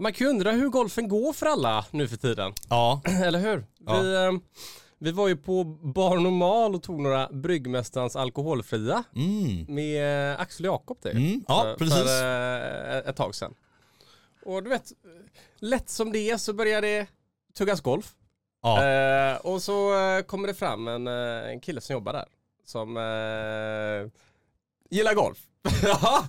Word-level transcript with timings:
Man 0.00 0.12
kan 0.12 0.26
ju 0.26 0.30
undra 0.30 0.52
hur 0.52 0.68
golfen 0.68 1.08
går 1.08 1.32
för 1.32 1.46
alla 1.46 1.84
nu 1.90 2.08
för 2.08 2.16
tiden. 2.16 2.52
Ja. 2.68 3.02
Eller 3.24 3.38
hur? 3.38 3.64
Ja. 3.86 4.00
Vi, 4.00 4.14
eh, 4.14 4.32
vi 4.98 5.12
var 5.12 5.28
ju 5.28 5.36
på 5.36 5.64
Bar 5.64 6.16
Normal 6.18 6.74
och 6.74 6.82
tog 6.82 7.00
några 7.00 7.28
Bryggmästarens 7.32 8.16
alkoholfria 8.16 9.04
Mm. 9.16 9.74
med 9.74 10.36
Axel 10.40 10.64
Jakob 10.66 10.98
det. 11.02 11.10
Mm, 11.10 11.44
ja, 11.48 11.62
för, 11.62 11.76
precis. 11.76 12.02
För 12.02 12.90
eh, 12.96 13.08
ett 13.08 13.16
tag 13.16 13.34
sedan. 13.34 13.54
Och 14.46 14.62
du 14.62 14.70
vet, 14.70 14.92
lätt 15.58 15.88
som 15.88 16.12
det 16.12 16.30
är 16.30 16.36
så 16.36 16.52
börjar 16.52 16.82
det 16.82 17.06
tuggas 17.54 17.80
golf. 17.80 18.12
Ja. 18.62 18.84
Eh, 18.84 19.36
och 19.36 19.62
så 19.62 20.00
eh, 20.00 20.22
kommer 20.22 20.48
det 20.48 20.54
fram 20.54 20.88
en, 20.88 21.06
en 21.06 21.60
kille 21.60 21.80
som 21.80 21.92
jobbar 21.94 22.12
där. 22.12 22.24
Som 22.64 22.96
gillar 24.90 25.14
golf. 25.14 25.46
Ja, 25.82 26.26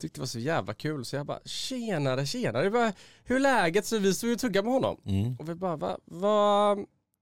tyckte 0.00 0.18
det 0.18 0.20
var 0.20 0.26
så 0.26 0.38
jävla 0.38 0.74
kul 0.74 1.04
så 1.04 1.16
jag 1.16 1.26
bara 1.26 1.40
tjenare 1.44 2.26
tjenare, 2.26 2.64
det 2.64 2.70
bara, 2.70 2.92
hur 3.24 3.36
är 3.36 3.40
läget? 3.40 3.86
Så 3.86 3.98
vi 3.98 4.14
stod 4.14 4.28
ju 4.28 4.34
och 4.34 4.40
tuggade 4.40 4.64
med 4.64 4.72
honom. 4.72 5.00
Mm. 5.06 5.36
Och 5.36 5.48
vi 5.48 5.54
bara, 5.54 5.76
va, 5.76 5.98
va, 6.04 6.76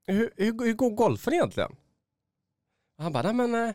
hur, 0.06 0.30
hur, 0.36 0.64
hur 0.64 0.72
går 0.74 0.90
golfen 0.90 1.32
egentligen? 1.34 1.70
Och 2.98 3.04
han 3.04 3.12
bara, 3.12 3.32
nej 3.32 3.48
men, 3.48 3.74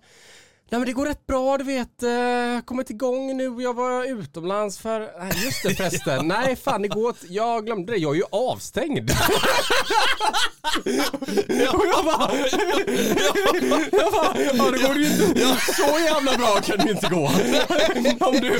nej 0.74 0.80
men 0.80 0.88
det 0.88 0.94
går 0.94 1.06
rätt 1.06 1.28
bra 1.28 1.58
du 1.58 1.64
vet, 1.64 2.04
eh, 2.04 2.66
kommit 2.66 2.90
igång 2.90 3.38
nu, 3.38 3.56
jag 3.64 3.74
var 3.74 4.04
utomlands 4.04 4.78
för, 4.78 5.00
nej 5.00 5.32
just 5.46 5.64
det 5.64 5.76
förresten, 5.76 6.28
nej 6.40 6.56
fan 6.56 6.82
det 6.82 6.88
går 6.88 7.10
åt, 7.10 7.18
jag 7.30 7.66
glömde 7.66 7.92
det, 7.94 7.98
jag 7.98 8.12
är 8.12 8.16
ju 8.16 8.24
avstängd. 8.32 9.12
Och 11.74 11.86
jag 11.94 12.06
bara, 12.06 12.32
jag 13.92 14.12
bara, 14.12 14.34
ja 14.54 14.72
det 14.72 14.88
går 14.88 14.98
ju 14.98 15.06
inte, 15.06 15.58
så 15.78 16.00
jävla 16.00 16.38
bra 16.38 16.62
kan 16.64 16.78
det 16.86 16.92
inte 16.92 17.08
gå. 17.08 17.26
Om 18.28 18.40
du 18.42 18.54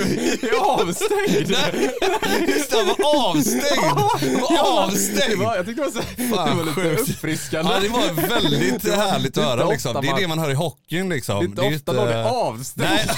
är 0.48 0.60
avstängd. 0.60 1.56
Just 2.48 2.72
det, 2.72 2.78
han 2.78 2.88
var 2.88 3.30
avstängd! 3.30 3.96
Var 3.96 4.56
Det 4.56 4.62
avstängd! 4.62 5.40
var, 5.40 5.56
jag 5.56 5.66
tyckte 5.66 5.82
det 5.82 5.90
var, 5.90 6.02
så, 6.02 6.36
Fan, 6.36 6.58
det 6.58 6.64
var 6.64 6.84
lite 6.90 7.02
uppfriskande. 7.02 7.72
Ja, 7.74 7.80
det 7.80 7.90
var 7.90 8.28
väldigt 8.30 8.96
härligt 8.96 9.38
att 9.38 9.44
höra 9.44 9.70
liksom. 9.70 10.02
Det 10.02 10.08
är 10.08 10.16
det 10.16 10.28
man 10.28 10.40
hör 10.40 10.52
i 10.52 10.54
hockeyn 10.54 11.10
liksom. 11.10 11.56
Det 11.56 11.62
är 11.62 11.66
inte 11.66 11.92
ofta 11.94 12.03
ju 12.10 12.14
någon 12.14 12.26
är 12.26 12.48
avstängd 12.48 13.12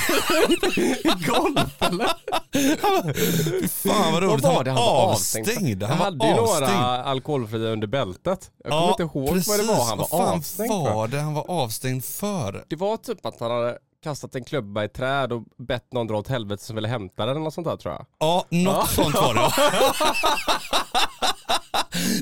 i 1.05 1.25
golf 1.27 1.81
eller? 1.81 2.11
fan 3.67 4.13
vad 4.13 4.23
roligt. 4.23 4.43
var 4.43 4.63
det 4.63 4.71
han 4.71 4.79
var 4.81 5.11
avstängd. 5.11 5.83
Han 5.83 5.89
Han 5.91 5.99
var 5.99 6.05
hade 6.05 6.27
ju 6.27 6.35
några 6.35 7.03
alkoholfria 7.03 7.69
under 7.69 7.87
bältet. 7.87 8.51
Jag 8.63 8.71
kommer 8.71 8.89
inte 8.89 9.03
ihåg 9.03 9.37
vad 9.47 9.59
det 9.59 9.63
var 9.63 9.85
han 9.85 9.97
var 9.97 10.07
Vad 10.11 10.19
fan 10.25 10.37
avstängd 10.37 10.71
för. 10.71 10.93
var 10.93 11.07
det 11.07 11.19
han 11.19 11.33
var 11.33 11.51
avstängd 11.51 12.05
för? 12.05 12.63
Det 12.67 12.75
var 12.75 12.97
typ 12.97 13.25
att 13.25 13.39
han 13.39 13.51
hade 13.51 13.77
kastat 14.09 14.35
en 14.35 14.43
klubba 14.43 14.81
i 14.81 14.85
ett 14.85 14.93
träd 14.93 15.31
och 15.33 15.43
bett 15.57 15.93
någon 15.93 16.07
dra 16.07 16.17
åt 16.17 16.27
helvete 16.27 16.63
som 16.63 16.75
ville 16.75 16.87
hämta 16.87 17.25
den 17.25 17.29
eller 17.35 17.43
något 17.43 17.53
sånt 17.53 17.67
där 17.67 17.77
tror 17.77 17.93
jag. 17.93 18.05
Ja, 18.19 18.45
något 18.49 18.89
sånt 18.89 19.15
var 19.15 19.33
det. 19.33 19.41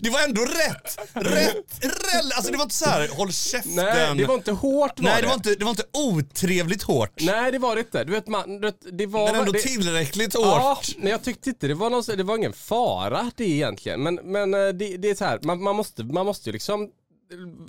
Det 0.02 0.10
var 0.10 0.22
ändå 0.24 0.42
rätt, 0.42 0.98
rätt, 1.14 1.80
rel- 1.82 2.32
alltså 2.36 2.52
det 2.52 2.58
var 2.58 2.64
inte 2.64 2.76
så 2.76 2.86
här, 2.90 3.10
håll 3.18 3.32
käften. 3.32 3.76
Nej, 3.76 4.16
det 4.18 4.26
var 4.26 4.36
inte 4.36 4.52
hårt 4.52 5.00
var 5.00 5.04
Nej, 5.04 5.16
det. 5.16 5.22
det 5.22 5.28
var 5.28 5.34
inte, 5.36 5.56
det 5.56 5.64
var 5.66 5.70
inte 5.70 5.84
otrevligt 5.94 6.84
hårt. 6.84 7.22
Nej, 7.22 7.52
det 7.52 7.60
var 7.60 7.76
det 7.76 7.82
inte. 7.82 8.04
Du 8.04 8.12
vet, 8.12 8.28
man, 8.28 8.62
du 8.62 8.68
vet, 8.68 8.98
det 8.98 9.06
var... 9.06 9.26
Men 9.26 9.36
ändå 9.40 9.52
det, 9.52 9.60
tillräckligt 9.60 10.34
hårt. 10.36 10.46
Ja, 10.46 10.80
men 10.98 11.12
jag 11.12 11.24
tyckte 11.24 11.50
inte 11.50 11.68
det 11.68 11.74
var 11.74 11.90
någon, 11.90 12.04
det 12.18 12.24
var 12.24 12.38
ingen 12.38 12.54
fara 12.54 13.32
det 13.36 13.46
egentligen. 13.50 14.04
Men, 14.04 14.16
men 14.16 14.54
eh, 14.54 14.60
det, 14.60 14.98
det 14.98 15.10
är 15.10 15.16
så 15.16 15.26
här, 15.26 15.40
man, 15.44 15.64
man, 15.64 15.76
måste, 15.76 16.04
man 16.04 16.26
måste 16.26 16.50
ju 16.50 16.54
liksom 16.54 16.90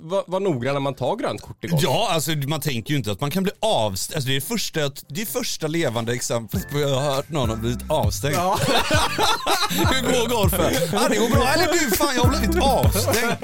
vara 0.01 0.23
var 0.27 0.39
noggrann 0.39 0.73
när 0.73 0.79
man 0.79 0.93
tar 0.93 1.15
grönt 1.15 1.41
kort 1.41 1.65
i 1.65 1.67
golf. 1.67 1.83
Ja, 1.83 2.07
alltså 2.11 2.31
man 2.31 2.61
tänker 2.61 2.91
ju 2.91 2.97
inte 2.97 3.11
att 3.11 3.21
man 3.21 3.31
kan 3.31 3.43
bli 3.43 3.51
avstängd. 3.59 4.15
Alltså, 4.15 4.29
det, 4.29 4.35
är 4.35 4.41
första, 4.41 4.79
det 5.07 5.21
är 5.21 5.25
första 5.25 5.67
levande 5.67 6.13
exemplet 6.13 6.69
på 6.69 6.75
att 6.75 6.81
jag 6.81 6.89
har 6.89 7.15
hört 7.15 7.29
någon 7.29 7.49
har 7.49 7.57
blivit 7.57 7.89
avstängd. 7.89 8.35
Ja. 8.35 8.59
Hur 9.69 10.01
går 10.01 10.29
golfen? 10.29 10.73
Ja, 10.93 11.07
det 11.09 11.15
går 11.17 11.29
bra. 11.29 11.47
Eller 11.47 11.73
du, 11.73 11.95
fan 11.95 12.15
jag 12.15 12.23
har 12.23 12.39
blivit 12.39 12.63
avstängd. 12.63 13.35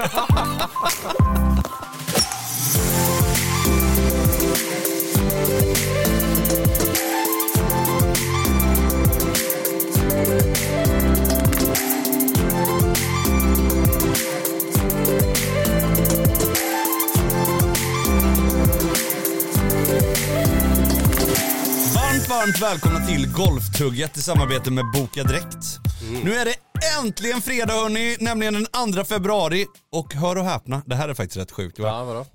Varmt, 22.31 22.61
välkomna 22.61 23.08
till 23.08 23.27
Golftugget 23.27 24.17
i 24.17 24.21
samarbete 24.21 24.71
med 24.71 24.86
Boka 24.93 25.23
Direkt. 25.23 25.80
Nu 26.23 26.33
är 26.33 26.45
det 26.45 26.55
äntligen 26.99 27.42
fredag 27.42 27.73
hörni, 27.73 28.17
nämligen 28.19 28.53
den 28.53 28.93
2 28.93 29.03
februari. 29.03 29.65
Och 29.92 30.14
hör 30.14 30.37
och 30.37 30.45
häpna, 30.45 30.81
det 30.86 30.95
här 30.95 31.09
är 31.09 31.14
faktiskt 31.14 31.37
rätt 31.37 31.52
sjukt. 31.52 31.80
Ja, 31.80 32.03
vadå? 32.03 32.25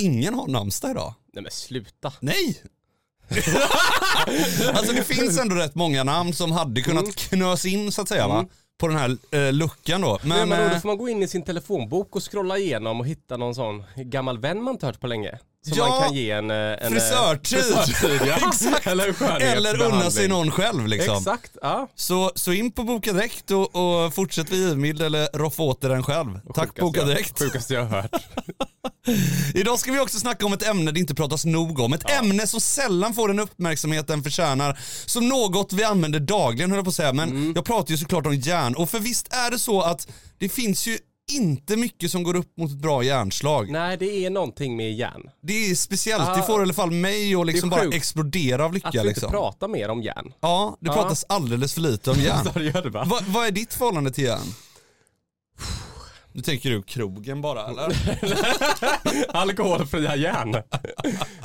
Ingen 0.00 0.34
har 0.34 0.46
namnsdag 0.46 0.90
idag. 0.90 1.14
Nej 1.32 1.42
men 1.42 1.52
sluta. 1.52 2.12
Nej! 2.20 2.62
alltså 4.74 4.92
det 4.92 5.02
finns 5.04 5.38
ändå 5.38 5.54
rätt 5.54 5.74
många 5.74 6.04
namn 6.04 6.32
som 6.32 6.52
hade 6.52 6.80
kunnat 6.80 7.02
Mm. 7.04 7.14
knös 7.14 7.64
in 7.64 7.92
så 7.92 8.02
att 8.02 8.08
säga 8.08 8.28
va? 8.28 8.46
På 8.78 8.88
den 8.88 8.96
här 8.96 9.16
eh, 9.30 9.52
luckan 9.52 10.00
då. 10.00 10.18
Men, 10.22 10.28
Men, 10.38 10.48
men 10.48 10.58
då, 10.62 10.68
då 10.68 10.74
eh, 10.74 10.80
får 10.80 10.88
man 10.88 10.98
gå 10.98 11.08
in 11.08 11.22
i 11.22 11.28
sin 11.28 11.42
telefonbok 11.42 12.16
och 12.16 12.32
scrolla 12.32 12.58
igenom 12.58 13.00
och 13.00 13.06
hitta 13.06 13.36
någon 13.36 13.54
sån 13.54 13.84
gammal 13.96 14.38
vän 14.38 14.62
man 14.62 14.74
inte 14.74 14.86
hört 14.86 15.00
på 15.00 15.06
länge. 15.06 15.38
Som 15.68 15.78
Ja, 15.78 15.88
man 15.88 16.02
kan 16.02 16.14
ge 16.14 16.30
en... 16.30 16.50
eh, 16.50 16.56
en 16.56 16.78
eh, 16.80 16.88
frisörtid. 16.90 17.58
frisörtid 17.58 18.20
ja. 18.28 18.36
Exakt. 18.48 18.86
Eller, 18.86 19.08
eller 19.46 19.82
unna 19.82 20.10
sig 20.10 20.28
någon 20.28 20.50
själv 20.50 20.86
liksom. 20.86 21.16
Exakt, 21.16 21.56
ja. 21.62 21.88
Så, 21.94 22.32
så 22.34 22.52
in 22.52 22.72
på 22.72 22.82
Boka 22.84 23.12
Direkt 23.12 23.50
och, 23.50 23.76
och 24.04 24.14
fortsätt 24.14 24.50
vid 24.52 24.60
givmild 24.68 25.02
eller 25.02 25.28
roffa 25.38 25.62
åt 25.62 25.84
er 25.84 25.88
den 25.88 26.02
själv. 26.02 26.40
Tack 26.54 26.54
Sjukaste 26.68 26.80
Boka 26.80 27.00
jag- 27.00 27.08
Direkt. 27.08 27.38
Sjukaste 27.38 27.74
jag 27.74 27.84
har 27.86 28.02
hört. 28.02 28.10
Idag 29.54 29.78
ska 29.78 29.92
vi 29.92 29.98
också 30.00 30.18
snacka 30.18 30.46
om 30.46 30.52
ett 30.52 30.66
ämne 30.68 30.90
det 30.92 31.00
inte 31.00 31.14
pratas 31.14 31.44
nog 31.44 31.78
om. 31.80 31.92
Ett 31.92 32.10
ämne 32.10 32.46
som 32.46 32.60
sällan 32.60 33.14
får 33.14 33.28
den 33.28 33.38
uppmärksamhet 33.40 34.06
den 34.06 34.22
förtjänar. 34.22 34.78
Som 35.06 35.28
något 35.28 35.72
vi 35.72 35.84
använder 35.84 36.20
dagligen 36.20 36.70
höll 36.70 36.78
jag 36.78 36.84
på 36.84 36.88
att 36.88 36.94
säga. 36.94 37.12
Men 37.12 37.28
Mm. 37.30 37.52
jag 37.54 37.64
pratar 37.64 37.90
ju 37.90 37.98
såklart 37.98 38.26
om 38.26 38.34
järn. 38.34 38.74
Och 38.74 38.90
för 38.90 39.00
visst 39.00 39.32
är 39.34 39.50
det 39.50 39.58
så 39.58 39.80
att 39.82 40.08
det 40.38 40.48
finns 40.48 40.86
ju 40.86 40.98
inte 41.32 41.76
mycket 41.76 42.10
som 42.10 42.22
går 42.22 42.36
upp 42.36 42.56
mot 42.56 42.70
ett 42.70 42.76
bra 42.76 43.02
järnslag. 43.02 43.70
Nej, 43.70 43.96
det 43.96 44.24
är 44.26 44.30
någonting 44.30 44.76
med 44.76 44.94
järn. 44.94 45.30
Det 45.42 45.70
är 45.70 45.74
speciellt, 45.74 46.24
Ja. 46.26 46.36
det 46.36 46.42
får 46.42 46.60
i 46.60 46.62
alla 46.62 46.72
fall 46.74 46.90
mig 46.90 47.34
att 47.34 47.46
liksom 47.46 47.70
bara 47.70 47.82
explodera 47.82 48.64
av 48.64 48.68
Att 48.68 48.74
lycka. 48.74 48.90
vi 48.92 48.98
inte 48.98 49.08
Liksom. 49.08 49.30
pratar 49.30 49.68
mer 49.68 49.88
om 49.88 50.02
järn. 50.02 50.32
Ja, 50.40 50.76
det 50.80 50.86
Ja. 50.86 50.92
pratas 50.94 51.24
alldeles 51.28 51.74
för 51.74 51.80
lite 51.80 52.10
om 52.10 52.20
järn. 52.20 52.72
Det 52.82 52.90
va? 52.90 53.20
Vad 53.28 53.46
är 53.46 53.50
ditt 53.50 53.74
förhållande 53.74 54.10
till 54.10 54.24
järn? 54.24 54.46
Nu 56.36 56.42
tänker 56.42 56.70
du 56.70 56.82
krogen 56.82 57.40
bara 57.40 57.66
eller? 57.66 57.92
Alkoholfria 59.36 60.16
järn. 60.16 60.50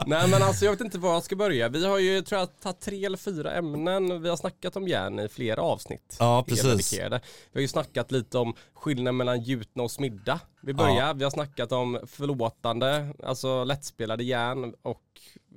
Nej 0.06 0.28
men 0.30 0.44
alltså 0.44 0.66
jag 0.66 0.72
vet 0.72 0.82
inte 0.82 0.98
var 1.00 1.14
jag 1.14 1.24
ska 1.24 1.36
börja. 1.36 1.70
Vi 1.70 1.86
har 1.86 2.00
ju 2.00 2.22
tror 2.22 2.40
jag 2.40 2.60
tagit 2.60 2.80
tre 2.80 3.06
eller 3.06 3.18
fyra 3.18 3.54
ämnen. 3.54 4.22
Vi 4.22 4.30
har 4.30 4.38
snackat 4.38 4.76
om 4.76 4.88
järn 4.88 5.20
i 5.20 5.30
flera 5.30 5.62
avsnitt. 5.62 6.16
Ja, 6.20 6.46
precis. 6.48 6.94
Vi 6.94 7.10
har 7.54 7.62
ju 7.62 7.68
snackat 7.68 8.12
lite 8.12 8.38
om 8.38 8.54
skillnaden 8.74 9.18
mellan 9.18 9.42
gjutna 9.42 9.84
och 9.84 9.92
smidda. 9.92 10.40
Vi 10.62 10.74
börjar, 10.74 10.96
Ja. 11.08 11.14
vi 11.14 11.24
har 11.24 11.32
snackat 11.32 11.72
om 11.72 12.00
förlåtande, 12.08 13.14
alltså 13.24 13.64
lättspelade 13.64 14.24
järn 14.24 14.74
och 14.82 15.04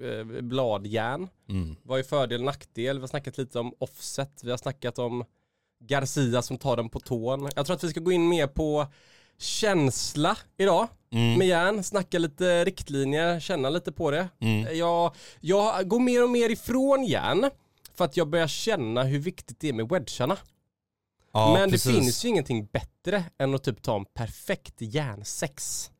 eh, 0.04 0.24
bladjärn. 0.42 1.28
Mm. 1.48 1.76
Vad 1.82 1.98
är 1.98 2.02
fördel 2.02 2.40
och 2.40 2.44
nackdel? 2.46 2.96
Vi 2.96 3.00
har 3.00 3.08
snackat 3.08 3.38
lite 3.38 3.58
om 3.58 3.74
offset. 3.78 4.40
Vi 4.42 4.50
har 4.50 4.58
snackat 4.58 4.98
om 4.98 5.24
Garcia 5.80 6.42
som 6.42 6.58
tar 6.58 6.76
den 6.76 6.88
på 6.88 7.00
tån. 7.00 7.48
Jag 7.56 7.66
tror 7.66 7.76
att 7.76 7.84
vi 7.84 7.88
ska 7.90 8.00
gå 8.00 8.12
in 8.12 8.28
mer 8.28 8.46
på 8.46 8.86
känsla 9.38 10.38
idag 10.58 10.88
Mm. 11.12 11.38
med 11.38 11.46
järn, 11.48 11.82
snacka 11.82 12.18
lite 12.18 12.64
riktlinjer, 12.64 13.40
känna 13.40 13.70
lite 13.70 13.92
på 13.92 14.10
det. 14.10 14.28
Mm. 14.40 14.76
Jag, 14.78 15.14
jag 15.40 15.88
går 15.88 16.00
mer 16.00 16.22
och 16.22 16.30
mer 16.30 16.50
ifrån 16.50 17.04
järn 17.04 17.50
för 17.94 18.04
att 18.04 18.16
jag 18.16 18.28
börjar 18.28 18.46
känna 18.46 19.02
hur 19.02 19.18
viktigt 19.18 19.60
det 19.60 19.68
är 19.68 19.72
med 19.72 19.88
wedgarna. 19.88 20.36
Ja, 21.32 21.52
Men 21.52 21.70
precis. 21.70 21.92
det 21.94 22.00
finns 22.00 22.24
ju 22.24 22.28
ingenting 22.28 22.66
bättre 22.72 23.24
än 23.38 23.54
att 23.54 23.64
typ 23.64 23.82
ta 23.82 23.96
en 23.96 24.04
perfekt 24.04 24.74
järnsex. 24.78 25.90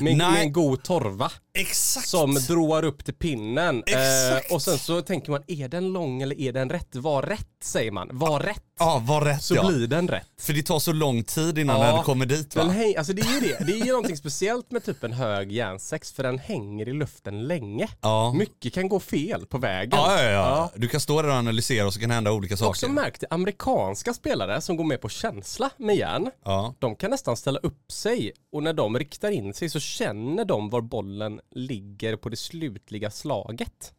Med, 0.00 0.16
med 0.16 0.40
en 0.40 0.52
god 0.52 0.82
torva 0.82 1.30
Exakt! 1.58 2.08
som 2.08 2.34
drar 2.34 2.84
upp 2.84 3.04
till 3.04 3.14
pinnen. 3.14 3.82
Exakt. 3.86 4.50
Eh, 4.50 4.54
och 4.54 4.62
sen 4.62 4.78
så 4.78 5.02
tänker 5.02 5.30
man, 5.30 5.42
är 5.46 5.68
den 5.68 5.92
lång 5.92 6.22
eller 6.22 6.40
är 6.40 6.52
den 6.52 6.70
rätt? 6.70 6.94
Var 6.96 7.22
rätt 7.22 7.46
säger 7.62 7.90
man. 7.90 8.08
Var 8.12 8.40
rätt. 8.40 8.60
Ja, 8.78 9.02
var 9.06 9.20
rätt 9.20 9.42
Så 9.42 9.54
ja. 9.54 9.66
blir 9.66 9.86
den 9.86 10.08
rätt. 10.08 10.26
För 10.40 10.52
det 10.52 10.62
tar 10.62 10.78
så 10.78 10.92
lång 10.92 11.22
tid 11.24 11.58
innan 11.58 11.80
Ja, 11.80 11.94
den 11.94 12.02
kommer 12.04 12.26
dit 12.26 12.56
va? 12.56 12.62
Den 12.64 12.70
häng, 12.72 12.96
alltså 12.96 13.12
det 13.12 13.22
är 13.22 13.34
ju 13.34 13.40
det. 13.40 13.64
Det 13.64 13.72
är 13.72 13.84
ju 13.84 13.90
någonting 13.92 14.16
speciellt 14.16 14.70
med 14.70 14.84
typ 14.84 15.04
en 15.04 15.12
hög 15.12 15.52
järnsex 15.52 16.12
för 16.12 16.22
den 16.22 16.38
hänger 16.38 16.88
i 16.88 16.92
luften 16.92 17.44
länge. 17.46 17.88
Ja. 18.00 18.32
Mycket 18.32 18.72
kan 18.74 18.88
gå 18.88 19.00
fel 19.00 19.46
på 19.46 19.58
vägen. 19.58 19.90
Ja, 19.98 20.22
ja, 20.22 20.30
ja. 20.30 20.70
Du 20.76 20.88
kan 20.88 21.00
stå 21.00 21.22
där 21.22 21.28
och 21.28 21.34
analysera 21.34 21.86
och 21.86 21.94
så 21.94 22.00
kan 22.00 22.08
det 22.08 22.14
hända 22.14 22.32
olika 22.32 22.56
har 22.56 22.68
också 22.68 22.80
saker. 22.86 22.94
märkt 22.94 23.24
amerikanska 23.30 24.14
spelare 24.14 24.60
som 24.60 24.76
går 24.76 24.84
med 24.84 25.00
på 25.00 25.08
känsla 25.08 25.70
med 25.76 25.96
järn, 25.96 26.30
Ja. 26.44 26.74
de 26.78 26.96
kan 26.96 27.10
nästan 27.10 27.36
ställa 27.36 27.58
upp 27.58 27.92
sig 27.92 28.32
och 28.52 28.62
när 28.62 28.72
de 28.72 28.98
riktar 28.98 29.30
in 29.30 29.53
sig 29.56 29.70
så 29.70 29.80
känner 29.80 30.44
de 30.44 30.70
var 30.70 30.80
bollen 30.80 31.40
ligger 31.50 32.16
på 32.16 32.28
det 32.28 32.36
slutliga 32.36 33.10
slaget. 33.10 33.92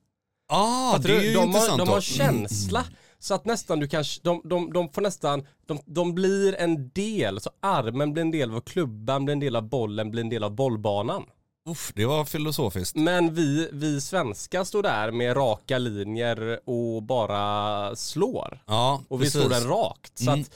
Ah, 0.48 0.98
det 0.98 1.16
är 1.16 1.22
ju 1.22 1.34
de, 1.34 1.38
har, 1.38 1.46
intressant 1.46 1.78
de 1.80 1.86
då. 1.88 1.92
har 1.94 2.02
känsla. 2.02 2.86
så 3.20 3.34
att 3.34 3.46
nästan 3.46 3.80
du 3.80 3.88
kanske, 3.88 4.22
de, 4.24 4.42
de, 4.44 4.74
de 4.74 4.90
får 4.90 5.02
nästan, 5.02 5.48
de, 5.66 5.80
de 5.86 6.16
blir 6.16 6.56
en 6.56 6.90
del, 6.90 7.42
så 7.42 7.50
armen 7.62 8.14
blir 8.14 8.22
en 8.22 8.32
del 8.32 8.52
av 8.52 8.62
klubban, 8.62 9.26
blir 9.26 9.34
en 9.34 9.40
del 9.40 9.56
av 9.56 9.70
bollen, 9.70 10.12
blir 10.12 10.22
en 10.22 10.30
del 10.30 10.44
av 10.44 10.52
bollbanan. 10.52 11.24
Uff, 11.70 11.92
det 11.96 12.06
var 12.06 12.26
filosofiskt. 12.26 12.96
Men 12.96 13.34
vi, 13.34 13.70
vi 13.72 14.02
svenskar 14.02 14.64
står 14.64 14.84
där 14.84 15.12
med 15.12 15.36
raka 15.36 15.78
linjer 15.78 16.60
och 16.70 17.04
bara 17.04 17.96
slår. 17.96 18.64
Ja, 18.66 19.02
Och 19.08 19.22
vi 19.22 19.26
precis. 19.26 19.42
står 19.42 19.50
där 19.50 19.62
rakt. 19.62 20.18
Så 20.18 20.30
Mm. 20.32 20.42
att 20.42 20.52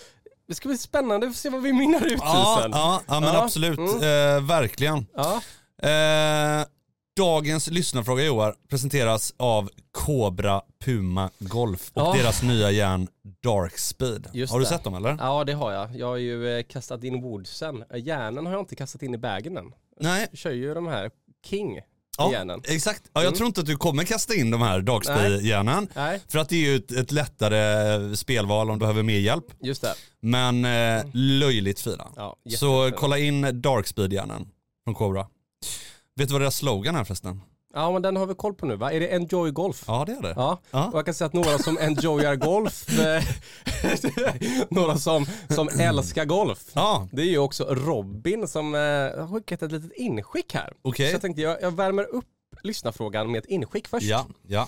det 0.50 0.56
ska 0.56 0.69
bli 0.69 0.78
spännande 0.78 1.28
att 1.28 1.36
se 1.36 1.50
vad 1.50 1.62
vi 1.62 1.74
mynnar 1.74 2.06
ut 2.06 2.12
i 2.12 2.18
Ja, 2.19 2.60
sen. 2.62 2.72
ja, 2.72 3.01
ja 3.07 3.19
men 3.19 3.34
Ja, 3.34 3.44
absolut. 3.44 3.78
mm. 3.80 3.96
Eh, 3.96 4.44
verkligen. 4.48 5.06
Ja. 5.16 5.42
Eh, 5.90 6.66
dagens 7.18 7.68
lyssnarfråga 7.68 8.24
Joar 8.24 8.56
presenteras 8.69 9.34
av 9.38 9.69
Cobra 9.92 10.62
Puma 10.86 11.30
Golf 11.40 11.92
och 11.94 12.01
Ja. 12.01 12.13
deras 12.18 12.44
nya 12.44 12.72
järn 12.72 13.07
Dark 13.44 13.78
Speed. 13.78 14.28
Just 14.34 14.51
har 14.51 14.60
du 14.60 14.63
det. 14.66 14.69
sett 14.69 14.84
dem 14.84 14.94
eller? 14.96 15.16
ja, 15.19 15.44
det 15.44 15.54
har 15.54 15.72
jag. 15.72 15.96
Jag 15.96 16.07
har 16.07 16.18
ju 16.18 16.57
eh, 16.57 16.63
kastat 16.63 17.04
in 17.04 17.22
woodsen. 17.22 17.84
Eh, 17.94 18.04
Järnen 18.04 18.45
har 18.45 18.54
jag 18.54 18.62
inte 18.62 18.75
kastat 18.75 19.02
in 19.04 19.13
i 19.13 19.18
bagen 19.18 19.57
än. 19.57 19.72
Nej. 20.00 20.28
Jag 20.31 20.40
kör 20.40 20.52
ju 20.52 20.74
de 20.74 20.88
här 20.88 21.12
King 21.45 21.80
Ja, 22.19 22.31
järnen. 22.31 22.62
exakt. 22.68 23.01
Ja, 23.06 23.10
jag 23.13 23.24
Mm. 23.27 23.38
tror 23.38 23.48
inte 23.48 23.60
att 23.62 23.68
du 23.68 23.75
kommer 23.75 24.04
kasta 24.04 24.33
in 24.36 24.51
de 24.51 24.62
här 24.62 24.81
Dark 24.81 25.04
Speed-järnen. 25.04 25.88
Nej, 25.95 26.21
För 26.27 26.39
att 26.39 26.50
det 26.50 26.56
är 26.56 26.60
ju 26.69 26.75
ett, 26.75 26.92
ett 26.92 27.12
lättare 27.12 28.16
spelval 28.18 28.69
om 28.69 28.75
du 28.75 28.80
behöver 28.80 29.04
mer 29.04 29.19
hjälp. 29.19 29.45
just 29.62 29.81
det. 29.81 29.94
Men 30.21 30.66
eh, 30.66 31.06
löjligt 31.13 31.80
fina. 31.80 32.07
Ja, 32.16 32.36
Så 32.57 32.92
kolla 32.98 33.18
in 33.18 33.62
Dark 33.62 33.88
Speed-järnen 33.88 34.48
från 34.83 34.95
Cobra. 34.95 35.27
Vet 36.16 36.27
du 36.27 36.33
vad 36.33 36.42
deras 36.42 36.56
slogan 36.56 36.95
är 36.95 37.04
förresten? 37.04 37.42
Ja, 37.74 37.92
men 37.92 38.01
den 38.01 38.16
har 38.16 38.25
vi 38.25 38.33
koll 38.33 38.54
på 38.54 38.66
nu 38.66 38.75
va? 38.75 38.92
Är 38.92 39.00
det 39.00 39.07
Enjoy 39.07 39.51
Golf? 39.51 39.83
Ja 39.88 40.04
det 40.07 40.12
är 40.12 40.21
det. 40.21 40.33
Ja, 40.36 40.57
Ja. 40.71 40.88
och 40.88 40.98
jag 40.98 41.06
kan 41.06 41.13
säga 41.13 41.25
att 41.25 41.33
några 41.33 41.57
som 41.57 41.77
enjoyar 41.77 42.36
golf, 42.36 43.00
eh, 43.00 43.24
några 44.69 44.98
som, 44.98 45.25
som 45.50 45.69
älskar 45.80 46.25
golf. 46.25 46.63
Ja, 46.74 47.07
Det 47.12 47.21
är 47.21 47.25
ju 47.25 47.38
också 47.38 47.63
Robin 47.69 48.48
som 48.48 48.75
eh, 48.75 48.80
har 48.80 49.33
skickat 49.36 49.62
ett 49.63 49.71
litet 49.71 49.92
inskick 49.98 50.54
här. 50.54 50.74
Okej. 50.81 51.07
Så 51.07 51.13
jag 51.13 51.21
tänkte 51.21 51.42
jag, 51.42 51.62
jag 51.62 51.71
värmer 51.71 52.04
upp 52.04 52.25
lyssnarfrågan 52.63 53.31
med 53.31 53.39
ett 53.39 53.45
inskick 53.50 53.88
först. 53.88 54.06
ja, 54.06 54.25
ja. 54.48 54.68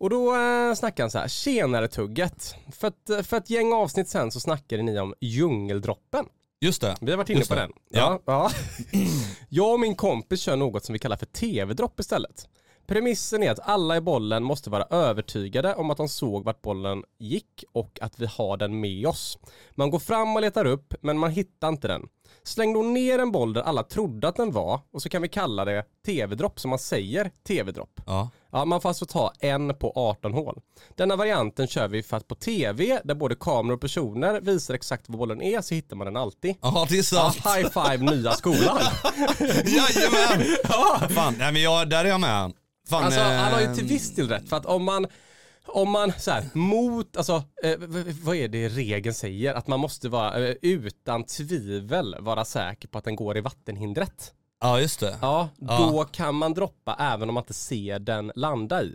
Och 0.00 0.10
då 0.10 0.34
eh, 0.36 0.74
snackar 0.74 1.02
han 1.04 1.10
så 1.10 1.18
här, 1.18 1.28
tjenare 1.28 1.88
tugget. 1.88 2.54
För, 2.72 2.88
att, 2.88 3.26
för 3.26 3.36
ett 3.36 3.50
gäng 3.50 3.72
avsnitt 3.72 4.08
sen 4.08 4.30
så 4.30 4.40
snackade 4.40 4.82
ni 4.82 4.98
om 5.00 5.14
djungeldroppen. 5.20 6.24
Just 6.60 6.80
det. 6.80 6.96
Vi 7.00 7.10
har 7.10 7.16
varit 7.18 7.30
inne 7.30 7.38
Just 7.38 7.50
på 7.50 7.54
det. 7.54 7.60
den. 7.60 7.72
Ja. 7.90 8.20
Ja, 8.26 8.50
ja. 8.92 9.00
Jag 9.48 9.72
och 9.72 9.80
min 9.80 9.94
kompis 9.94 10.40
kör 10.40 10.56
något 10.56 10.84
som 10.84 10.92
vi 10.92 10.98
kallar 10.98 11.16
för 11.16 11.26
tv-dropp 11.26 12.00
istället. 12.00 12.48
Premissen 12.86 13.42
är 13.42 13.50
att 13.50 13.68
alla 13.68 13.96
i 13.96 14.00
bollen 14.00 14.42
måste 14.44 14.70
vara 14.70 14.84
övertygade 14.90 15.74
om 15.74 15.90
att 15.90 15.96
de 15.96 16.08
såg 16.08 16.44
vart 16.44 16.62
bollen 16.62 17.02
gick 17.18 17.64
och 17.72 17.98
att 18.02 18.20
vi 18.20 18.26
har 18.26 18.56
den 18.56 18.80
med 18.80 19.06
oss. 19.06 19.38
Man 19.74 19.90
går 19.90 19.98
fram 19.98 20.36
och 20.36 20.42
letar 20.42 20.64
upp, 20.64 20.94
men 21.00 21.18
man 21.18 21.30
hittar 21.30 21.68
inte 21.68 21.88
den. 21.88 22.08
Släng 22.48 22.72
då 22.72 22.82
ner 22.82 23.18
en 23.18 23.32
boll 23.32 23.52
där 23.52 23.62
alla 23.62 23.82
trodde 23.82 24.28
att 24.28 24.36
den 24.36 24.52
var 24.52 24.80
och 24.92 25.02
så 25.02 25.08
kan 25.08 25.22
vi 25.22 25.28
kalla 25.28 25.64
det 25.64 25.84
tv-dropp 26.06 26.60
som 26.60 26.68
man 26.70 26.78
säger 26.78 27.30
tv-dropp. 27.46 28.00
Ja. 28.06 28.30
Ja, 28.52 28.64
man 28.64 28.80
får 28.80 28.88
alltså 28.88 29.06
ta 29.06 29.32
en 29.40 29.74
på 29.74 29.92
18 29.96 30.32
hål. 30.34 30.58
Denna 30.96 31.16
varianten 31.16 31.66
kör 31.66 31.88
vi 31.88 32.02
för 32.02 32.16
att 32.16 32.28
på 32.28 32.34
tv, 32.34 33.00
där 33.04 33.14
både 33.14 33.34
kameror 33.34 33.74
och 33.74 33.80
personer 33.80 34.40
visar 34.40 34.74
exakt 34.74 35.08
var 35.08 35.18
bollen 35.18 35.42
är, 35.42 35.60
så 35.60 35.74
hittar 35.74 35.96
man 35.96 36.04
den 36.04 36.16
alltid. 36.16 36.54
ja, 36.62 36.86
det 36.88 36.94
är 36.94 37.14
Ja, 37.14 37.32
sant. 37.32 37.36
high 37.56 37.68
five 37.70 38.10
nya 38.16 38.32
skolan. 38.32 38.78
Jajamän! 39.64 40.56
ja. 40.68 41.00
Fan, 41.10 41.34
nej 41.38 41.52
men 41.52 41.62
jag, 41.62 41.90
där 41.90 42.04
är 42.04 42.08
jag 42.08 42.20
med. 42.20 42.52
Fan, 42.88 43.04
Alltså 43.04 43.20
han 43.20 43.52
har 43.52 43.60
ju 43.60 43.66
eh, 43.66 43.74
till 43.74 43.84
viss 43.84 44.14
del 44.14 44.28
rätt 44.28 44.48
för 44.48 44.56
att 44.56 44.66
om 44.66 44.84
man 44.84 45.06
om 45.68 45.90
man 45.90 46.12
så 46.18 46.30
här, 46.30 46.44
mot, 46.52 47.16
alltså 47.16 47.42
eh, 47.64 47.74
vad 48.22 48.36
är 48.36 48.48
det 48.48 48.68
regeln 48.68 49.14
säger? 49.14 49.54
Att 49.54 49.66
man 49.66 49.80
måste 49.80 50.08
vara 50.08 50.46
eh, 50.48 50.54
utan 50.62 51.24
tvivel 51.24 52.16
vara 52.20 52.44
säker 52.44 52.88
på 52.88 52.98
att 52.98 53.04
den 53.04 53.16
går 53.16 53.36
i 53.36 53.40
vattenhindret. 53.40 54.32
Ja 54.60 54.80
just 54.80 55.00
det. 55.00 55.18
Ja, 55.22 55.48
Ja. 55.58 55.78
då 55.92 56.04
kan 56.04 56.34
man 56.34 56.54
droppa 56.54 56.96
även 57.00 57.28
om 57.28 57.34
man 57.34 57.42
inte 57.42 57.54
ser 57.54 57.98
den 57.98 58.32
landa 58.34 58.82
i. 58.82 58.94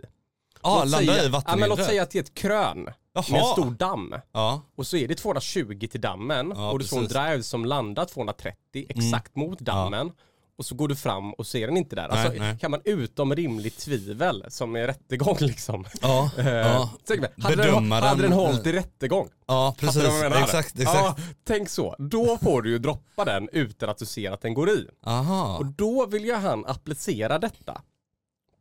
Ja, 0.62 0.80
Låt 0.82 0.90
landa 0.90 1.12
säga, 1.12 1.12
i 1.12 1.16
Ja, 1.16 1.22
men 1.22 1.30
låt 1.32 1.32
vattenhindret. 1.44 1.86
säga 1.86 2.02
att 2.02 2.10
det 2.10 2.18
är 2.18 2.22
ett 2.22 2.34
krön 2.34 2.78
med 2.84 2.94
en 3.28 3.34
Jaha. 3.34 3.52
stor 3.52 3.70
damm. 3.70 4.14
Ja, 4.32 4.62
Och 4.76 4.86
så 4.86 4.96
är 4.96 5.08
det 5.08 5.14
220 5.14 5.86
till 5.90 6.00
dammen 6.00 6.52
Ja, 6.56 6.70
och 6.70 6.78
du 6.78 6.84
får 6.84 6.96
en. 6.96 7.06
Mm. 7.06 7.12
drive 7.28 7.42
som 7.42 7.64
landar 7.64 8.04
230 8.04 8.86
exakt 8.88 9.36
mot 9.36 9.58
dammen. 9.58 10.12
Och 10.56 10.66
så 10.66 10.74
går 10.74 10.88
du 10.88 10.96
fram 10.96 11.32
och 11.32 11.46
ser 11.46 11.66
den 11.66 11.76
inte 11.76 11.96
där. 11.96 12.08
Alltså, 12.08 12.28
Nej, 12.28 12.38
nej. 12.38 12.58
Kan 12.58 12.70
man 12.70 12.80
utom 12.84 13.34
rimligt 13.34 13.78
tvivel, 13.78 14.44
som 14.48 14.76
är 14.76 14.86
rättegång 14.86 15.36
liksom. 15.40 15.84
ja, 16.02 16.30
Eh, 16.38 16.48
ja. 16.48 16.90
tänk 17.06 17.20
hade, 17.42 17.56
den, 17.56 17.92
hade 17.92 18.22
den 18.22 18.32
hållit 18.32 18.66
i 18.66 18.72
rättegång? 18.72 19.28
ja 19.46 19.74
precis. 19.78 20.04
Exakt, 20.42 20.80
exakt. 20.80 20.80
Ja, 20.80 21.16
tänk 21.44 21.68
så. 21.68 21.96
Då 21.98 22.38
får 22.38 22.62
du 22.62 22.70
ju 22.70 22.78
droppa 22.78 23.24
den 23.24 23.48
utan 23.52 23.88
att 23.88 23.98
du 23.98 24.06
ser 24.06 24.30
att 24.30 24.40
den 24.40 24.54
går 24.54 24.70
i. 24.70 24.86
Aha, 25.06 25.56
Och 25.58 25.66
då 25.66 26.06
vill 26.06 26.24
ju 26.24 26.34
han 26.34 26.66
applicera 26.66 27.38
detta. 27.38 27.80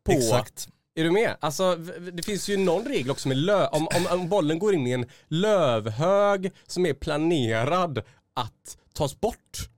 På, 0.06 0.12
exakt. 0.12 0.68
är 0.96 1.04
du 1.04 1.12
med? 1.12 1.36
Alltså 1.40 1.76
det 2.14 2.24
finns 2.26 2.50
ju 2.50 2.58
någon 2.58 2.86
regel 2.86 3.12
också 3.12 3.28
med 3.28 3.38
lö, 3.38 3.68
om, 3.68 3.88
om, 3.88 4.20
om 4.20 4.30
bollen 4.30 4.60
går 4.60 4.74
in 4.74 4.88
i 4.88 4.92
en 4.92 5.06
lövhög 5.28 6.52
som 6.68 6.86
är 6.86 6.94
planerad 6.94 7.98
att 8.36 8.78
tas 8.94 9.20
bort. 9.20 9.70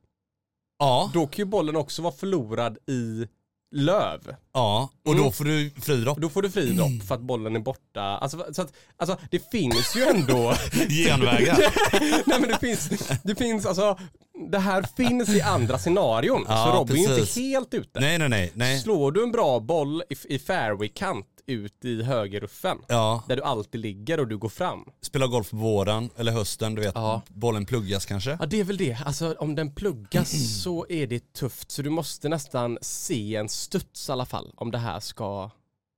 Ja, 0.80 1.12
Då 1.14 1.28
kan 1.28 1.38
ju 1.38 1.46
bollen 1.46 1.76
också 1.76 2.02
vara 2.02 2.14
förlorad 2.14 2.78
i 2.88 3.28
löv. 3.76 4.36
ja. 4.54 4.90
Och 5.06 5.12
Mm. 5.12 5.24
då 5.26 5.32
får 5.32 5.46
du 5.46 5.70
fridropp. 5.82 6.18
Då 6.18 6.30
får 6.30 6.42
du 6.42 6.52
fri 6.52 6.72
dropp 6.72 7.08
för 7.08 7.16
att 7.16 7.22
bollen 7.22 7.56
är 7.56 7.60
borta. 7.60 8.02
Alltså, 8.02 8.46
så 8.54 8.62
att, 8.62 8.74
alltså 8.98 9.18
det 9.32 9.52
finns 9.52 9.96
ju 9.96 10.04
ändå 10.04 10.54
Genvägar. 10.90 11.58
Nej 12.30 12.40
men 12.40 12.50
det 12.50 12.60
finns, 12.60 12.90
det 13.24 13.36
finns 13.36 13.66
alltså, 13.66 13.98
det 14.52 14.60
här 14.60 14.86
finns 14.98 15.30
i 15.30 15.42
andra 15.42 15.80
scenarion. 15.80 16.46
Ja, 16.50 16.66
så 16.72 16.80
Robin 16.80 17.10
är 17.12 17.20
inte 17.20 17.40
helt 17.42 17.74
ute. 17.74 18.00
nej, 18.00 18.18
nej, 18.18 18.30
nej. 18.30 18.52
nej. 18.54 18.80
Slår 18.80 19.12
du 19.12 19.24
en 19.24 19.32
bra 19.32 19.60
boll 19.60 20.04
i, 20.10 20.36
i 20.36 20.40
fairway-kant 20.40 21.26
ut 21.48 21.86
i 21.86 22.04
högerruffen, 22.04 22.78
Ja, 22.88 23.24
där 23.28 23.36
du 23.36 23.44
alltid 23.44 23.82
ligger 23.82 24.20
och 24.20 24.28
du 24.28 24.38
går 24.38 24.50
fram. 24.50 24.80
spela 25.02 25.28
golf 25.28 25.50
på 25.50 25.58
våren 25.58 26.10
eller 26.18 26.32
hösten, 26.32 26.76
du 26.76 26.82
vet. 26.82 26.96
Ja. 26.96 27.22
Bollen 27.28 27.66
pluggas 27.66 28.06
kanske. 28.06 28.38
Ja 28.40 28.46
det 28.46 28.60
är 28.60 28.64
väl 28.64 28.78
det, 28.78 28.98
alltså 29.06 29.36
om 29.40 29.56
den 29.56 29.76
pluggas 29.76 30.34
Mm. 30.34 30.46
så 30.48 30.86
är 30.90 31.08
det 31.08 31.34
tufft. 31.34 31.72
Så 31.72 31.82
du 31.82 31.90
måste 31.90 32.30
nästan 32.30 32.78
se 32.82 33.36
en 33.36 33.50
studs 33.50 34.10
i 34.10 34.12
alla 34.12 34.26
fall, 34.26 34.52
om 34.56 34.72
det 34.72 34.78
här 34.78 35.00
ska 35.00 35.50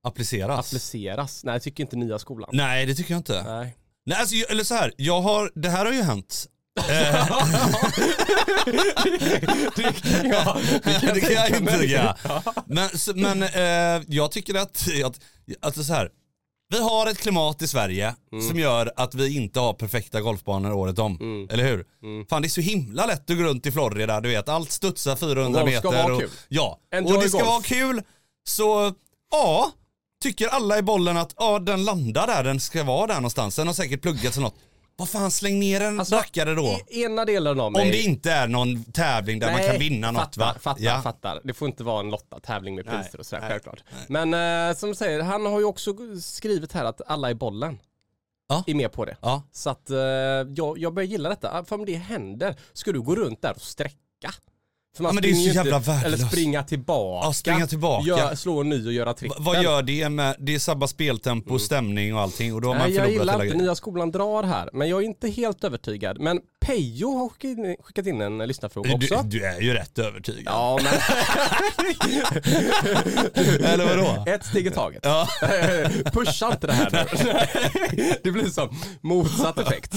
Appliceras. 0.04 0.60
appliceras. 0.68 1.44
Nej 1.44 1.56
jag 1.56 1.62
tycker 1.62 1.83
inte 1.83 1.95
nya 1.95 2.19
skolan. 2.19 2.50
nej, 2.54 2.86
det 2.86 2.95
tycker 2.95 3.12
jag 3.13 3.19
inte. 3.19 3.44
Nej. 3.44 3.75
Nej, 4.06 4.18
alltså, 4.19 4.36
eller 4.36 4.63
så 4.63 4.74
här, 4.75 4.94
jag 4.98 5.22
har, 5.22 5.51
det 5.56 5.69
här 5.69 5.86
har 5.86 5.94
ju 5.94 6.01
hänt. 6.01 6.45
Ja, 10.23 10.57
det 11.13 11.21
kan 11.21 11.31
jag 11.33 11.45
tänka 11.47 11.59
mig. 11.63 11.73
intyga. 11.73 12.16
Men, 12.66 12.90
men 13.16 13.44
eh, 13.44 14.04
jag 14.07 14.31
tycker 14.31 14.56
att, 14.56 14.87
att, 15.06 15.19
alltså 15.61 15.83
så 15.83 15.94
här, 15.94 16.09
vi 16.69 16.80
har 16.81 17.07
ett 17.07 17.18
klimat 17.18 17.61
i 17.61 17.68
Sverige 17.68 18.16
som 18.49 18.59
gör 18.59 18.92
att 18.95 19.16
vi 19.16 19.35
inte 19.35 19.59
har 19.59 19.73
perfekta 19.73 20.21
golfbanor 20.21 20.73
året 20.73 20.99
om. 20.99 21.18
Mm. 21.21 21.47
Eller 21.52 21.63
hur? 21.63 21.85
Mm. 22.04 22.25
Fan 22.25 22.42
det 22.42 22.47
är 22.47 22.49
så 22.49 22.61
himla 22.61 23.06
lätt 23.06 23.30
att 23.30 23.37
gå 23.37 23.44
runt 23.44 23.66
i 23.66 23.71
Florida, 23.71 24.21
du 24.21 24.30
vet 24.30 24.49
allt 24.49 24.71
studsar 24.71 25.16
400 25.16 25.59
Golf 25.61 25.73
meter. 25.73 25.90
ska 25.90 26.04
vara 26.04 26.13
och, 26.13 26.21
kul. 26.21 26.30
Ja, 26.47 26.80
Enjoy 26.95 27.16
och 27.16 27.23
det 27.23 27.30
ska 27.30 27.37
golf. 27.37 27.49
vara 27.49 27.61
kul. 27.61 28.02
Så 28.47 28.94
ja, 29.31 29.71
tycker 30.23 30.47
alla 30.47 30.78
i 30.78 30.81
bollen 30.81 31.18
att 31.18 31.33
ja, 31.37 31.59
den 31.59 31.83
landar 31.85 32.28
där, 32.28 32.44
den 32.44 32.59
ska 32.59 32.83
vara 32.83 33.07
där 33.07 33.16
någonstans. 33.16 33.56
Den 33.56 33.68
har 33.68 33.73
säkert 33.73 34.02
pluggats 34.02 34.37
eller 34.37 34.47
något. 34.47 34.59
Vad 34.99 35.09
fan, 35.09 35.31
släng 35.31 35.59
ner 35.59 35.81
en 35.81 35.99
Alltså, 35.99 36.16
rackare 36.16 36.56
då. 36.56 36.80
Ena 36.87 37.25
delen 37.25 37.59
av 37.59 37.71
mig... 37.71 37.81
Om 37.81 37.92
det 37.92 38.01
inte 38.01 38.31
är 38.31 38.47
någon 38.47 38.83
tävling 38.83 39.39
där 39.39 39.51
man 39.51 39.63
kan 39.63 39.80
vinna 39.80 40.11
något 40.11 40.21
fattar, 40.21 40.54
va? 40.54 40.59
Fattar, 40.59 40.83
ja. 40.83 41.01
fattar. 41.01 41.42
Det 41.44 41.54
får 41.54 41.68
inte 41.68 41.83
vara 41.83 41.99
en 41.99 42.09
lottad 42.09 42.39
tävling 42.39 42.75
med 42.75 42.85
Nej, 42.85 42.97
priser 43.04 43.19
och 43.19 43.25
sådär, 43.25 43.42
nej, 43.42 43.49
självklart. 43.49 43.83
Men 44.07 44.33
eh, 44.69 44.75
som 44.77 44.89
du 44.89 44.95
säger, 44.95 45.21
han 45.21 45.45
har 45.45 45.59
ju 45.59 45.66
också 45.66 45.94
skrivit 46.21 46.73
här 46.73 46.85
att 46.85 47.01
alla 47.07 47.31
i 47.31 47.35
bollen 47.35 47.80
Ja. 48.49 48.63
är 48.68 48.75
med 48.75 48.92
på 48.92 49.06
det. 49.06 49.18
Ja. 49.21 49.44
Så 49.51 49.69
att 49.69 49.89
eh, 49.89 49.97
jag, 49.97 50.77
jag 50.77 50.94
börjar 50.94 51.07
gilla 51.07 51.30
detta. 51.30 51.66
För 51.66 51.75
om 51.75 51.85
det 51.85 51.95
händer, 51.95 52.56
ska 52.73 52.92
du 52.92 53.01
gå 53.01 53.16
runt 53.16 53.42
där 53.42 53.51
och 53.56 53.61
sträcka? 53.61 54.33
För 54.97 55.04
man 55.04 55.09
Ja, 55.09 55.13
men 55.13 55.21
det 55.23 55.30
är 55.30 55.33
så 55.33 55.49
jävla 55.56 55.75
Eller 55.77 55.80
värdelöst. 55.80 56.27
springa 56.27 56.63
tillbaka. 56.63 57.27
Ja, 57.27 57.33
springa 57.33 57.68
tillbaka. 57.68 58.07
Gör, 58.07 58.35
slå 58.35 58.61
en 58.61 58.69
ny 58.69 58.87
och 58.87 58.94
göra 58.94 59.13
trippel. 59.13 59.37
Vad 59.44 59.63
gör 59.63 59.81
det 59.81 60.09
med, 60.09 60.35
det 60.39 60.56
är 60.56 60.59
sabba 60.59 60.87
speltempo, 60.87 61.59
stämning 61.59 62.16
och 62.16 62.21
allting 62.21 62.54
och 62.54 62.61
då 62.61 62.68
har 62.68 62.75
man 62.75 62.87
Nej, 62.87 62.95
jag 62.95 63.06
förlorat 63.06 63.11
gillar 63.21 63.33
hela 63.33 63.44
inte 63.44 63.54
grejen. 63.56 63.66
nya 63.66 63.75
skolan 63.75 64.11
drar 64.11 64.44
här, 64.44 64.69
men 64.73 64.89
jag 64.89 65.01
är 65.01 65.06
inte 65.06 65.30
helt 65.30 65.63
övertygad. 65.63 66.19
Men 66.19 66.39
Pejo 66.66 67.18
har 67.18 67.30
skickat 67.30 67.57
in, 67.57 67.75
skickat 67.83 68.06
in 68.07 68.21
en 68.21 68.37
lyssnarfråga 68.37 68.94
också. 68.95 69.21
Du, 69.25 69.39
du 69.39 69.45
är 69.45 69.61
ju 69.61 69.73
rätt 69.73 69.99
övertygad. 69.99 70.44
Ja, 70.54 70.80
men 70.83 70.94
Eller 73.66 73.85
vadå? 73.85 74.23
ett 74.27 74.45
steg 74.45 74.68
i 74.68 74.71
taget. 74.71 74.99
Ja. 75.04 75.27
Pusha 76.13 76.51
inte 76.51 76.68
det 76.68 76.73
här 76.73 76.89
nu. 76.92 77.06
det 78.23 78.31
blir 78.31 78.49
som 78.49 78.69
motsatt 79.01 79.59
effekt. 79.59 79.94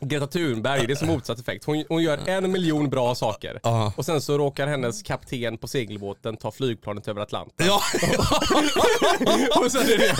Greta 0.00 0.26
Thunberg, 0.26 0.86
det 0.86 0.92
är 0.92 0.96
som 0.96 1.08
motsatt 1.08 1.38
effekt. 1.38 1.64
Hon, 1.64 1.84
hon 1.88 2.02
gör 2.02 2.18
en 2.28 2.52
miljon 2.52 2.90
bra 2.90 3.14
saker. 3.14 3.60
Ja. 3.62 3.92
Och 3.96 4.04
sen 4.04 4.20
så 4.20 4.38
råkar 4.38 4.66
hennes 4.66 5.02
kapten 5.02 5.58
på 5.58 5.68
segelbåten 5.68 6.36
ta 6.36 6.50
flygplanet 6.52 7.08
över 7.08 7.20
Atlanten. 7.20 7.66
Ja, 7.66 7.82
Och 9.60 9.72
sen 9.72 9.82
är 9.82 9.98
det, 9.98 10.16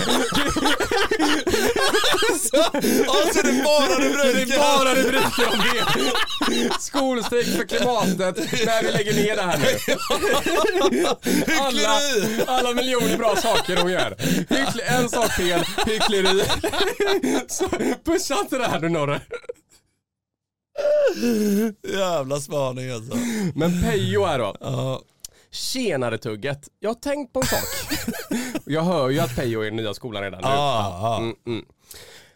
så, 2.39 2.57
och 3.11 3.33
så 3.33 3.39
är 3.39 3.43
det 3.43 3.63
bara 3.63 3.99
det 3.99 4.09
rubriker. 4.09 4.53
är 4.53 4.59
bara 4.59 4.95
rubriker 4.95 5.47
om 5.51 5.59
det. 5.59 6.73
Skolstrejk 6.79 7.47
för 7.47 7.63
klimatet 7.63 8.37
när 8.65 8.83
vi 8.83 8.91
lägger 8.91 9.13
ner 9.13 9.35
det 9.35 9.41
här 9.41 9.57
nu. 9.57 11.55
Alla, 11.59 11.99
alla 12.47 12.73
miljoner 12.73 13.17
bra 13.17 13.35
saker 13.35 13.77
hon 13.77 13.91
gör. 13.91 14.15
Hyckle, 14.49 14.83
en 14.83 15.09
sak 15.09 15.31
fel, 15.31 15.61
hyckleri. 15.85 16.43
Så 17.47 17.69
pusha 18.05 18.39
inte 18.39 18.57
det 18.57 18.67
här 18.67 18.79
nu 18.79 18.89
Norre. 18.89 19.21
Jävla 21.93 22.39
spaning 22.39 22.91
alltså. 22.91 23.17
Men 23.55 23.81
Pejo 23.81 24.25
här 24.25 24.39
då. 24.39 24.55
Ja. 24.59 25.01
Tjenare 25.51 26.17
Tugget. 26.17 26.67
Jag 26.79 26.89
har 26.89 26.95
tänkt 26.95 27.33
på 27.33 27.39
en 27.39 27.45
sak. 27.45 27.99
Jag 28.65 28.81
hör 28.81 29.09
ju 29.09 29.19
att 29.19 29.35
Pejo 29.35 29.61
är 29.61 29.67
i 29.67 29.71
nya 29.71 29.93
skolan 29.93 30.23
redan 30.23 30.41
nu. 30.41 30.47
Ja, 30.47 30.99
ja. 31.01 31.17
Mm, 31.17 31.35
mm. 31.45 31.65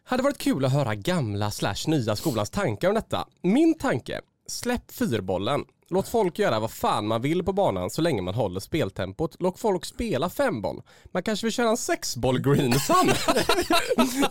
Hade 0.03 0.23
varit 0.23 0.37
kul 0.37 0.65
att 0.65 0.71
höra 0.71 0.95
gamla 0.95 1.51
slash 1.51 1.87
nya 1.87 2.15
skolans 2.15 2.49
tankar 2.49 2.87
om 2.89 2.95
detta. 2.95 3.27
Min 3.41 3.77
tanke, 3.77 4.21
släpp 4.47 4.91
fyrbollen. 4.91 5.63
Låt 5.93 6.07
folk 6.07 6.39
göra 6.39 6.59
vad 6.59 6.71
fan 6.71 7.07
man 7.07 7.21
vill 7.21 7.43
på 7.43 7.53
banan 7.53 7.89
så 7.89 8.01
länge 8.01 8.21
man 8.21 8.33
håller 8.33 8.59
speltempot. 8.59 9.35
Låt 9.39 9.59
folk 9.59 9.85
spela 9.85 10.29
femboll. 10.29 10.81
Man 11.13 11.23
kanske 11.23 11.45
vill 11.45 11.53
köra 11.53 11.69
en 11.69 11.77
sexboll 11.77 12.39
greensam. 12.39 13.09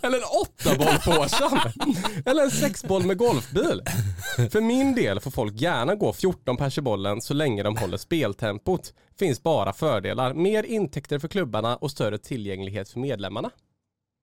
Eller 0.03 0.19
en 0.19 0.25
åttaboll 0.25 0.99
Forsam. 0.99 1.59
Eller 2.27 2.43
en 2.43 2.51
sexboll 2.51 3.07
med 3.07 3.19
golfbil. 3.19 3.83
För 4.51 4.61
min 4.61 4.95
del 4.95 5.21
får 5.21 5.31
folk 5.31 5.61
gärna 5.61 5.95
gå 5.95 6.13
14 6.13 6.57
pers 6.57 6.79
i 6.79 6.81
bollen 6.81 7.21
så 7.21 7.35
länge 7.35 7.63
de 7.63 7.77
håller 7.77 7.97
speltempot. 7.97 8.95
Finns 9.19 9.43
bara 9.43 9.73
fördelar. 9.73 10.35
Mer 10.35 10.63
intäkter 10.63 11.19
för 11.19 11.29
klubbarna 11.29 11.77
och 11.77 11.91
större 11.91 12.19
tillgänglighet 12.19 12.89
för 12.89 13.01
medlemmarna 13.01 13.51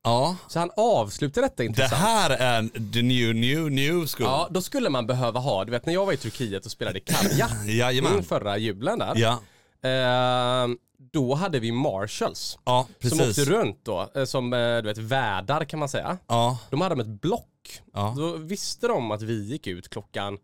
ja. 0.07 0.35
Så 0.47 0.59
han 0.59 0.71
avslutar 0.77 1.41
detta 1.41 1.55
Det 1.57 1.65
intressant. 1.65 2.01
här 2.01 2.29
är 2.29 2.91
the 2.93 3.01
new, 3.01 3.35
new, 3.35 3.71
new 3.71 4.07
school. 4.07 4.27
Ja, 4.27 4.47
då 4.51 4.61
skulle 4.61 4.89
man 4.89 5.07
behöva 5.07 5.39
ha, 5.39 5.65
du 5.65 5.71
vet 5.71 5.85
när 5.85 5.93
jag 5.93 6.05
var 6.05 6.13
i 6.13 6.17
Turkiet 6.17 6.65
och 6.65 6.71
spelade 6.71 6.99
Karja, 6.99 7.47
Jajamän. 7.65 8.23
förra 8.23 8.57
julen 8.57 8.99
där. 8.99 9.13
Ja, 9.15 9.39
Eh, 9.81 10.67
då 11.11 11.33
hade 11.35 11.59
vi 11.59 11.71
Marshalls. 11.71 12.59
ja 12.65 12.87
Som 13.09 13.21
åkte 13.21 13.45
runt 13.45 13.79
då, 13.85 14.09
eh, 14.15 14.25
som 14.25 14.53
eh, 14.53 14.59
du 14.59 14.81
vet 14.81 14.97
värdar 14.97 15.65
kan 15.65 15.79
man 15.79 15.89
säga. 15.89 16.17
Ja, 16.27 16.57
De 16.69 16.81
hade 16.81 17.01
ett 17.01 17.21
block. 17.21 17.81
Ja. 17.93 18.13
Då 18.17 18.31
visste 18.35 18.87
de 18.87 19.11
att 19.11 19.21
vi 19.21 19.43
gick 19.43 19.67
ut 19.67 19.89
klockan 19.89 20.37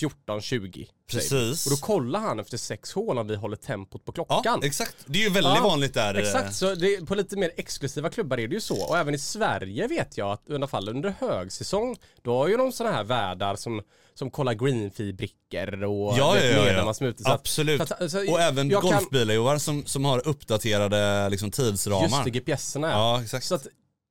14.20. 0.00 0.86
precis. 1.10 1.66
Och 1.66 1.70
då 1.70 1.76
kollar 1.76 2.20
han 2.20 2.38
efter 2.40 2.56
sex 2.56 2.92
hål 2.92 3.18
om 3.18 3.26
vi 3.26 3.36
håller 3.36 3.56
tempot 3.56 4.04
på 4.04 4.12
klockan. 4.12 4.40
Ja, 4.44 4.60
exakt. 4.62 4.96
Det 5.06 5.18
är 5.18 5.22
ju 5.22 5.28
väldigt 5.30 5.52
Ja, 5.56 5.62
vanligt 5.62 5.94
där. 5.94 6.14
eh, 6.14 6.20
Exakt, 6.20 6.54
så 6.54 6.74
det, 6.74 7.06
på 7.06 7.14
lite 7.14 7.36
mer 7.36 7.50
exklusiva 7.56 8.08
klubbar 8.10 8.38
är 8.38 8.48
det 8.48 8.54
ju 8.54 8.60
så. 8.60 8.84
Och 8.88 8.98
även 8.98 9.14
i 9.14 9.18
Sverige 9.18 9.86
vet 9.88 10.18
jag 10.18 10.30
att 10.32 10.50
i 10.50 10.54
alla 10.54 10.66
fall 10.66 10.88
under 10.88 11.14
högsäsong, 11.20 11.96
då 12.22 12.36
har 12.38 12.48
ju 12.48 12.56
de 12.56 12.72
sådana 12.72 12.96
här 12.96 13.04
värdar 13.04 13.56
som, 13.56 13.82
som 14.14 14.30
kollar 14.30 14.54
greenfee-brickor 14.54 15.82
och 15.84 16.18
Ja, 16.18 16.32
vet, 16.32 16.44
ja, 16.56 16.66
ja, 16.66 16.72
ja. 16.72 16.94
som 16.94 17.06
är 17.06 17.10
ute. 17.10 17.22
Så 17.22 17.30
Absolut. 17.30 17.80
att- 17.80 18.10
så 18.10 18.30
och 18.32 18.40
även 18.40 18.70
jag 18.70 18.82
kan- 18.82 18.90
golfbilar 18.92 19.58
som, 19.58 19.86
som 19.86 20.04
har 20.04 20.28
uppdaterade 20.28 21.28
liksom, 21.30 21.50
tidsramar. 21.50 22.02
Just 22.02 22.24
det, 22.24 22.30
GPSerna 22.30 22.90
Ja, 22.90 23.22
exakt. 23.22 23.46
Så 23.46 23.54
att 23.54 23.66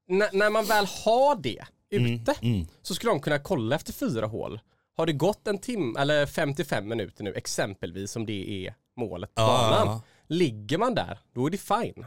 när, 0.07 0.29
när 0.33 0.49
man 0.49 0.65
väl 0.65 0.85
har 1.05 1.35
det 1.35 1.65
ute 1.91 2.33
mm. 2.41 2.67
så 2.81 2.95
skulle 2.95 3.11
de 3.11 3.19
kunna 3.19 3.39
kolla 3.39 3.75
efter 3.75 3.93
fyra 3.93 4.25
hål. 4.27 4.59
Har 4.97 5.05
det 5.05 5.13
gått 5.13 5.47
en 5.47 5.57
timme 5.57 5.99
eller 5.99 6.25
55 6.25 6.87
minuter 6.87 7.23
nu 7.23 7.33
exempelvis 7.33 8.11
som 8.11 8.25
det 8.25 8.67
är 8.67 8.75
målet 8.97 9.35
på 9.35 9.41
Ja, 9.41 9.47
banan. 9.47 9.87
ja. 9.87 10.01
Ligger 10.27 10.77
man 10.77 10.95
där, 10.95 11.19
då 11.33 11.45
är 11.45 11.49
det 11.49 11.57
fine. 11.57 12.05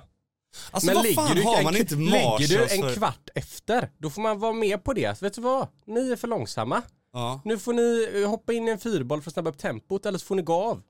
Alltså 0.70 0.92
Men 0.94 1.02
ligger 1.02 1.14
fan 1.14 1.36
du, 1.36 1.42
en, 1.42 1.74
ligger 2.04 2.48
du 2.48 2.62
en 2.62 2.68
för? 2.82 2.94
kvart 2.94 3.28
efter, 3.34 3.90
då 3.98 4.10
får 4.10 4.22
man 4.22 4.38
vara 4.38 4.52
med 4.52 4.84
på 4.84 4.92
det. 4.92 5.22
Vet 5.22 5.32
du 5.34 5.40
vad? 5.40 5.68
Ni 5.86 6.10
är 6.12 6.16
för 6.16 6.28
långsamma. 6.28 6.82
Ja. 7.12 7.40
Nu 7.44 7.58
får 7.58 7.72
ni 7.72 8.08
eh, 8.22 8.28
hoppa 8.30 8.52
in 8.52 8.68
i 8.68 8.70
en 8.70 8.78
fyrboll 8.78 9.22
för 9.22 9.30
att 9.30 9.34
snabba 9.34 9.50
upp 9.50 9.58
tempot 9.58 10.06
eller 10.06 10.18
så 10.18 10.26
får 10.26 10.34
ni 10.34 10.42
gå 10.42 10.54
av. 10.54 10.82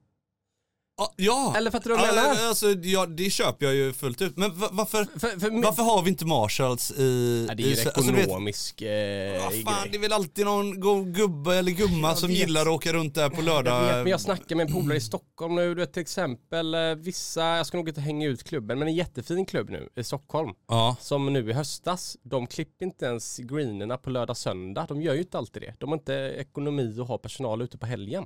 Ja, 1.17 1.55
Eller 1.57 1.71
fattar 1.71 1.91
du 1.91 1.97
vad 1.97 2.07
jag 2.09 2.17
Ja, 2.17 2.23
menar? 2.23 2.49
Alltså, 2.49 2.71
ja, 2.83 3.07
det 3.07 3.31
köper 3.31 3.67
jag 3.67 3.75
ju 3.75 3.93
fullt 3.93 4.23
ut. 4.23 4.37
Men 4.37 4.59
va- 4.59 4.69
varför, 4.73 5.05
För, 5.19 5.41
för, 5.41 5.63
varför 5.63 5.83
har 5.83 6.03
vi 6.03 6.11
inte 6.11 6.27
Marshalls 6.27 6.91
i... 6.91 7.45
ja, 7.49 7.55
det 7.55 7.63
är 7.63 7.67
ju 7.67 7.73
en 7.81 7.89
alltså, 7.95 8.17
ekonomisk 8.17 8.83
eh, 8.83 9.33
vad 9.43 9.53
fan, 9.53 9.53
grej. 9.83 9.89
det 9.91 9.97
är 9.97 10.01
väl 10.01 10.13
alltid 10.13 10.45
någon 10.45 10.81
go- 10.81 11.05
gubbe 11.05 11.57
eller 11.57 11.73
gumma 11.73 12.15
som 12.17 12.29
vet. 12.29 12.39
gillar 12.39 12.61
att 12.63 12.69
åka 12.69 12.93
runt 12.93 13.15
där 13.15 13.29
på 13.31 13.37
Jag 13.37 13.45
lördag. 13.45 13.81
vet, 13.87 13.95
men 13.97 14.07
jag 14.07 14.21
snackar 14.21 14.57
med 14.57 14.67
en 14.67 14.73
polare 14.73 14.97
i 14.97 15.01
Stockholm 15.01 15.55
nu, 15.55 15.69
du 15.75 15.81
vet 15.81 15.93
till 15.93 16.03
exempel 16.03 16.75
eh, 16.75 16.81
vissa, 16.95 17.57
jag 17.57 17.67
ska 17.67 17.77
nog 17.77 17.89
inte 17.89 18.01
hänga 18.01 18.27
ut 18.29 18.45
klubben, 18.45 18.79
men 18.79 18.89
en 18.89 18.95
jättefin 18.95 19.47
klubb 19.47 19.71
nu 19.71 19.89
i 19.97 20.05
Stockholm. 20.05 20.51
Ja. 20.69 20.97
Som 21.01 21.33
nu 21.33 21.51
i 21.51 21.53
höstas, 21.53 22.17
de 22.23 22.47
klipper 22.47 22.85
inte 22.85 23.07
ens 23.07 23.37
greenerna 23.39 23.97
på 23.97 24.11
lördag 24.11 24.37
söndag. 24.37 24.87
De 24.89 25.03
gör 25.03 25.15
ju 25.15 25.21
inte 25.21 25.39
alltid 25.39 25.63
det. 25.63 25.75
De 25.79 25.89
har 25.89 25.97
inte 25.99 26.13
ekonomi 26.39 26.97
att 27.01 27.09
ha 27.09 27.19
personal 27.19 27.63
ute 27.63 27.79
på 27.79 27.87
helgen. 27.87 28.25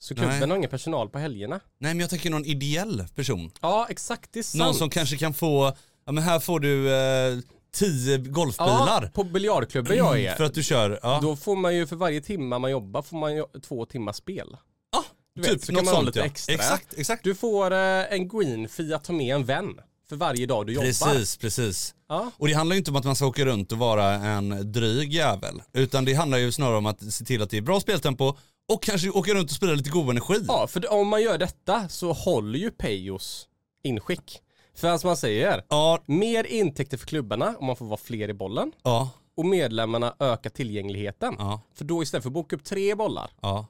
Så 0.00 0.14
klubben 0.14 0.38
Nej. 0.40 0.48
har 0.48 0.56
ingen 0.56 0.70
personal 0.70 1.08
på 1.08 1.18
helgerna. 1.18 1.60
Nej 1.78 1.94
men 1.94 2.00
jag 2.00 2.10
tänker 2.10 2.30
någon 2.30 2.44
ideell 2.44 3.04
person. 3.14 3.50
Ja, 3.60 3.86
exakt. 3.90 4.32
Det 4.32 4.38
är 4.38 4.42
sant. 4.42 4.64
Någon 4.64 4.74
som 4.74 4.90
kanske 4.90 5.16
kan 5.16 5.34
få, 5.34 5.72
ja 6.06 6.12
men 6.12 6.24
här 6.24 6.40
får 6.40 6.60
du 6.60 6.94
eh, 6.94 7.38
tio 7.74 8.18
golfbilar. 8.18 9.02
Ja, 9.02 9.10
på 9.14 9.24
biljardklubben 9.24 9.96
jag 9.96 10.20
är, 10.20 10.34
För 10.34 10.44
att 10.44 10.54
du 10.54 10.62
kör, 10.62 11.00
ja. 11.02 11.18
då 11.22 11.36
får 11.36 11.56
man 11.56 11.76
ju 11.76 11.86
för 11.86 11.96
varje 11.96 12.20
timme 12.20 12.58
man 12.58 12.70
jobbar 12.70 13.02
får 13.02 13.16
man 13.18 13.36
ju 13.36 13.44
två 13.68 13.86
timmar 13.86 14.12
spel. 14.12 14.56
ja 14.92 15.04
Du 15.34 15.42
vet, 15.42 15.50
typ 15.50 15.60
så 15.60 15.66
kan 15.66 15.74
något 15.74 15.84
man 15.84 15.94
ha 15.94 16.00
sånt 16.00 16.06
lite 16.06 16.18
ja. 16.18 16.24
extra. 16.24 16.54
Exakt, 16.54 16.94
exakt. 16.96 17.24
Du 17.24 17.34
får 17.34 17.72
eh, 17.72 18.12
en 18.12 18.28
green 18.28 18.68
fee 18.68 18.96
att 18.96 19.04
ta 19.04 19.12
med 19.12 19.34
en 19.34 19.44
vän 19.44 19.80
för 20.08 20.16
varje 20.16 20.46
dag 20.46 20.66
du 20.66 20.72
jobbar. 20.72 20.86
Precis, 20.86 21.36
precis. 21.36 21.94
Ja. 22.08 22.30
Och 22.36 22.48
det 22.48 22.54
handlar 22.54 22.74
ju 22.74 22.78
inte 22.78 22.90
om 22.90 22.96
att 22.96 23.04
man 23.04 23.16
ska 23.16 23.26
åka 23.26 23.44
runt 23.44 23.72
och 23.72 23.78
vara 23.78 24.12
en 24.14 24.72
dryg 24.72 25.12
jävel. 25.12 25.62
Utan 25.72 26.04
det 26.04 26.14
handlar 26.14 26.38
ju 26.38 26.52
snarare 26.52 26.76
om 26.76 26.86
att 26.86 27.12
se 27.12 27.24
till 27.24 27.42
att 27.42 27.50
det 27.50 27.56
är 27.56 27.62
bra 27.62 27.80
speltempo 27.80 28.36
och 28.68 28.82
kanske 28.82 29.10
åka 29.10 29.34
runt 29.34 29.50
och 29.50 29.56
sprida 29.56 29.74
lite 29.74 29.90
god 29.90 30.10
energi. 30.10 30.44
ja, 30.48 30.66
för 30.66 30.92
om 30.92 31.08
man 31.08 31.22
gör 31.22 31.38
detta 31.38 31.88
så 31.88 32.12
håller 32.12 32.58
ju 32.58 32.70
Peyos 32.70 33.48
inskick. 33.84 34.42
För 34.74 34.98
som 34.98 35.08
man 35.08 35.16
säger, 35.16 35.62
Ja, 35.68 36.02
mer 36.06 36.44
intäkter 36.44 36.96
för 36.98 37.06
klubbarna 37.06 37.54
om 37.58 37.66
man 37.66 37.76
får 37.76 37.86
vara 37.86 38.00
fler 38.04 38.28
i 38.28 38.34
bollen. 38.34 38.72
ja, 38.82 39.10
Och 39.36 39.46
medlemmarna 39.46 40.14
ökar 40.20 40.50
tillgängligheten. 40.50 41.34
ja, 41.38 41.60
För 41.74 41.84
då 41.84 42.02
istället 42.02 42.22
för 42.24 42.28
att 42.30 42.34
boka 42.34 42.56
upp 42.56 42.64
tre 42.64 42.94
bollar 42.94 43.30
ja. 43.42 43.66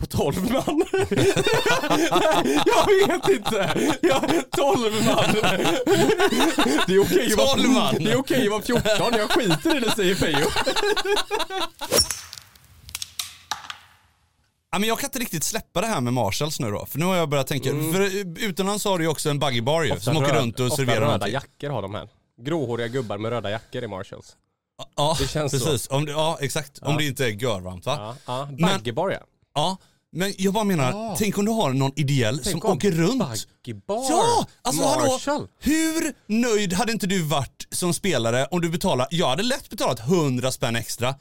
på 0.00 0.06
12 0.06 0.34
man. 0.52 0.82
jag 2.66 3.08
vet 3.08 3.28
inte. 3.28 3.96
Ja, 4.02 4.22
12 4.50 4.92
man. 5.06 5.34
Det 6.86 6.94
är 6.94 7.00
okej 7.02 7.32
att 7.32 7.38
vara- 7.38 7.48
12 7.56 7.68
man. 7.68 7.94
Det 7.98 8.12
är 8.12 8.16
okej 8.18 8.44
att 8.44 8.50
vara 8.50 8.62
14. 8.62 8.82
Jag 9.18 9.30
skiter 9.30 9.76
i 9.76 9.80
det 9.80 9.90
säger 9.90 10.14
Pejo. 10.14 10.46
Ja, 14.72 14.78
men 14.78 14.88
jag 14.88 14.98
kan 14.98 15.08
inte 15.08 15.18
riktigt 15.18 15.44
släppa 15.44 15.80
det 15.80 15.86
här 15.86 16.00
med 16.00 16.12
Marshalls 16.12 16.60
nu 16.60 16.70
då. 16.70 16.86
För 16.86 16.98
nu 16.98 17.04
har 17.04 17.16
jag 17.16 17.28
börjat 17.28 17.46
tänka, 17.46 17.70
för 17.70 18.00
utomlands 18.44 18.84
har 18.84 18.98
du 18.98 19.04
ju 19.04 19.10
också 19.10 19.30
en 19.30 19.38
buggy 19.38 19.60
bar 19.60 19.82
ju, 19.82 20.00
som 20.00 20.16
åker 20.16 20.34
runt 20.34 20.60
och 20.60 20.72
serverar 20.72 21.00
röda 21.00 21.06
någonting. 21.06 21.32
jackor 21.32 21.70
har 21.70 21.82
de 21.82 21.94
här. 21.94 22.08
Gråhåriga 22.42 22.88
gubbar 22.88 23.18
med 23.18 23.30
röda 23.30 23.50
jackor 23.50 23.84
i 23.84 23.88
Marshalls. 23.88 24.36
Ja, 24.96 25.16
Det 25.20 25.28
känns 25.28 25.52
så. 25.52 25.58
precis. 25.58 25.88
Om 25.90 26.04
det, 26.04 26.12
ja, 26.12 26.38
exakt. 26.40 26.78
Om 26.82 26.96
det 26.96 27.04
inte 27.04 27.24
är 27.24 27.28
görvarmt 27.28 27.86
va? 27.86 27.96
Ja, 27.98 28.16
ja. 28.26 28.48
Men- 28.58 28.76
Buggybar 28.78 29.10
ja. 29.10 29.18
Ja. 29.54 29.76
Men 30.12 30.34
jag 30.38 30.54
bara 30.54 30.64
menar, 30.64 30.90
Ja. 30.90 31.14
tänk 31.18 31.38
om 31.38 31.44
du 31.44 31.52
har 31.52 31.72
någon 31.72 31.92
ideell 31.96 32.34
som 32.34 32.44
Tänk 32.52 32.64
om 32.64 32.76
åker 32.76 32.90
runt. 32.90 33.22
Buggybar. 33.64 34.06
Ja! 34.10 34.46
Alltså 34.62 34.82
Marshall. 34.82 35.18
hallå! 35.34 35.48
Hur 35.60 36.12
nöjd 36.26 36.72
hade 36.72 36.92
inte 36.92 37.06
du 37.06 37.22
varit 37.22 37.66
som 37.70 37.94
spelare 37.94 38.46
om 38.50 38.60
du 38.60 38.68
betalar, 38.70 39.06
jag 39.10 39.28
hade 39.28 39.42
lätt 39.42 39.70
betalat 39.70 40.00
100 40.00 40.52
spänn 40.52 40.76
extra 40.76 41.14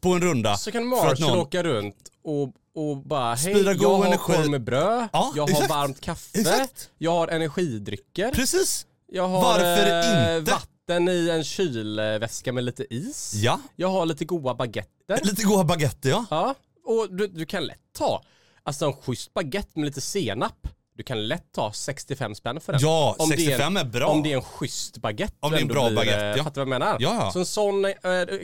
på 0.00 0.08
en 0.12 0.20
runda. 0.22 0.56
Så 0.56 0.72
kan 0.72 0.86
Marshall 0.86 1.20
någon- 1.20 1.38
åka 1.38 1.62
runt 1.62 1.96
och, 2.24 2.42
och 2.82 2.96
bara 2.96 3.34
hej, 3.34 3.54
Sprida 3.54 3.72
jag 3.72 3.96
har 3.96 4.06
energi. 4.06 4.22
korv 4.32 4.50
med 4.50 4.64
bröd, 4.64 5.08
Ja, 5.12 5.32
jag 5.36 5.42
har 5.42 5.50
exakt. 5.50 5.70
varmt 5.70 6.00
kaffe, 6.00 6.40
Exakt. 6.40 6.90
jag 6.98 7.10
har 7.10 7.28
energidrycker, 7.28 8.30
Precis! 8.32 8.86
jag 9.12 9.28
har 9.28 9.42
Varför 9.42 9.86
eh, 10.32 10.38
inte? 10.38 10.52
vatten 10.52 11.08
i 11.08 11.28
en 11.28 11.44
kylväska 11.44 12.52
med 12.52 12.64
lite 12.64 12.94
is, 12.94 13.32
Ja. 13.34 13.60
jag 13.76 13.88
har 13.88 14.06
lite 14.06 14.24
goda 14.24 14.54
baguetter. 14.54 15.20
Lite 15.22 15.42
goda 15.42 15.64
baguetter 15.64 16.10
ja. 16.10 16.24
Ja, 16.30 16.54
och 16.84 17.06
du, 17.16 17.26
du 17.26 17.46
kan 17.46 17.66
lätt 17.66 17.80
ta, 17.98 18.22
alltså 18.62 18.86
en 18.86 18.92
schysst 18.92 19.34
baguette 19.34 19.70
med 19.74 19.84
lite 19.86 20.00
senap. 20.00 20.68
Du 20.96 21.04
kan 21.04 21.28
lätt 21.28 21.52
ta 21.52 21.72
65 21.72 22.34
spänn 22.34 22.60
för 22.60 22.72
den. 22.72 22.82
Ja, 22.82 23.16
Om 23.18 23.30
det 23.30 23.36
65 23.36 23.76
är 23.76 23.84
bra. 23.84 24.06
Om 24.06 24.22
det 24.22 24.32
är 24.32 24.36
en 24.36 24.42
schysst 24.42 24.98
baguette. 24.98 25.34
Om 25.40 25.50
det 25.52 25.58
är 25.58 25.62
en 25.62 25.68
bra 25.68 25.86
blir, 25.86 25.96
baguette, 25.96 26.24
eh, 26.26 26.36
ja. 26.36 26.44
Fattar 26.44 26.60
du 26.64 26.70
vad 26.70 26.74
jag 26.74 26.80
menar? 26.80 26.96
Ja, 27.00 27.14
ja. 27.24 27.30
Så 27.32 27.38
en 27.38 27.46
sån 27.46 27.84
eh, 27.84 27.92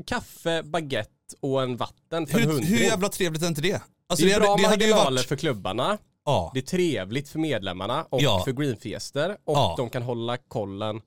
kaffe, 0.06 0.62
baguette 0.62 1.10
och 1.40 1.62
en 1.62 1.76
vatten 1.76 2.26
för 2.26 2.38
en 2.40 2.48
hundring. 2.48 2.68
hur 2.68 2.84
jävla 2.84 3.08
trevligt 3.08 3.42
är 3.42 3.46
inte 3.48 3.60
det? 3.60 3.82
Alltså 4.08 4.26
det 4.26 4.32
är 4.32 4.40
bra 4.40 4.56
det 4.56 4.62
ju 4.62 4.68
marginaler 4.68 5.10
varit... 5.10 5.26
för 5.28 5.36
klubbarna. 5.36 5.98
Ja. 6.24 6.50
Det 6.54 6.60
är 6.60 6.62
trevligt 6.62 7.28
för 7.28 7.38
medlemmarna 7.38 8.06
och 8.10 8.22
Ja. 8.22 8.42
för 8.44 8.52
greenfiester. 8.52 9.30
Och 9.30 9.56
Ja. 9.56 9.74
de 9.76 9.90
kan 9.90 10.02
hålla 10.02 10.36
kollen. 10.36 11.00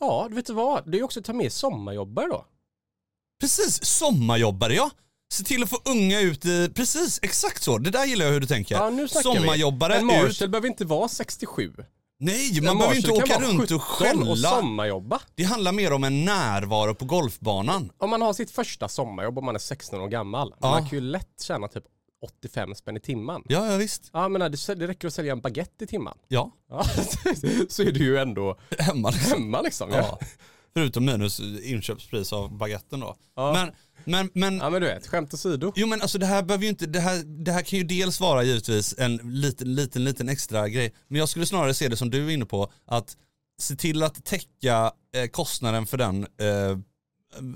Ja, 0.00 0.26
du 0.28 0.34
vet 0.34 0.48
vad? 0.50 0.90
Det 0.90 0.98
är 0.98 1.02
också 1.02 1.20
att 1.20 1.26
ta 1.26 1.32
med 1.32 1.52
sommarjobbare 1.52 2.26
då. 2.26 2.44
Precis, 3.40 3.84
sommarjobbare 3.84 4.74
ja. 4.74 4.90
Se 5.32 5.44
till 5.44 5.62
att 5.62 5.70
få 5.70 5.78
unga 5.84 6.20
ut 6.20 6.44
i, 6.44 6.70
precis 6.74 7.18
exakt 7.22 7.62
så, 7.62 7.78
det 7.78 7.90
där 7.90 8.04
gillar 8.04 8.24
jag 8.26 8.32
hur 8.32 8.40
du 8.40 8.46
tänker. 8.46 8.74
Ja, 8.74 8.90
nu 8.90 9.08
snackar 9.08 9.30
vi. 9.30 9.36
Sommarjobbare 9.38 9.94
En 9.96 10.10
ut. 10.10 10.16
Marshall 10.16 10.48
behöver 10.48 10.68
inte 10.68 10.84
vara 10.84 11.08
67. 11.08 11.72
Nej, 12.20 12.60
man 12.62 12.78
behöver 12.78 12.96
inte 12.96 13.10
åka 13.10 13.40
runt 13.40 13.70
och 13.70 13.82
17 13.82 14.22
och 14.22 14.28
skälla. 14.28 14.48
sommarjobba. 14.48 15.20
Det 15.34 15.42
handlar 15.42 15.72
mer 15.72 15.92
om 15.92 16.04
en 16.04 16.24
närvaro 16.24 16.94
på 16.94 17.04
golfbanan. 17.04 17.92
Om 17.98 18.10
man 18.10 18.22
har 18.22 18.32
sitt 18.32 18.50
första 18.50 18.88
sommarjobb 18.88 19.38
och 19.38 19.44
man 19.44 19.54
är 19.54 19.58
16 19.58 20.00
år 20.00 20.08
gammal. 20.08 20.54
Ja. 20.60 20.70
Man 20.70 20.80
kan 20.88 20.98
ju 20.98 21.00
lätt 21.00 21.42
tjäna 21.42 21.68
typ 21.68 21.84
85 22.22 22.74
spänn 22.74 22.96
i 22.96 23.00
timmen. 23.00 23.42
Ja, 23.48 23.70
ja 23.70 23.76
visst. 23.76 24.10
Ja 24.12 24.28
men 24.28 24.52
det, 24.52 24.74
det 24.74 24.86
räcker 24.86 25.08
att 25.08 25.14
sälja 25.14 25.32
en 25.32 25.40
baguette 25.40 25.84
i 25.84 25.86
timmen. 25.86 26.14
Ja, 26.28 26.50
Ja, 26.70 26.84
så 27.68 27.82
är 27.82 27.92
du 27.92 28.04
ju 28.04 28.18
ändå 28.18 28.58
hemma 28.78 29.10
liksom. 29.10 29.42
hemma 29.42 29.60
liksom. 29.62 29.90
Ja. 29.90 29.96
Ja. 29.96 30.18
Förutom 30.78 31.04
minus 31.04 31.40
inköpspris 31.62 32.32
av 32.32 32.56
baguetten 32.58 33.00
då. 33.00 33.16
Ja. 33.36 33.52
Men, 33.52 33.72
men, 34.04 34.30
men, 34.34 34.58
ja 34.58 34.70
men 34.70 34.80
du 34.82 34.86
vet, 34.88 35.06
skämt 35.06 35.34
åsido. 35.34 35.72
jo 35.76 35.86
men 35.86 36.02
alltså 36.02 36.18
det 36.18 36.26
här 36.26 36.42
behöver 36.42 36.64
ju 36.64 36.70
inte, 36.70 36.86
det 36.86 37.00
här, 37.00 37.44
det 37.44 37.52
här 37.52 37.62
kan 37.62 37.78
ju 37.78 37.84
dels 37.84 38.20
vara 38.20 38.42
givetvis 38.42 38.94
en 38.98 39.16
liten, 39.16 39.74
liten, 39.74 40.04
liten 40.04 40.28
extra 40.28 40.68
grej. 40.68 40.94
Men 41.08 41.18
jag 41.18 41.28
skulle 41.28 41.46
snarare 41.46 41.74
se 41.74 41.88
det 41.88 41.96
som 41.96 42.10
du 42.10 42.26
är 42.26 42.30
inne 42.30 42.44
på, 42.44 42.72
att 42.86 43.16
se 43.60 43.76
till 43.76 44.02
att 44.02 44.24
täcka 44.24 44.92
eh, 45.16 45.26
kostnaden 45.26 45.86
för 45.86 45.96
den 45.98 46.22
eh, 46.22 46.78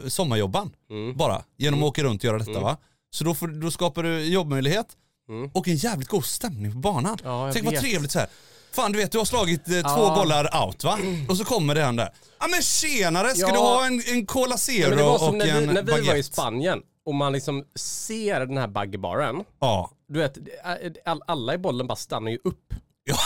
sommarjobban. 0.08 0.70
Mm. 0.90 1.16
Bara, 1.16 1.44
genom 1.56 1.82
att 1.82 1.86
åka 1.88 2.02
runt 2.02 2.20
och 2.20 2.24
göra 2.24 2.38
detta 2.38 2.50
Mm. 2.50 2.62
va. 2.62 2.76
Så 3.10 3.24
då, 3.24 3.34
får, 3.34 3.48
då 3.48 3.70
skapar 3.70 4.02
du 4.02 4.24
jobbmöjlighet 4.24 4.86
Mm. 5.28 5.50
och 5.54 5.68
en 5.68 5.76
jävligt 5.76 6.08
god 6.08 6.24
stämning 6.24 6.72
på 6.72 6.78
banan. 6.78 7.18
Ja, 7.24 7.50
Tänk 7.52 7.64
vad 7.64 7.74
vet. 7.74 7.82
trevligt 7.82 8.10
så 8.10 8.18
här. 8.18 8.28
Fan 8.74 8.92
du 8.92 8.98
vet 8.98 9.12
du 9.12 9.18
har 9.18 9.24
slagit 9.24 9.68
eh, 9.68 9.80
två 9.80 9.88
Ja. 10.02 10.14
bollar 10.16 10.64
out 10.66 10.84
va? 10.84 10.98
Och 11.28 11.36
så 11.36 11.44
kommer 11.44 11.74
det 11.74 11.82
han 11.84 11.96
där. 11.96 12.08
Ja 12.40 12.46
men 12.50 12.62
tjenare, 12.62 13.34
ska 13.34 13.46
Ja. 13.46 13.52
du 13.52 13.58
ha 13.58 13.86
en, 13.86 14.02
en 14.06 14.26
Cola 14.26 14.56
Zero 14.58 14.88
men 14.88 14.98
det 14.98 15.04
var 15.04 15.28
och 15.28 15.34
när 15.34 15.46
en 15.48 15.58
vi, 15.60 15.66
när 15.66 15.82
vi 15.82 15.92
baguette? 15.92 16.10
var 16.10 16.16
i 16.16 16.22
Spanien 16.22 16.78
och 17.06 17.14
man 17.14 17.32
liksom 17.32 17.64
ser 17.74 18.40
den 18.40 18.56
här 18.56 18.68
buggbaren. 18.68 19.44
Ja. 19.60 19.90
Du 20.08 20.18
vet, 20.18 20.38
all, 21.04 21.22
alla 21.26 21.54
i 21.54 21.58
bollen 21.58 21.86
bara 21.86 21.96
stannar 21.96 22.30
ju 22.30 22.38
upp. 22.44 22.74
ja. 23.04 23.16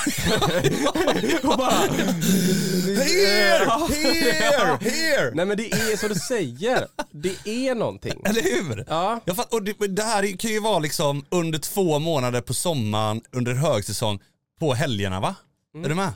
Och 1.50 1.58
bara, 1.58 1.70
here, 1.70 3.70
here, 3.94 4.78
here! 4.80 5.30
Nej 5.34 5.46
men 5.46 5.56
det 5.56 5.72
är 5.72 5.96
som 5.96 6.08
du 6.08 6.14
säger, 6.14 6.86
det 7.12 7.48
är 7.68 7.74
någonting. 7.74 8.20
Eller 8.24 8.42
hur? 8.42 8.84
Ja, 8.88 9.20
Jag 9.24 9.36
fatt, 9.36 9.52
och 9.52 9.62
det, 9.62 9.72
det 9.88 10.02
här 10.02 10.36
kan 10.38 10.50
ju 10.50 10.60
vara 10.60 10.78
liksom 10.78 11.24
under 11.30 11.58
två 11.58 11.98
månader 11.98 12.40
på 12.40 12.54
sommaren 12.54 13.20
under 13.32 13.54
högsäsong 13.54 14.18
på 14.60 14.74
helgerna 14.74 15.20
va? 15.20 15.34
Mm. 15.74 15.84
Är 15.84 15.88
du 15.88 15.94
med? 15.94 16.12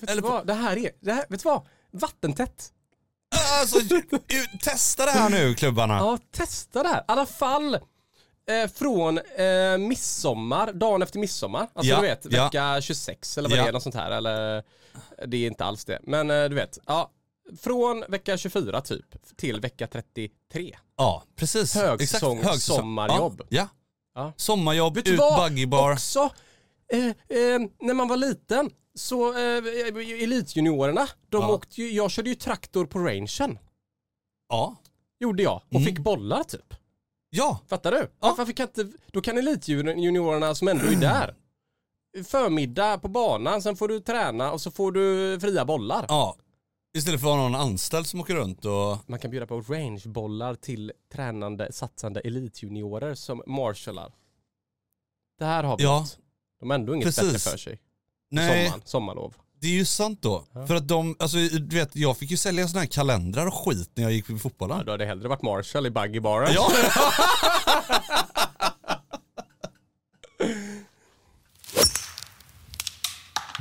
vet 0.00 0.10
Eller 0.10 0.22
vad? 0.22 0.46
Det 0.46 0.54
här 0.54 0.76
är, 0.78 0.90
det 1.00 1.12
här, 1.12 1.24
vet 1.28 1.42
du 1.42 1.48
vad? 1.48 1.66
Vattentätt. 1.90 2.70
Alltså, 3.60 3.78
testa 4.62 5.04
det 5.04 5.10
här 5.10 5.30
nu 5.30 5.54
klubbarna. 5.54 5.94
Ja, 5.96 6.18
testa 6.30 6.82
det 6.82 6.88
här. 6.88 7.00
I 7.00 7.04
alla 7.08 7.26
fall 7.26 7.74
eh, 7.74 8.70
från 8.74 9.18
eh, 9.18 9.78
midsommar, 9.78 10.72
dagen 10.72 11.02
efter 11.02 11.18
midsommar. 11.18 11.68
Alltså 11.74 11.90
Ja, 11.92 11.96
du 12.00 12.06
vet, 12.06 12.26
ja. 12.30 12.44
vecka 12.44 12.80
26 12.80 13.38
eller 13.38 13.48
vad 13.48 13.58
Ja. 13.58 13.62
det 13.62 13.68
är, 13.68 13.72
något 13.72 13.82
sånt 13.82 13.94
här. 13.94 14.10
Eller, 14.10 14.62
det 15.26 15.36
är 15.36 15.46
inte 15.46 15.64
alls 15.64 15.84
det. 15.84 15.98
Men 16.02 16.30
eh, 16.30 16.44
du 16.48 16.54
vet, 16.54 16.78
ja. 16.86 17.10
Från 17.60 18.04
vecka 18.08 18.36
24 18.36 18.80
typ 18.80 19.36
till 19.36 19.60
vecka 19.60 19.86
33. 19.86 20.76
Ja, 20.96 21.22
precis. 21.36 21.74
Högsäsong, 21.74 22.38
Exakt, 22.38 22.62
sommarjobb. 22.62 23.42
Ja, 23.48 23.56
ja. 23.60 23.68
Ja. 24.14 24.32
Sommarjobb, 24.36 24.94
Vet 24.94 25.08
ut 25.08 25.18
vad? 25.18 25.50
buggy 25.50 25.66
bar. 25.66 25.92
Också, 25.92 26.30
eh, 26.94 27.38
eh, 27.38 27.60
när 27.80 27.94
man 27.94 28.08
var 28.08 28.16
liten, 28.16 28.70
så 28.94 29.32
eh, 29.32 29.64
elitjuniorerna, 30.22 31.06
de 31.28 31.42
Ja. 31.42 31.54
åkte 31.54 31.80
ju, 31.82 31.90
jag 31.92 32.10
körde 32.10 32.28
ju 32.28 32.34
traktor 32.34 32.86
på 32.86 32.98
rangen. 32.98 33.58
Ja. 34.48 34.76
Gjorde 35.20 35.42
jag. 35.42 35.56
Och 35.68 35.72
Mm. 35.74 35.84
fick 35.84 35.98
bollar 35.98 36.42
typ. 36.44 36.74
Ja. 37.30 37.60
Fattar 37.68 37.90
du? 37.92 38.10
Ja. 38.20 38.34
Varför 38.38 38.52
kan 38.52 38.66
inte, 38.68 38.88
då 39.12 39.20
kan 39.20 39.38
elitjuniorerna 39.38 40.54
som 40.54 40.68
ändå 40.68 40.84
är 40.86 40.96
där, 40.96 41.34
förmiddag 42.24 42.98
på 42.98 43.08
banan, 43.08 43.62
sen 43.62 43.76
får 43.76 43.88
du 43.88 44.00
träna 44.00 44.52
och 44.52 44.60
så 44.60 44.70
får 44.70 44.92
du 44.92 45.38
fria 45.40 45.64
bollar. 45.64 46.06
ja. 46.08 46.36
Istället 46.96 47.20
för 47.20 47.28
att 47.28 47.34
ha 47.36 47.42
någon 47.42 47.54
anställd 47.60 48.06
som 48.06 48.20
åker 48.20 48.34
runt 48.34 48.64
och... 48.64 48.98
Man 49.10 49.18
kan 49.18 49.30
bjuda 49.30 49.46
på 49.46 49.60
rangebollar 49.60 50.54
till 50.54 50.92
tränande, 51.12 51.72
satsande 51.72 52.20
elitjuniorer 52.20 53.14
som 53.14 53.42
marshallar. 53.46 54.12
Det 55.38 55.44
här 55.44 55.64
har 55.64 55.76
vi 55.76 55.82
Ja. 55.84 55.98
något. 56.00 56.18
De 56.64 56.70
har 56.70 56.78
ändå 56.78 56.94
inget 56.94 57.06
Precis. 57.06 57.24
bättre 57.24 57.38
för 57.38 57.56
sig. 57.58 57.78
Nej, 58.30 58.64
Sommaren, 58.66 58.82
sommarlov. 58.84 59.34
det 59.60 59.66
är 59.66 59.70
ju 59.72 59.84
sant 59.84 60.22
då. 60.22 60.44
Ja. 60.52 60.66
För 60.66 60.74
att 60.74 60.88
de, 60.88 61.16
alltså 61.18 61.36
du 61.36 61.76
vet, 61.76 61.96
jag 61.96 62.16
fick 62.18 62.30
ju 62.30 62.36
sälja 62.36 62.68
sådana 62.68 62.80
här 62.80 62.86
kalendrar 62.86 63.46
och 63.46 63.54
skit 63.54 63.90
när 63.94 64.04
jag 64.04 64.12
gick 64.12 64.26
på 64.26 64.32
Ja, 64.32 64.38
fotbollen. 64.38 64.84
du 64.84 64.90
hade 64.90 65.06
hellre 65.06 65.28
varit 65.28 65.42
marshall 65.42 65.86
i 65.86 65.90
buggybaren. 65.90 66.52
Ja. 66.54 66.70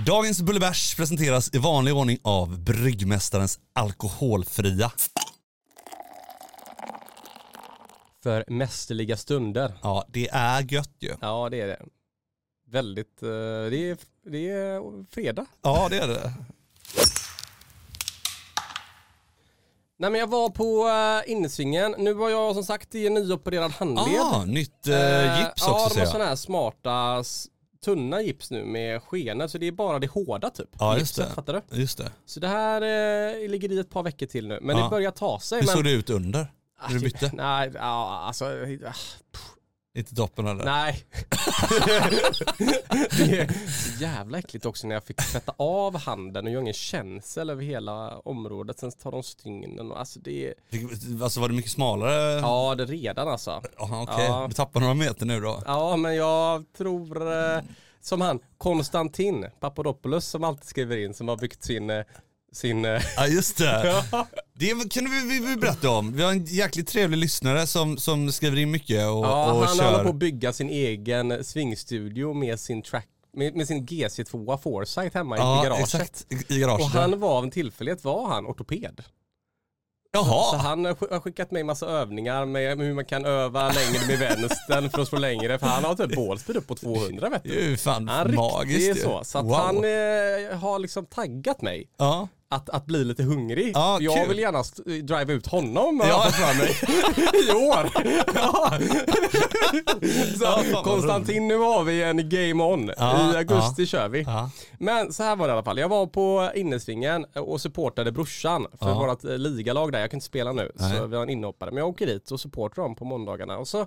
Dagens 0.05 0.41
Bullebärs 0.41 0.95
presenteras 0.95 1.49
i 1.53 1.57
vanlig 1.57 1.93
ordning 1.95 2.17
av 2.21 2.59
Bryggmästarens 2.59 3.59
alkoholfria. 3.73 4.91
För 8.23 8.45
mästerliga 8.47 9.17
stunder. 9.17 9.73
Ja, 9.83 10.05
det 10.07 10.27
är 10.31 10.73
gött 10.73 10.95
ju. 10.99 11.15
Ja, 11.21 11.49
det 11.49 11.61
är 11.61 11.67
det. 11.67 11.81
Väldigt, 12.73 13.23
eh, 13.23 13.29
det 13.29 13.89
är, 13.89 13.97
det 14.25 14.49
är 14.49 14.81
fredag. 15.11 15.45
Ja, 15.61 15.87
det 15.89 15.97
är 15.97 16.07
det. 16.07 16.33
Nej 19.97 20.09
men 20.11 20.19
jag 20.19 20.27
var 20.27 20.49
på 20.49 20.87
uh, 20.87 21.31
innesvingen. 21.31 21.95
Nu 21.97 22.13
var 22.13 22.29
jag 22.29 22.53
som 22.55 22.63
sagt 22.63 22.95
i 22.95 23.07
en 23.07 23.13
nyopererad 23.13 23.71
handled. 23.71 24.19
Ah, 24.21 24.45
nytt 24.45 24.87
eh, 24.87 25.39
gips 25.39 25.67
också 25.67 25.69
Ja, 25.69 25.89
de 25.93 25.99
har 25.99 26.05
sådana 26.05 26.25
här 26.25 26.35
smarta 26.35 27.23
tunna 27.85 28.21
gips 28.21 28.51
nu 28.51 28.65
med 28.65 29.03
skenor 29.03 29.47
så 29.47 29.57
det 29.57 29.67
är 29.67 29.71
bara 29.71 29.99
det 29.99 30.07
hårda 30.07 30.49
typ. 30.49 30.69
Ja, 30.79 30.97
just 30.97 31.17
Gipset, 31.17 31.29
det. 31.29 31.35
Fattar 31.35 31.63
du? 31.69 31.79
Just 31.81 31.97
det. 31.97 32.11
Så 32.25 32.39
det 32.39 32.47
här 32.47 32.81
eh, 32.81 33.49
ligger 33.49 33.71
i 33.71 33.79
ett 33.79 33.89
par 33.89 34.03
veckor 34.03 34.25
till 34.25 34.47
nu. 34.47 34.59
Men 34.61 34.77
Ja. 34.77 34.83
det 34.83 34.89
börjar 34.89 35.11
ta 35.11 35.39
sig. 35.39 35.59
Hur 35.59 35.65
men... 35.65 35.75
såg 35.75 35.83
det 35.83 35.91
ut 35.91 36.09
under? 36.09 36.47
Ah, 36.79 36.87
När 36.87 36.93
du 36.93 36.99
det- 36.99 37.03
bytte? 37.05 37.31
Nej, 37.33 37.71
ja, 37.75 38.21
alltså. 38.27 38.45
ah, 38.45 38.93
Inte 39.95 40.15
toppen 40.15 40.47
eller? 40.47 40.65
Nej. 40.65 41.03
det 43.17 43.39
är 43.39 43.51
jävla 44.01 44.37
äckligt 44.37 44.65
också 44.65 44.87
när 44.87 44.95
jag 44.95 45.03
fick 45.03 45.17
tvätta 45.17 45.53
av 45.57 45.97
handen 45.97 46.45
och 46.45 46.51
göra 46.51 46.61
ingen 46.61 46.73
känsel 46.73 47.49
över 47.49 47.63
hela 47.63 48.17
området. 48.17 48.79
Sen 48.79 48.91
tar 48.91 49.11
de 49.11 49.23
stygnen 49.23 49.91
och 49.91 49.99
alltså 49.99 50.19
det 50.19 50.47
är, 50.47 50.53
Alltså 51.23 51.39
var 51.41 51.47
det 51.49 51.55
mycket 51.55 51.71
smalare? 51.71 52.39
ja 52.39 52.75
det 52.75 52.85
redan 52.85 53.27
alltså. 53.27 53.61
Aha, 53.79 54.01
Okej, 54.03 54.25
Ja. 54.25 54.45
du 54.49 54.53
tappar 54.53 54.79
några 54.79 54.93
meter 54.93 55.25
nu 55.25 55.39
då. 55.39 55.63
Ja 55.65 55.95
men 55.97 56.15
jag 56.15 56.63
tror, 56.77 57.31
eh, 57.55 57.61
som 58.01 58.21
han, 58.21 58.39
Konstantin 58.57 59.45
Papadopoulos 59.59 60.25
som 60.25 60.43
alltid 60.43 60.67
skriver 60.67 60.97
in 60.97 61.13
som 61.13 61.27
har 61.27 61.37
byggt 61.37 61.63
sin, 61.63 61.89
eh, 61.89 62.03
sin 62.53 62.85
eh, 62.85 63.01
Ja 63.17 63.27
just 63.27 63.57
det. 63.57 64.03
ja. 64.11 64.27
Det 64.53 64.89
kan 64.91 65.03
vi, 65.11 65.27
vi, 65.39 65.47
vi 65.47 65.55
berätta 65.57 65.89
om. 65.89 66.13
Vi 66.13 66.23
har 66.23 66.31
en 66.31 66.45
jäkligt 66.45 66.87
trevlig 66.87 67.17
lyssnare 67.17 67.67
som, 67.67 67.97
som 67.97 68.31
skriver 68.31 68.57
in 68.57 68.71
mycket 68.71 68.97
och, 69.07 69.25
Ja, 69.25 69.53
och 69.53 69.65
han 69.65 69.77
kör. 69.77 69.91
håller 69.91 70.03
på 70.03 70.09
att 70.09 70.15
bygga 70.15 70.53
sin 70.53 70.69
egen 70.69 71.43
swingstudio 71.43 72.33
med 72.33 72.59
sin 72.59 72.81
track, 72.81 73.07
med, 73.33 73.55
med 73.55 73.67
sin 73.67 73.85
GC2 73.85 74.57
Foresight 74.57 75.13
hemma 75.13 75.37
i 75.37 75.39
ja, 75.39 75.61
garaget. 75.63 75.83
exakt. 75.83 76.25
I, 76.49 76.55
i 76.55 76.59
garaget. 76.59 76.85
Och 76.85 76.91
han 76.91 77.19
var 77.19 77.29
av 77.37 77.43
en 77.43 77.51
tillfällighet 77.51 78.03
var 78.03 78.27
han 78.27 78.45
ortoped. 78.45 79.03
Så 80.15 80.19
Jaha. 80.19 80.57
han 80.57 80.85
har 80.85 80.93
sk- 80.93 81.11
har 81.13 81.19
skickat 81.19 81.51
mig 81.51 81.63
massa 81.63 81.85
övningar 81.85 82.45
med 82.45 82.77
hur 82.77 82.93
man 82.93 83.05
kan 83.05 83.25
öva 83.25 83.67
längre 83.71 84.07
med 84.07 84.19
vänstern 84.19 84.89
för 84.89 85.01
att 85.01 85.07
slå 85.07 85.19
längre. 85.19 85.59
För 85.59 85.67
han 85.67 85.83
har 85.83 85.95
typ 85.95 86.15
ballspeed 86.15 86.57
upp 86.57 86.67
på 86.67 86.75
200 86.75 87.29
vet 87.29 87.43
Det 87.43 87.49
du. 87.49 87.59
är 87.59 87.69
ju 87.69 87.77
fan 87.77 88.07
Han 88.07 88.35
magiskt 88.35 88.89
ju. 88.97 89.01
så. 89.01 89.21
Så 89.23 89.37
att 89.37 89.45
wow. 89.45 89.53
han 89.55 89.75
eh, 89.75 90.57
har 90.59 90.79
liksom 90.79 91.05
taggat 91.05 91.61
mig 91.61 91.89
Ja. 91.97 92.27
Att, 92.55 92.69
att 92.69 92.85
bli 92.85 93.03
lite 93.03 93.23
hungrig. 93.23 93.71
Ja, 93.75 93.97
jag 94.01 94.15
kul. 94.15 94.27
vill 94.29 94.39
gärna 94.39 94.63
driva 95.03 95.33
ut 95.33 95.47
honom 95.47 95.99
har 95.99 96.07
Ja. 96.07 96.13
jag 96.13 96.23
fått 96.25 96.35
för 96.35 96.57
mig. 96.57 97.49
I 97.49 97.51
år. 97.69 97.89
Ja. 98.35 98.73
Så, 100.37 100.43
Ja, 100.73 100.81
Konstantin, 100.83 101.47
nu 101.47 101.57
har 101.57 101.83
vi 101.83 102.03
en 102.03 102.29
game 102.29 102.63
on. 102.63 102.89
I 102.89 103.37
augusti 103.37 103.85
kör 103.85 104.09
vi. 104.09 104.25
Men 104.79 105.13
så 105.13 105.23
här 105.23 105.35
var 105.35 105.47
det 105.47 105.51
i 105.51 105.53
alla 105.53 105.63
fall. 105.63 105.77
Jag 105.77 105.89
var 105.89 106.05
på 106.07 106.51
innesvingen 106.55 107.25
och 107.35 107.61
supportade 107.61 108.11
brorsan 108.11 108.67
för 108.79 108.89
Ja. 108.89 108.99
vårt 108.99 109.23
eh, 109.25 109.37
ligalag 109.37 109.91
där. 109.91 109.99
Jag 109.99 110.09
kan 110.11 110.17
inte 110.17 110.25
spela 110.25 110.51
nu 110.51 110.71
Nej. 110.75 110.97
så 110.97 111.05
vi 111.07 111.15
har 111.15 111.23
en 111.23 111.29
inhoppare. 111.29 111.69
Men 111.71 111.77
jag 111.77 111.87
åker 111.89 112.07
dit 112.07 112.31
och 112.31 112.39
supportar 112.39 112.81
dem 112.81 112.95
på 112.95 113.05
måndagarna. 113.05 113.57
Och 113.57 113.67
så 113.67 113.85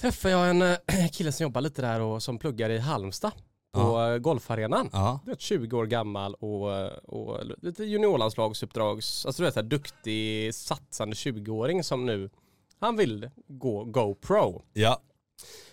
träffar 0.00 0.28
jag 0.28 0.50
en 0.50 0.62
eh, 0.62 0.76
kille 1.12 1.32
som 1.32 1.44
jobbar 1.44 1.60
lite 1.60 1.82
där 1.82 2.00
och 2.00 2.22
som 2.22 2.38
pluggar 2.38 2.70
i 2.70 2.78
Halmstad 2.78 3.32
på 3.72 3.80
Ja. 3.80 4.18
golfarenan. 4.18 4.88
Ja. 4.92 5.20
Du 5.24 5.30
vet 5.30 5.40
20 5.40 5.76
år 5.76 5.86
gammal 5.86 6.34
och, 6.34 6.88
och 7.08 7.38
lite 7.62 7.84
juniorlandslagsuppdrags, 7.84 9.26
alltså 9.26 9.42
du 9.42 9.46
vet 9.46 9.54
så 9.54 9.60
här 9.60 9.68
duktig 9.68 10.54
satsande 10.54 11.14
20-åring 11.14 11.84
som 11.84 12.06
nu, 12.06 12.30
han 12.78 12.96
vill 12.96 13.30
gå 13.48 13.84
GoPro. 13.84 14.62
Ja. 14.72 15.00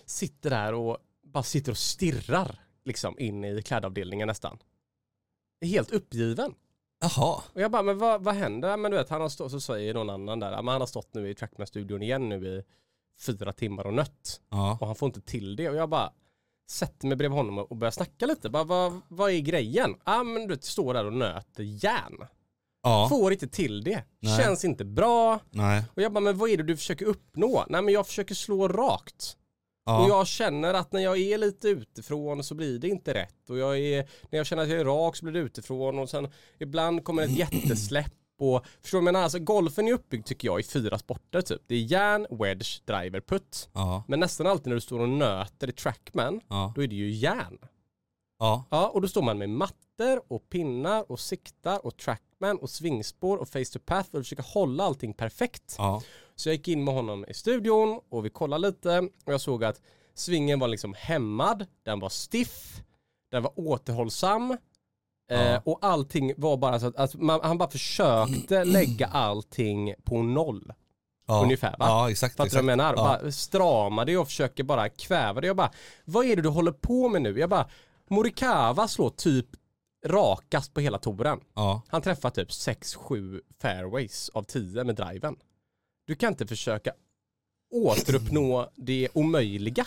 Sitter 0.06 0.50
där 0.50 0.74
och 0.74 0.96
bara 1.22 1.42
sitter 1.42 1.72
och 1.72 1.78
stirrar 1.78 2.58
liksom 2.84 3.18
in 3.18 3.44
i 3.44 3.62
klädavdelningen 3.62 4.26
nästan. 4.28 4.58
Är 5.60 5.66
helt 5.66 5.90
uppgiven. 5.90 6.54
Jaha. 7.00 7.42
Och 7.52 7.60
jag 7.60 7.70
bara, 7.70 7.82
men 7.82 7.98
vad, 7.98 8.24
vad 8.24 8.34
händer? 8.34 8.76
Men 8.76 8.90
du 8.90 8.96
vet, 8.96 9.08
han 9.08 9.20
har 9.20 9.28
stått, 9.28 9.50
så 9.50 9.60
säger 9.60 9.94
någon 9.94 10.10
annan 10.10 10.40
där, 10.40 10.52
"Ja, 10.52 10.62
men 10.62 10.72
han 10.72 10.80
har 10.82 10.86
stått 10.86 11.14
nu 11.14 11.30
i 11.30 11.34
Trackman-studion 11.34 12.02
igen 12.02 12.28
nu 12.28 12.46
i 12.46 12.62
fyra 13.20 13.52
timmar 13.52 13.86
och 13.86 13.94
nött. 13.94 14.40
Ja. 14.48 14.78
Och 14.80 14.86
han 14.86 14.96
får 14.96 15.06
inte 15.06 15.20
till 15.20 15.56
det. 15.56 15.68
Och 15.68 15.76
jag 15.76 15.88
bara 15.88 16.12
sätter 16.70 17.06
mig 17.06 17.16
bredvid 17.16 17.36
honom 17.36 17.58
och 17.58 17.76
börjar 17.76 17.92
snacka 17.92 18.26
lite. 18.26 18.50
Bara, 18.50 18.64
vad, 18.64 19.00
vad 19.08 19.30
är 19.30 19.40
grejen? 19.40 19.94
Ja 20.04 20.20
ah, 20.20 20.24
men 20.24 20.48
du 20.48 20.58
står 20.60 20.94
där 20.94 21.04
och 21.04 21.12
nöter 21.12 21.62
järn. 21.62 22.26
Ja. 22.82 23.06
Får 23.08 23.32
inte 23.32 23.48
till 23.48 23.84
det. 23.84 24.04
Nej. 24.20 24.38
Känns 24.38 24.64
inte 24.64 24.84
bra. 24.84 25.40
Nej. 25.50 25.84
Och 25.94 26.02
jag 26.02 26.12
bara, 26.12 26.20
men 26.20 26.38
vad 26.38 26.50
är 26.50 26.56
det 26.56 26.62
du 26.62 26.76
försöker 26.76 27.06
uppnå? 27.06 27.64
Nej 27.68 27.82
men 27.82 27.94
jag 27.94 28.06
försöker 28.06 28.34
slå 28.34 28.68
rakt. 28.68 29.36
Ja. 29.84 30.02
Och 30.04 30.10
jag 30.10 30.26
känner 30.26 30.74
att 30.74 30.92
när 30.92 31.00
jag 31.00 31.18
är 31.18 31.38
lite 31.38 31.68
utifrån 31.68 32.44
så 32.44 32.54
blir 32.54 32.78
det 32.78 32.88
inte 32.88 33.14
rätt. 33.14 33.50
Och 33.50 33.58
jag 33.58 33.78
är, 33.78 34.08
när 34.30 34.38
jag 34.38 34.46
känner 34.46 34.62
att 34.62 34.68
jag 34.68 34.80
är 34.80 34.84
rak 34.84 35.16
så 35.16 35.24
blir 35.24 35.32
det 35.32 35.40
utifrån. 35.40 35.98
Och 35.98 36.10
sen 36.10 36.28
ibland 36.58 37.04
kommer 37.04 37.22
ett 37.22 37.30
jättesläpp. 37.38 38.12
Och, 38.40 38.64
förstår 38.82 38.98
du 38.98 39.04
menar? 39.04 39.20
Alltså 39.22 39.38
golfen 39.38 39.88
är 39.88 39.92
uppbyggd 39.92 40.26
tycker 40.26 40.48
jag 40.48 40.60
i 40.60 40.62
fyra 40.62 40.98
sporter 40.98 41.42
typ. 41.42 41.62
Det 41.66 41.74
är 41.74 41.78
järn, 41.78 42.26
wedge, 42.30 42.80
driver, 42.84 43.20
putt. 43.20 43.68
Ja. 43.72 44.04
Men 44.08 44.20
nästan 44.20 44.46
alltid 44.46 44.66
när 44.66 44.74
du 44.74 44.80
står 44.80 45.00
och 45.00 45.08
nöter 45.08 45.68
i 45.68 45.72
trackman, 45.72 46.40
Ja. 46.48 46.72
då 46.76 46.82
är 46.82 46.86
det 46.86 46.94
ju 46.94 47.10
järn. 47.10 47.58
Ja. 48.38 48.64
Ja, 48.70 48.88
och 48.88 49.00
då 49.02 49.08
står 49.08 49.22
man 49.22 49.38
med 49.38 49.50
mattor 49.50 50.22
och 50.28 50.48
pinnar 50.48 51.10
och 51.12 51.20
siktar 51.20 51.86
och 51.86 51.96
trackman 51.96 52.58
och 52.58 52.70
svingspår 52.70 53.36
och 53.36 53.48
face 53.48 53.64
to 53.72 53.78
path 53.84 54.08
och 54.14 54.18
försöker 54.20 54.42
hålla 54.54 54.84
allting 54.84 55.14
perfekt. 55.14 55.74
Ja. 55.78 56.02
Så 56.36 56.48
jag 56.48 56.56
gick 56.56 56.68
in 56.68 56.84
med 56.84 56.94
honom 56.94 57.24
i 57.28 57.34
studion 57.34 58.00
och 58.08 58.24
vi 58.24 58.30
kollade 58.30 58.66
lite 58.68 58.98
och 59.24 59.32
jag 59.32 59.40
såg 59.40 59.64
att 59.64 59.80
svingen 60.14 60.58
var 60.58 60.68
liksom 60.68 60.94
hämmad, 60.98 61.66
den 61.84 62.00
var 62.00 62.08
stiff, 62.08 62.82
den 63.30 63.42
var 63.42 63.52
återhållsam 63.56 64.56
eh, 65.30 65.60
och 65.64 65.78
allting 65.82 66.32
var 66.36 66.56
bara 66.56 66.80
så 66.80 66.86
att, 66.86 66.96
att 66.96 67.14
man, 67.14 67.40
han 67.42 67.58
bara 67.58 67.70
försökte 67.70 68.64
lägga 68.64 69.06
allting 69.06 69.94
på 70.04 70.22
noll. 70.22 70.72
Ja. 71.26 71.42
Ungefär, 71.42 71.70
va? 71.70 71.76
Ja, 71.78 72.10
exakt. 72.10 72.36
Fattar 72.36 72.50
du 72.50 72.54
vad 72.56 72.58
jag 72.58 72.64
menar? 72.78 72.94
Ja. 73.52 73.90
Bara 73.90 74.04
det 74.04 74.16
och 74.16 74.26
försöker 74.26 74.64
bara 74.64 74.88
kväva 74.88 75.40
det. 75.40 75.46
Jag 75.46 75.56
bara, 75.56 75.72
vad 76.04 76.26
är 76.26 76.36
det 76.36 76.42
du 76.42 76.48
håller 76.48 76.72
på 76.72 77.08
med 77.08 77.22
nu? 77.22 77.38
Jag 77.38 77.50
bara, 77.50 77.68
Morikawa 78.08 78.88
slår 78.88 79.10
typ 79.10 79.46
rakast 80.06 80.74
på 80.74 80.80
hela 80.80 80.98
touren. 80.98 81.40
Ja. 81.54 81.82
Han 81.88 82.02
träffar 82.02 82.30
typ 82.30 82.48
6-7 82.48 83.40
fairways 83.62 84.28
av 84.28 84.42
10 84.42 84.84
med 84.84 84.96
driven. 84.96 85.36
Du 86.06 86.14
kan 86.14 86.28
inte 86.32 86.46
försöka 86.46 86.92
återuppnå 87.74 88.70
det 88.76 89.08
omöjliga. 89.12 89.86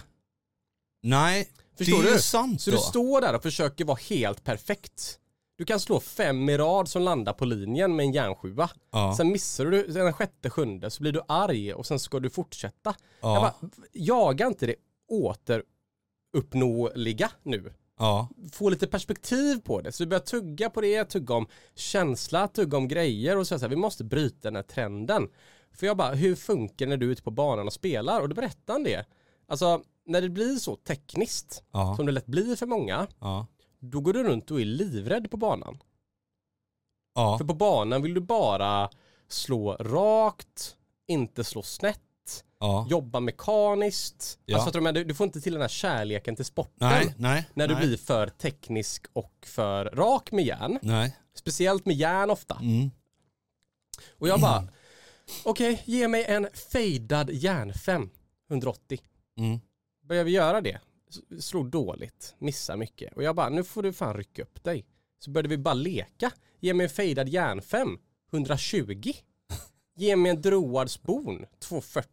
Nej, 1.01 1.49
Förstår 1.77 2.03
det 2.03 2.09
är 2.09 2.13
du? 2.13 2.19
sant 2.19 2.61
Så 2.61 2.71
då. 2.71 2.77
du 2.77 2.83
står 2.83 3.21
där 3.21 3.35
och 3.35 3.43
försöker 3.43 3.85
vara 3.85 3.99
helt 4.09 4.43
perfekt. 4.43 5.19
Du 5.55 5.65
kan 5.65 5.79
slå 5.79 5.99
fem 5.99 6.49
i 6.49 6.57
rad 6.57 6.87
som 6.89 7.01
landar 7.01 7.33
på 7.33 7.45
linjen 7.45 7.95
med 7.95 8.03
en 8.05 8.11
järnsjua. 8.11 8.69
Ja. 8.91 9.13
Sen 9.17 9.31
missar 9.31 9.65
du 9.65 9.87
den 9.87 10.13
sjätte, 10.13 10.49
sjunde 10.49 10.89
så 10.89 11.01
blir 11.01 11.11
du 11.11 11.21
arg 11.27 11.73
och 11.73 11.85
sen 11.85 11.99
ska 11.99 12.19
du 12.19 12.29
fortsätta. 12.29 12.95
Ja. 13.21 13.33
Jag 13.33 13.41
bara, 13.41 13.53
jaga 13.93 14.47
inte 14.47 14.65
det 14.65 14.75
återuppnåeliga 16.33 17.31
nu. 17.43 17.73
Ja. 17.99 18.29
Få 18.51 18.69
lite 18.69 18.87
perspektiv 18.87 19.61
på 19.61 19.81
det. 19.81 19.91
Så 19.91 20.03
du 20.03 20.07
börjar 20.07 20.21
tugga 20.21 20.69
på 20.69 20.81
det, 20.81 21.05
tugga 21.05 21.35
om 21.35 21.47
känsla, 21.75 22.47
tugga 22.47 22.77
om 22.77 22.87
grejer 22.87 23.37
och 23.37 23.47
säga 23.47 23.59
så 23.59 23.65
här, 23.65 23.69
vi 23.69 23.75
måste 23.75 24.03
bryta 24.03 24.39
den 24.41 24.55
här 24.55 24.63
trenden. 24.63 25.29
För 25.71 25.87
jag 25.87 25.97
bara, 25.97 26.13
hur 26.13 26.35
funkar 26.35 26.85
det 26.85 26.89
när 26.89 26.97
du 26.97 27.07
är 27.07 27.11
ute 27.11 27.23
på 27.23 27.31
banan 27.31 27.67
och 27.67 27.73
spelar? 27.73 28.21
Och 28.21 28.29
då 28.29 28.35
berättar 28.35 28.73
han 28.73 28.83
det. 28.83 29.05
Alltså, 29.47 29.81
när 30.05 30.21
det 30.21 30.29
blir 30.29 30.55
så 30.55 30.75
tekniskt, 30.75 31.63
Ja. 31.71 31.95
som 31.95 32.05
det 32.05 32.11
lätt 32.11 32.25
blir 32.25 32.55
för 32.55 32.65
många, 32.65 33.07
Ja. 33.19 33.47
Då 33.83 34.01
går 34.01 34.13
du 34.13 34.23
runt 34.23 34.51
och 34.51 34.61
är 34.61 34.65
livrädd 34.65 35.31
på 35.31 35.37
banan. 35.37 35.79
Ja. 37.15 37.37
För 37.37 37.45
på 37.45 37.53
banan 37.53 38.01
vill 38.01 38.13
du 38.13 38.21
bara 38.21 38.89
slå 39.27 39.75
rakt, 39.75 40.75
inte 41.07 41.43
slå 41.43 41.61
snett, 41.61 41.99
Ja. 42.59 42.87
jobba 42.89 43.19
mekaniskt. 43.19 44.39
Ja. 44.45 44.55
Alltså, 44.55 44.79
fattar 44.79 44.91
du, 44.93 45.03
du, 45.03 45.13
får 45.13 45.25
inte 45.25 45.41
till 45.41 45.53
den 45.53 45.61
här 45.61 45.69
kärleken 45.69 46.35
till 46.35 46.45
sporten. 46.45 46.89
Nej, 46.89 47.15
nej. 47.17 47.49
När 47.53 47.67
du 47.67 47.73
nej. 47.73 47.87
blir 47.87 47.97
för 47.97 48.27
teknisk 48.27 49.05
och 49.13 49.33
för 49.45 49.85
rak 49.85 50.31
med 50.31 50.45
järn. 50.45 50.79
Nej. 50.81 51.17
Speciellt 51.33 51.85
med 51.85 51.95
järn 51.95 52.29
ofta. 52.29 52.55
Mm. 52.61 52.91
Och 54.17 54.27
jag 54.27 54.41
bara, 54.41 54.67
okej, 55.45 55.83
ge 55.85 56.07
mig 56.07 56.25
en 56.25 56.47
fejdad 56.71 57.29
järnfem, 57.29 58.09
180. 58.49 58.99
Mm. 59.37 59.59
Börjar 60.03 60.23
vi 60.23 60.31
göra 60.31 60.61
det? 60.61 60.79
S- 61.13 61.45
Slog 61.45 61.69
dåligt, 61.69 62.35
missar 62.39 62.77
mycket. 62.77 63.13
Och 63.13 63.23
jag 63.23 63.35
bara, 63.35 63.49
nu 63.49 63.63
får 63.63 63.83
du 63.83 63.93
fan 63.93 64.13
rycka 64.13 64.41
upp 64.41 64.63
dig. 64.63 64.85
Så 65.19 65.31
började 65.31 65.49
vi 65.49 65.57
bara 65.57 65.73
leka. 65.73 66.31
Ge 66.59 66.73
mig 66.73 66.83
en 66.83 66.89
fejdad 66.89 67.29
järnfem, 67.29 67.97
120. 68.33 69.13
Ge 69.95 70.15
mig 70.15 70.29
en 70.31 70.41
droad 70.41 70.91
spon, 70.91 71.45
240. 71.59 72.09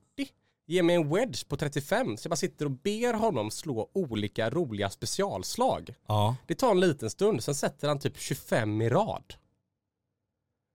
Ge 0.67 0.83
mig 0.83 0.97
en 0.97 1.09
wedge 1.15 1.49
på 1.49 1.57
35. 1.57 2.17
Så 2.17 2.27
jag 2.27 2.31
bara 2.31 2.37
sitter 2.37 2.65
och 2.65 2.71
ber 2.71 3.15
honom 3.15 3.51
slå 3.51 3.91
olika 3.95 4.51
roliga 4.51 4.91
specialslag. 4.91 5.95
Ja. 6.07 6.37
Det 6.47 6.55
tar 6.55 6.71
en 6.71 6.81
liten 6.81 7.11
stund, 7.11 7.45
sen 7.45 7.55
sätter 7.55 7.89
han 7.89 7.99
typ 7.99 8.19
25 8.19 8.83
i 8.83 8.89
rad. 8.89 9.35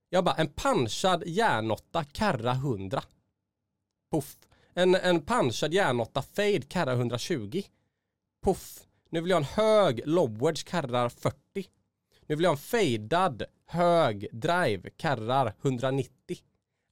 Jag 0.08 0.24
bara, 0.24 0.34
en 0.34 0.48
punchad 0.52 1.22
järnåtta, 1.26 2.04
karra 2.04 2.52
100. 2.52 3.02
Puff. 4.12 4.36
En, 4.74 4.94
en 4.94 5.24
punchad 5.24 5.74
järnåtta, 5.74 6.22
fade, 6.22 6.62
karra 6.68 6.92
120. 6.92 7.62
Puff. 8.46 8.78
Nu 9.10 9.20
vill 9.20 9.30
jag 9.30 9.36
ha 9.40 9.46
en 9.46 9.64
hög 9.64 10.00
lobwedge, 10.04 10.64
karrar 10.64 11.08
40. 11.08 11.36
Nu 12.28 12.36
vill 12.36 12.42
jag 12.42 12.50
ha 12.50 12.54
en 12.56 12.62
fejdad, 12.62 13.42
hög 13.68 14.28
drive, 14.32 14.90
karrar 14.96 15.54
190. 15.62 16.10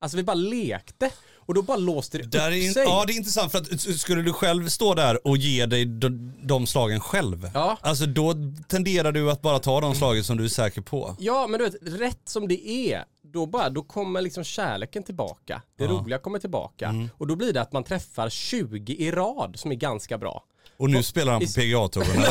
Alltså 0.01 0.17
vi 0.17 0.23
bara 0.23 0.35
lekte 0.35 1.11
och 1.37 1.55
då 1.55 1.62
bara 1.62 1.77
låste 1.77 2.19
det 2.19 2.25
Där 2.27 2.51
upp 2.51 2.57
in, 2.57 2.73
sig. 2.75 2.83
ja 2.85 3.05
det 3.07 3.12
är 3.12 3.17
intressant 3.17 3.53
för 3.53 3.59
att 3.59 3.81
skulle 3.81 4.23
du 4.23 4.33
själv 4.33 4.69
stå 4.69 4.95
där 4.95 5.27
och 5.27 5.37
ge 5.37 5.67
dig 5.67 5.85
de, 5.85 6.33
de 6.43 6.67
slagen 6.67 7.01
själv, 7.01 7.51
Ja. 7.55 7.79
alltså 7.81 8.07
då 8.07 8.35
tenderar 8.69 9.12
du 9.12 9.31
att 9.31 9.43
bara 9.43 9.59
ta 9.59 9.81
de 9.81 9.95
slagen 9.95 10.25
som 10.25 10.37
du 10.37 10.45
är 10.45 10.49
säker 10.49 10.81
på. 10.81 11.17
Ja, 11.19 11.47
men 11.47 11.59
du 11.61 11.64
vet, 11.71 12.01
rätt 12.01 12.29
som 12.29 12.49
det 12.49 12.69
är, 12.69 13.05
då, 13.23 13.47
bara, 13.47 13.71
då 13.71 13.83
kommer 13.83 14.21
liksom 14.21 14.45
kärleken 14.45 15.03
tillbaka. 15.03 15.62
Det 15.77 15.85
Ja. 15.85 15.90
roliga 15.90 16.19
kommer 16.19 16.38
tillbaka. 16.38 17.09
Och 17.19 17.27
då 17.27 17.37
blir 17.37 17.53
det 17.53 17.61
att 17.62 17.73
man 17.73 17.85
träffar 17.85 18.29
20 18.31 18.95
i 18.95 19.11
rad 19.11 19.55
som 19.59 19.71
är 19.73 19.77
ganska 19.77 20.19
bra. 20.19 20.45
Och 20.77 20.91
nu 20.91 21.03
spelar 21.03 21.33
han 21.33 21.41
på 21.41 21.47
PGA-touren? 21.47 22.17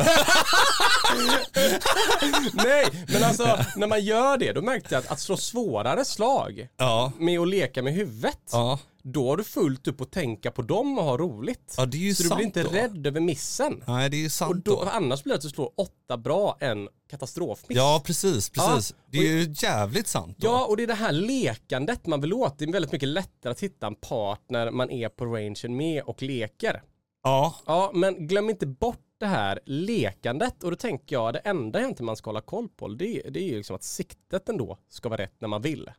Nej, 2.54 2.86
men 3.08 3.24
alltså 3.24 3.58
när 3.76 3.88
man 3.88 4.04
gör 4.04 4.38
det, 4.38 4.52
då 4.54 4.62
märkte 4.62 4.96
jag 4.96 5.04
att, 5.04 5.12
att 5.12 5.20
slå 5.20 5.38
svårare 5.38 6.06
slag 6.06 6.68
Ja. 6.78 7.12
med 7.20 7.40
att 7.40 7.48
leka 7.48 7.82
med 7.84 7.94
huvudet, 7.94 8.40
Ja. 8.52 8.80
då 9.04 9.30
har 9.30 9.38
du 9.38 9.44
fullt 9.44 9.88
upp 9.88 10.02
att 10.02 10.12
tänka 10.12 10.52
på 10.52 10.62
dem 10.62 10.98
och 11.00 11.06
ha 11.06 11.18
roligt. 11.18 11.74
Ja 11.78 11.86
det 11.86 11.98
är 11.98 12.02
ju 12.02 12.16
Så 12.16 12.24
du 12.24 12.30
sant 12.30 12.38
blir 12.38 12.46
inte 12.46 12.64
då. 12.64 12.70
rädd 12.70 13.08
över 13.08 13.20
missen. 13.20 13.84
Nej 13.88 14.10
det 14.10 14.18
är 14.18 14.20
ju 14.20 14.26
Och 14.26 14.32
sant 14.32 14.66
då, 14.66 14.72
då. 14.84 14.90
annars 14.94 15.24
blir 15.24 15.34
det 15.34 15.38
att 15.38 15.42
du 15.42 15.50
slår 15.50 15.72
åtta 15.78 16.18
bra 16.18 16.58
en 16.60 16.88
katastrofmiss. 17.10 17.78
Ja 17.78 18.02
precis, 18.06 18.50
precis. 18.50 18.94
Ja, 18.98 19.04
Det 19.12 19.18
är 19.18 19.22
ju 19.32 19.54
jävligt 19.58 20.08
sant 20.08 20.36
då. 20.40 20.48
Ja, 20.48 20.66
och 20.66 20.78
det 20.78 20.84
är 20.84 20.88
det 20.88 20.94
här 20.94 21.12
lekandet 21.12 22.06
man 22.08 22.22
vill 22.22 22.34
åt. 22.34 22.60
Det 22.60 22.66
är 22.66 22.72
väldigt 22.72 22.92
mycket 22.92 23.10
lättare 23.10 23.52
att 23.52 23.60
hitta 23.60 23.88
en 23.88 23.96
partner 23.96 24.72
man 24.72 24.90
är 24.92 25.10
på 25.10 25.26
rangen 25.26 25.78
med 25.78 26.04
och 26.04 26.22
leker. 26.22 26.82
Ja. 27.24 27.56
Ja, 27.66 27.92
men 27.94 28.28
glöm 28.28 28.50
inte 28.50 28.66
bort 28.68 29.00
det 29.20 29.26
här 29.26 29.60
lekandet 29.66 30.64
och 30.64 30.70
då 30.72 30.76
tänker 30.78 31.16
jag 31.16 31.34
det 31.34 31.40
enda 31.40 31.80
egentligen 31.80 32.06
man 32.06 32.16
ska 32.16 32.30
hålla 32.30 32.42
koll 32.42 32.70
på 32.70 32.88
det, 32.88 33.22
det 33.30 33.40
är 33.40 33.44
ju 33.44 33.58
liksom 33.58 33.76
att 33.76 33.84
siktet 33.84 34.50
ändå 34.50 34.78
ska 34.90 35.10
vara 35.10 35.22
rätt 35.22 35.36
när 35.40 35.48
man 35.48 35.62
vill. 35.62 35.90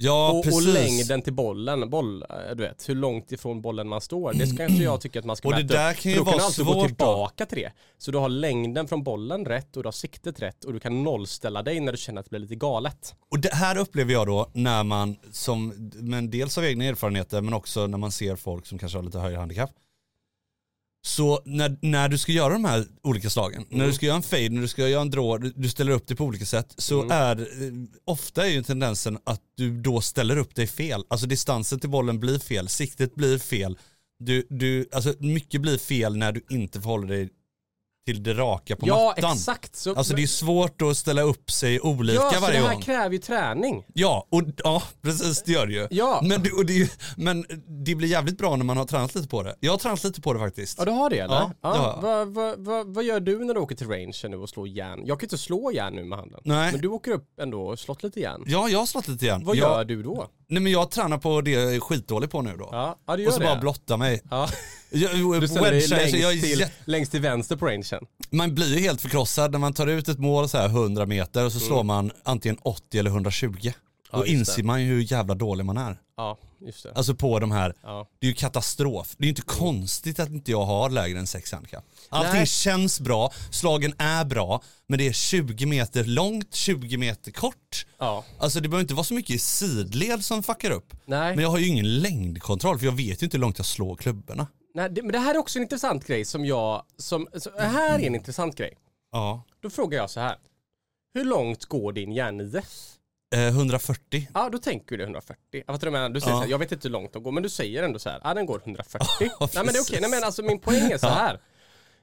Ja 0.00 0.30
och, 0.30 0.38
och 0.38 0.44
precis. 0.44 0.74
längden 0.74 1.22
till 1.22 1.32
bollen, 1.32 1.90
boll, 1.90 2.22
eh, 2.22 2.54
du 2.56 2.62
vet 2.62 2.88
hur 2.88 2.94
långt 2.94 3.32
ifrån 3.32 3.60
bollen 3.62 3.88
man 3.88 4.00
står. 4.00 4.32
Det 4.32 4.46
ska 4.46 4.64
inte 4.66 4.82
jag 4.82 5.00
tycka 5.00 5.18
att 5.18 5.24
man 5.24 5.36
ska 5.36 5.48
Och 5.48 5.54
det 5.54 5.62
mäta 5.62 5.74
där 5.74 5.90
upp. 5.92 5.98
kan 5.98 6.12
ju 6.12 6.18
För 6.18 6.24
då 6.24 6.30
kan 6.30 6.40
alltid 6.40 6.64
gå 6.64 6.72
svårt 6.72 6.82
då. 6.82 6.86
tillbaka 6.88 7.46
till 7.46 7.58
det. 7.58 7.72
Så 7.98 8.10
du 8.10 8.18
har 8.18 8.28
längden 8.28 8.88
från 8.88 9.02
bollen 9.02 9.44
rätt 9.44 9.76
och 9.76 9.82
du 9.82 9.86
har 9.86 9.92
siktet 9.92 10.42
rätt 10.42 10.64
och 10.64 10.72
du 10.72 10.80
kan 10.80 11.02
nollställa 11.04 11.62
dig 11.62 11.80
när 11.80 11.92
du 11.92 11.98
känner 11.98 12.20
att 12.20 12.26
det 12.26 12.30
blir 12.30 12.40
lite 12.40 12.54
galet. 12.54 13.14
Och 13.30 13.38
det 13.40 13.54
här 13.54 13.78
upplever 13.78 14.12
jag 14.12 14.26
då 14.26 14.50
när 14.52 14.84
man, 14.84 15.16
som, 15.32 15.90
men 15.94 16.30
dels 16.30 16.58
av 16.58 16.64
egna 16.64 16.84
erfarenheter 16.84 17.40
men 17.40 17.54
också 17.54 17.86
när 17.86 17.98
man 17.98 18.12
ser 18.12 18.36
folk 18.36 18.66
som 18.66 18.78
kanske 18.78 18.98
har 18.98 19.02
lite 19.02 19.18
högre 19.18 19.36
handikapp. 19.38 19.70
Så 21.02 21.42
när, 21.44 21.78
när 21.82 22.08
du 22.08 22.18
ska 22.18 22.32
göra 22.32 22.52
de 22.52 22.64
här 22.64 22.84
olika 23.02 23.30
slagen, 23.30 23.64
när 23.70 23.86
du 23.86 23.92
ska 23.92 24.06
göra 24.06 24.16
en 24.16 24.22
fade, 24.22 24.48
när 24.48 24.60
du 24.60 24.68
ska 24.68 24.88
göra 24.88 25.02
en 25.02 25.10
draw, 25.10 25.38
du, 25.38 25.52
du 25.56 25.68
ställer 25.68 25.92
upp 25.92 26.06
det 26.06 26.16
på 26.16 26.24
olika 26.24 26.44
sätt, 26.44 26.74
så 26.78 27.10
är 27.10 27.40
eh, 27.40 27.46
ofta 28.04 28.46
är 28.46 28.50
ju 28.50 28.62
tendensen 28.62 29.18
att 29.24 29.40
du 29.56 29.80
då 29.80 30.00
ställer 30.00 30.36
upp 30.36 30.54
dig 30.54 30.66
fel. 30.66 31.02
Alltså 31.08 31.26
distansen 31.26 31.80
till 31.80 31.90
bollen 31.90 32.20
blir 32.20 32.38
fel, 32.38 32.68
siktet 32.68 33.14
blir 33.14 33.38
fel. 33.38 33.78
Du, 34.18 34.46
du, 34.50 34.88
alltså 34.92 35.14
mycket 35.18 35.60
blir 35.60 35.78
fel 35.78 36.16
när 36.16 36.32
du 36.32 36.44
inte 36.50 36.80
förhåller 36.80 37.08
dig 37.08 37.30
till 38.08 38.22
det 38.22 38.34
raka 38.34 38.76
på 38.76 38.86
Ja, 38.88 39.14
mattan. 39.16 39.32
exakt. 39.32 39.76
Så, 39.76 39.94
Alltså 39.94 40.14
det 40.14 40.22
är 40.22 40.26
svårt 40.26 40.82
att 40.82 40.96
ställa 40.96 41.22
upp 41.22 41.50
sig 41.50 41.80
olika 41.80 42.14
ja, 42.32 42.38
varje 42.40 42.60
det 42.60 42.66
här 42.66 42.72
gång. 42.74 42.82
kräver 42.82 43.10
ju 43.10 43.18
träning. 43.18 43.84
Ja, 43.94 44.26
och, 44.30 44.42
ja, 44.64 44.82
precis 45.02 45.42
det 45.42 45.52
gör 45.52 45.66
det 45.66 45.72
ju. 45.72 45.86
Ja. 45.90 46.20
Men, 46.22 46.42
det, 46.42 46.50
det, 46.66 46.72
ju- 46.72 46.88
men 47.16 47.44
det 47.84 47.94
blir 47.94 48.08
jävligt 48.08 48.38
bra 48.38 48.56
när 48.56 48.64
man 48.64 48.76
har 48.76 48.84
tränat 48.84 49.14
lite 49.14 49.28
på 49.28 49.42
det. 49.42 49.54
Jag 49.60 49.72
har 49.72 49.78
tränat 49.78 50.04
lite 50.04 50.20
på 50.20 50.32
det 50.32 50.38
faktiskt. 50.38 50.78
Ja, 50.78 50.84
du 50.84 50.90
har 50.90 51.10
det 51.10 51.18
eller? 51.18 51.34
Ja, 51.34 51.52
det 51.62 51.68
har 51.68 51.76
jag. 51.76 52.02
Vad, 52.02 52.28
vad, 52.34 52.58
vad, 52.64 52.94
vad 52.94 53.04
gör 53.04 53.20
du 53.20 53.44
när 53.44 53.54
du 53.54 53.60
åker 53.60 53.76
till 53.76 53.88
range 53.88 54.20
nu 54.28 54.36
och 54.36 54.48
slår 54.48 54.68
järn? 54.68 55.00
Jag 55.06 55.20
kan 55.20 55.24
inte 55.26 55.38
slå 55.38 55.72
järn 55.72 55.94
nu 55.94 56.04
med 56.04 56.18
handen. 56.18 56.40
Nej. 56.44 56.72
Men 56.72 56.80
du 56.80 56.88
åker 56.88 57.10
upp 57.12 57.24
ändå 57.40 57.62
och 57.66 57.78
slått 57.78 58.02
lite 58.02 58.20
järn. 58.20 58.42
Ja, 58.46 58.68
jag 58.68 58.78
har 58.78 58.86
slått 58.86 59.08
lite 59.08 59.24
igen. 59.24 59.44
Vad 59.44 59.56
jag, 59.56 59.70
gör 59.78 59.84
du 59.84 60.02
då? 60.02 60.26
Nej 60.48 60.62
men 60.62 60.72
jag 60.72 60.90
tränar 60.90 61.18
på 61.18 61.40
det 61.40 61.50
jag 61.50 61.74
är 61.74 61.80
skitdålig 61.80 62.30
på 62.30 62.42
nu 62.42 62.56
då. 62.58 62.68
Ja, 62.72 62.96
ja 63.06 63.16
du 63.16 63.22
gör 63.22 63.28
och 63.28 63.34
så 63.34 63.40
det. 63.40 63.46
bara 63.46 63.60
blotta 63.60 63.96
mig. 63.96 64.22
ja. 64.30 64.48
Jag, 64.90 65.40
Du 65.40 65.48
ställer 65.48 65.70
dig 65.70 65.80
wedgar, 65.80 65.88
så 65.88 65.94
längst, 65.94 66.14
jag, 66.14 66.32
till, 66.40 66.66
längst 66.84 67.10
till 67.12 67.20
vänster 67.20 67.56
på 67.56 67.66
rangen. 67.66 67.84
man 68.30 68.54
blir 68.54 68.74
ju 68.74 68.80
helt 68.80 69.00
förkrossad 69.00 69.52
när 69.52 69.58
man 69.58 69.72
tar 69.72 69.86
ut 69.86 70.08
ett 70.08 70.18
mål 70.18 70.48
så 70.48 70.58
här 70.58 70.66
100 70.68 71.06
meter 71.06 71.44
och 71.44 71.52
så 71.52 71.60
slår 71.60 71.82
man 71.84 72.10
antingen 72.24 72.58
80 72.62 72.98
eller 72.98 73.10
120. 73.10 73.46
Mm. 73.46 73.72
Ja, 74.12 74.18
Då 74.18 74.26
just 74.26 74.32
inser 74.32 74.62
det. 74.62 74.66
man 74.66 74.82
ju 74.82 74.86
hur 74.88 75.12
jävla 75.12 75.34
dålig 75.34 75.64
man 75.64 75.76
är. 75.76 76.00
Ja, 76.16 76.38
just 76.66 76.82
det. 76.82 76.92
Alltså 76.94 77.14
på 77.14 77.38
de 77.38 77.50
här, 77.50 77.74
Ja. 77.82 78.08
det 78.20 78.26
är 78.26 78.28
ju 78.28 78.34
katastrof. 78.34 79.14
Det 79.18 79.22
är 79.22 79.26
ju 79.26 79.28
inte 79.30 79.42
konstigt 79.42 80.20
att 80.20 80.28
inte 80.28 80.50
jag 80.50 80.64
har 80.64 80.90
lägre 80.90 81.18
än 81.18 81.26
6 81.26 81.52
handikapp. 81.52 81.84
Allting 82.08 82.32
Nej. 82.32 82.46
känns 82.46 83.00
bra, 83.00 83.32
slagen 83.50 83.94
är 83.98 84.24
bra, 84.24 84.62
men 84.86 84.98
det 84.98 85.08
är 85.08 85.12
20 85.12 85.66
meter 85.66 86.04
långt, 86.04 86.54
20 86.54 86.96
meter 86.96 87.30
kort. 87.30 87.86
ja. 87.98 88.24
Alltså 88.38 88.60
det 88.60 88.68
behöver 88.68 88.82
inte 88.82 88.94
vara 88.94 89.04
så 89.04 89.14
mycket 89.14 89.36
i 89.36 89.38
sidled 89.38 90.24
som 90.24 90.42
fuckar 90.42 90.70
upp. 90.70 90.92
Nej. 91.06 91.34
Men 91.36 91.42
jag 91.42 91.50
har 91.50 91.58
ju 91.58 91.66
ingen 91.66 91.98
längdkontroll 91.98 92.78
för 92.78 92.86
jag 92.86 92.92
vet 92.96 93.22
ju 93.22 93.26
inte 93.26 93.36
hur 93.36 93.40
långt 93.40 93.58
jag 93.58 93.66
slår 93.66 93.96
klubborna. 93.96 94.46
Nej, 94.78 94.90
det, 94.90 95.02
men 95.02 95.12
det 95.12 95.18
här 95.18 95.34
är 95.34 95.38
också 95.38 95.58
en 95.58 95.62
intressant 95.62 96.06
grej 96.06 96.24
som 96.24 96.44
jag, 96.44 96.82
som, 96.96 97.28
så, 97.34 97.50
här 97.58 97.98
är 97.98 98.06
en 98.06 98.14
intressant 98.14 98.56
grej. 98.56 98.78
Ja. 99.12 99.42
Då 99.60 99.70
frågar 99.70 99.98
jag 99.98 100.10
så 100.10 100.20
här. 100.20 100.36
Hur 101.14 101.24
långt 101.24 101.64
går 101.64 101.92
din 101.92 102.12
järnide? 102.12 102.62
Eh, 103.34 103.48
140. 103.48 104.28
Ja, 104.34 104.48
då 104.50 104.58
tänker 104.58 104.96
du 104.98 105.04
140. 105.04 105.64
Jag 105.66 105.80
du 105.80 105.90
menar. 105.90 106.08
Du 106.08 106.20
säger 106.20 106.32
Ja. 106.32 106.38
så 106.38 106.42
här, 106.42 106.50
jag 106.50 106.58
vet 106.58 106.72
inte 106.72 106.88
hur 106.88 106.92
långt 106.92 107.12
de 107.12 107.22
går, 107.22 107.32
men 107.32 107.42
du 107.42 107.48
säger 107.48 107.82
ändå 107.82 107.98
så 107.98 108.10
här, 108.10 108.20
ja 108.24 108.34
den 108.34 108.46
går 108.46 108.60
140. 108.64 109.06
Ja, 109.20 109.28
Nej 109.40 109.48
men 109.54 109.54
det 109.54 109.60
är 109.60 109.66
okej, 109.68 109.72
precis. 109.72 110.00
nej 110.00 110.10
men 110.10 110.24
alltså 110.24 110.42
min 110.42 110.58
poäng 110.60 110.90
är 110.92 110.98
så 110.98 111.08
här. 111.08 111.40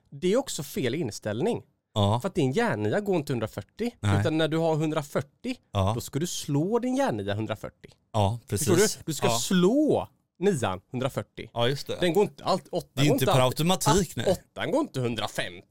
Det 0.09 0.33
är 0.33 0.37
också 0.37 0.63
fel 0.63 0.95
inställning. 0.95 1.63
Ja. 1.93 2.19
För 2.19 2.27
att 2.29 2.35
din 2.35 2.51
järnia 2.51 2.99
går 2.99 3.15
inte 3.15 3.33
140. 3.33 3.95
Nej. 3.99 4.19
Utan 4.19 4.37
när 4.37 4.47
du 4.47 4.57
har 4.57 4.73
140, 4.73 5.55
Ja. 5.71 5.91
då 5.95 6.01
ska 6.01 6.19
du 6.19 6.27
slå 6.27 6.79
din 6.79 6.95
järnia 6.95 7.33
140. 7.33 7.91
Ja, 8.13 8.39
precis. 8.47 8.67
Förstår 8.67 8.99
du? 8.99 9.03
Du 9.05 9.13
ska 9.13 9.27
ja. 9.27 9.39
slå 9.39 10.07
nian 10.39 10.81
140. 10.91 11.49
ja, 11.53 11.67
just 11.67 11.87
det. 11.87 11.97
Den 11.99 12.13
går 12.13 12.23
inte 12.23 12.43
allt, 12.43 12.67
åttan 12.71 12.89
Det 12.93 13.01
är 13.01 13.05
går 13.05 13.13
inte 13.13 13.25
per 13.25 13.31
alltid- 13.31 13.43
automatik, 13.43 14.15
nej. 14.15 14.25
Åttan 14.27 14.71
går 14.71 14.81
inte 14.81 14.99
150 14.99 15.61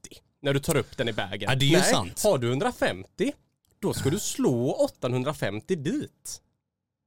när 0.41 0.53
du 0.53 0.59
tar 0.59 0.77
upp 0.77 0.97
den 0.97 1.07
i 1.07 1.11
vägen. 1.11 1.49
Ja, 1.49 1.55
det 1.55 1.65
är 1.65 1.67
ju 1.67 1.77
nej, 1.77 1.91
sant. 1.91 2.23
Har 2.23 2.37
du 2.37 2.47
150, 2.49 3.33
då 3.79 3.93
ska 3.93 4.09
du 4.09 4.19
slå 4.19 4.71
850 4.71 5.75
dit. 5.75 6.41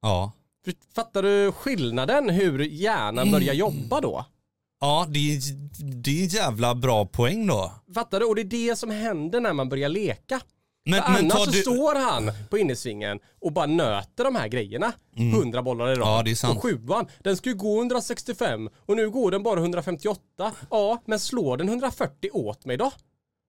Ja. 0.02 0.32
För- 0.64 0.74
Fattar 0.94 1.22
du 1.22 1.52
skillnaden 1.52 2.28
hur 2.30 2.58
hjärnan 2.58 3.30
börjar 3.30 3.54
jobba 3.54 4.00
då? 4.00 4.24
Ja, 4.80 5.06
det 5.08 5.18
är, 5.18 5.40
det 6.02 6.10
är 6.10 6.22
en 6.22 6.28
jävla 6.28 6.74
bra 6.74 7.06
poäng 7.06 7.46
då. 7.46 7.72
Fattar 7.94 8.20
du? 8.20 8.26
Och 8.26 8.34
det 8.34 8.40
är 8.40 8.44
det 8.68 8.76
som 8.76 8.90
händer 8.90 9.40
när 9.40 9.52
man 9.52 9.68
börjar 9.68 9.88
leka. 9.88 10.40
Men, 10.88 11.02
För 11.02 11.12
men 11.12 11.24
annars 11.30 11.44
så 11.44 11.50
du... 11.50 11.60
står 11.60 11.94
han 11.94 12.30
på 12.50 12.58
innersvingen 12.58 13.18
och 13.40 13.52
bara 13.52 13.66
nöter 13.66 14.24
de 14.24 14.34
här 14.36 14.48
grejerna. 14.48 14.92
100 15.16 15.62
bollar 15.62 15.86
i 15.92 15.94
rad. 15.94 15.98
Mm. 15.98 16.08
Ja, 16.08 16.22
det 16.22 16.30
är 16.30 16.34
sant. 16.34 16.56
Och 16.56 16.62
sjuan, 16.62 17.06
den 17.24 17.36
ska 17.36 17.48
ju 17.48 17.54
gå 17.56 17.78
165 17.78 18.68
och 18.86 18.96
nu 18.96 19.10
går 19.10 19.30
den 19.30 19.42
bara 19.42 19.60
158. 19.60 20.20
Ja, 20.70 21.02
men 21.06 21.20
slår 21.20 21.56
den 21.56 21.68
140 21.68 22.30
åt 22.32 22.64
mig 22.64 22.76
då? 22.76 22.92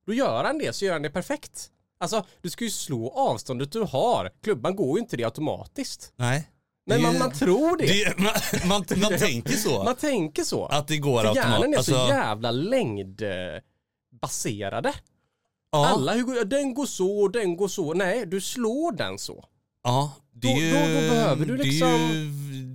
Då 0.06 0.13
gör 0.13 0.43
han 0.43 0.58
det, 0.58 0.75
så 0.75 0.86
gör 0.86 0.93
han 0.93 1.02
det 1.02 1.10
perfekt. 1.10 1.69
Alltså, 1.99 2.25
du 2.41 2.49
ska 2.49 2.63
ju 2.63 2.69
slå 2.69 3.10
avståndet 3.10 3.71
du 3.71 3.82
har. 3.82 4.32
Klubban 4.43 4.75
går 4.75 4.97
ju 4.97 5.02
inte 5.04 5.17
det 5.17 5.23
automatiskt. 5.23 6.13
Nej. 6.15 6.49
Men 6.86 7.02
man, 7.02 7.19
man 7.19 7.32
tror 7.32 7.78
det. 7.78 7.86
det 7.86 8.17
man, 8.17 8.32
man, 8.67 8.86
man 9.02 9.17
tänker 9.19 9.54
så. 9.54 9.84
Man 9.84 9.95
tänker 9.95 10.43
så. 10.43 10.65
att 10.65 10.88
det 10.88 10.97
går 10.97 11.23
För 11.23 11.36
hjärnan 11.36 11.54
är 11.54 11.58
automatiskt. 11.58 11.89
så 11.89 11.95
Alltså, 11.95 12.15
jävla 12.15 12.52
längdbaserade. 12.52 14.93
Ja, 15.71 15.88
Alla, 15.88 16.13
hur, 16.13 16.23
går- 16.23 16.45
den 16.45 16.73
går 16.73 16.86
så, 16.86 17.27
den 17.27 17.58
går 17.58 17.67
så. 17.67 17.93
Nej, 17.93 18.25
du 18.25 18.41
slår 18.41 18.91
den 18.91 19.17
så. 19.19 19.45
ja, 19.84 20.12
det 20.34 20.47
är 20.47 20.55
Då- 20.55 20.62
ju... 20.62 20.71
då- 20.71 21.01
då 21.01 21.10
behöver 21.13 21.45
du 21.45 21.58
Det 21.58 21.63
är 21.63 21.65
liksom- 21.65 21.89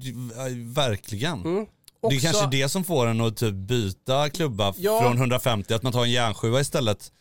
ju, 0.01 0.31
ja, 0.37 0.45
verkligen. 0.83 1.41
Mm. 1.41 1.55
Det 1.65 1.67
Också- 2.07 2.17
är 2.19 2.21
kanske 2.33 2.47
det 2.51 2.69
som 2.69 2.85
får 2.85 3.07
en 3.07 3.21
att 3.21 3.37
typ 3.37 3.55
byta 3.55 4.31
klubba 4.31 4.75
Ja. 4.77 5.01
från 5.03 5.17
150, 5.17 5.75
att 5.75 5.83
man 5.83 5.93
tar 5.93 6.05
en 6.05 6.11
järnsjua 6.11 6.61
istället. 6.61 7.13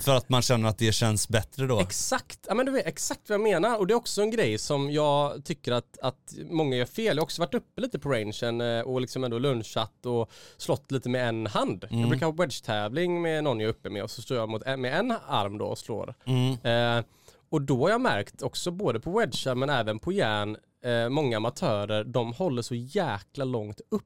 För 0.00 0.16
att 0.16 0.28
man 0.28 0.42
känner 0.42 0.68
att 0.68 0.78
det 0.78 0.92
känns 0.92 1.28
bättre 1.28 1.66
då. 1.66 1.80
Exakt, 1.80 2.38
ja 2.48 2.54
men 2.54 2.66
du 2.66 2.72
vet 2.72 2.86
exakt 2.86 3.28
vad 3.28 3.34
jag 3.34 3.40
menar 3.40 3.78
och 3.78 3.86
det 3.86 3.94
är 3.94 3.96
också 3.96 4.22
en 4.22 4.30
grej 4.30 4.58
som 4.58 4.90
jag 4.90 5.44
tycker 5.44 5.72
att, 5.72 5.98
att 6.02 6.34
många 6.50 6.76
gör 6.76 6.84
fel. 6.84 7.16
Jag 7.16 7.22
har 7.22 7.22
också 7.22 7.42
varit 7.42 7.54
uppe 7.54 7.80
lite 7.80 7.98
på 7.98 8.08
rangen 8.08 8.60
eh, 8.60 8.80
och 8.80 9.00
liksom 9.00 9.24
ändå 9.24 9.38
lunchat 9.38 10.06
och 10.06 10.30
slått 10.56 10.90
lite 10.90 11.08
med 11.08 11.28
en 11.28 11.46
hand. 11.46 11.84
Mm. 11.84 12.00
Jag 12.00 12.08
brukar 12.08 12.26
ha 12.26 12.32
wedge-tävling 12.32 13.22
med 13.22 13.44
någon 13.44 13.60
jag 13.60 13.68
är 13.68 13.70
uppe 13.70 13.90
med 13.90 14.02
och 14.02 14.10
så 14.10 14.22
står 14.22 14.36
jag 14.36 14.48
mot, 14.48 14.66
med 14.66 14.98
en 14.98 15.14
arm 15.26 15.58
då 15.58 15.64
och 15.64 15.78
slår. 15.78 16.14
Mm. 16.24 16.98
Eh, 16.98 17.04
och 17.50 17.62
då 17.62 17.82
har 17.82 17.90
jag 17.90 18.00
märkt 18.00 18.42
också 18.42 18.70
både 18.70 19.00
på 19.00 19.18
wedgar 19.18 19.54
men 19.54 19.70
även 19.70 19.98
på 19.98 20.12
järn, 20.12 20.56
eh, 20.84 21.08
många 21.08 21.36
amatörer, 21.36 22.04
de 22.04 22.32
håller 22.32 22.62
så 22.62 22.74
jäkla 22.74 23.44
långt 23.44 23.80
upp 23.90 24.04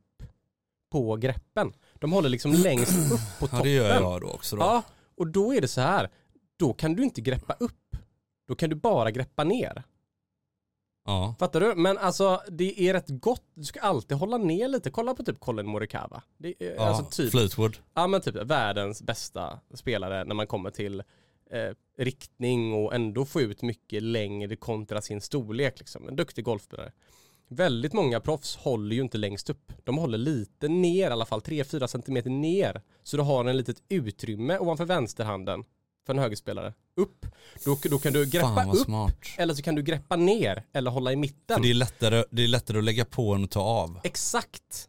på 0.92 1.16
greppen. 1.16 1.72
De 1.94 2.12
håller 2.12 2.28
liksom 2.28 2.52
längst 2.52 3.12
upp 3.12 3.38
på 3.40 3.46
toppen. 3.46 3.58
Ja 3.58 3.64
det 3.64 3.70
gör 3.70 4.00
jag 4.00 4.20
då 4.20 4.28
också 4.28 4.56
då. 4.56 4.62
Ja, 4.62 4.82
och 5.22 5.28
då 5.28 5.54
är 5.54 5.60
det 5.60 5.68
så 5.68 5.80
här. 5.80 6.10
Då 6.56 6.72
kan 6.72 6.94
du 6.94 7.02
inte 7.04 7.20
greppa 7.20 7.56
upp. 7.60 7.96
Då 8.48 8.54
kan 8.54 8.70
du 8.70 8.76
bara 8.76 9.10
greppa 9.10 9.44
ner. 9.44 9.82
Ja. 11.04 11.34
Fattar 11.38 11.60
du? 11.60 11.74
Men 11.74 11.98
alltså 11.98 12.42
det 12.48 12.88
är 12.88 12.92
rätt 12.92 13.08
gott. 13.08 13.42
Du 13.54 13.64
ska 13.64 13.80
alltid 13.80 14.16
hålla 14.16 14.36
ner 14.38 14.68
lite. 14.68 14.90
Kolla 14.90 15.14
på 15.14 15.22
typ 15.22 15.40
Colin 15.40 15.66
Morikawa. 15.66 16.22
Det 16.38 16.54
är, 16.58 16.74
Ja, 16.74 16.82
alltså 16.82 17.22
typ, 17.22 17.30
Fleetwood. 17.30 17.76
ja, 17.94 18.06
men 18.06 18.20
typ 18.20 18.34
världens 18.36 19.02
bästa 19.02 19.60
spelare 19.74 20.24
när 20.24 20.34
man 20.34 20.46
kommer 20.46 20.70
till 20.70 21.00
eh, 21.50 21.74
riktning 21.98 22.72
och 22.74 22.94
ändå 22.94 23.24
få 23.24 23.40
ut 23.40 23.62
mycket 23.62 24.02
längre 24.02 24.56
kontra 24.56 25.02
sin 25.02 25.20
storlek. 25.20 25.78
Liksom. 25.78 26.08
En 26.08 26.16
duktig 26.16 26.44
golfspelare. 26.44 26.92
Väldigt 27.54 27.92
många 27.92 28.20
proffs 28.20 28.56
håller 28.56 28.96
ju 28.96 29.02
inte 29.02 29.18
längst 29.18 29.50
upp. 29.50 29.72
De 29.84 29.98
håller 29.98 30.18
lite 30.18 30.68
ner, 30.68 31.10
i 31.10 31.12
alla 31.12 31.26
fall 31.26 31.40
3-4 31.40 31.86
centimeter 31.86 32.30
ner. 32.30 32.82
Så 33.02 33.16
du 33.16 33.22
har 33.22 33.44
en 33.44 33.56
litet 33.56 33.82
utrymme 33.88 34.58
ovanför 34.58 34.84
vänsterhanden 34.84 35.64
för 36.06 36.12
en 36.14 36.18
högerspelare. 36.18 36.74
Upp. 36.96 37.26
Då, 37.64 37.78
då 37.90 37.98
kan 37.98 38.12
du 38.12 38.26
greppa 38.26 38.70
upp, 38.72 38.84
smart. 38.84 39.16
eller 39.36 39.54
så 39.54 39.62
kan 39.62 39.74
du 39.74 39.82
greppa 39.82 40.16
ner, 40.16 40.62
eller 40.72 40.90
hålla 40.90 41.12
i 41.12 41.16
mitten. 41.16 41.56
För 41.56 41.62
det 41.62 41.70
är, 41.70 41.74
lättare, 41.74 42.24
det 42.30 42.44
är 42.44 42.48
lättare 42.48 42.78
att 42.78 42.84
lägga 42.84 43.04
på 43.04 43.34
än 43.34 43.44
att 43.44 43.50
ta 43.50 43.60
av. 43.60 44.00
Exakt. 44.04 44.88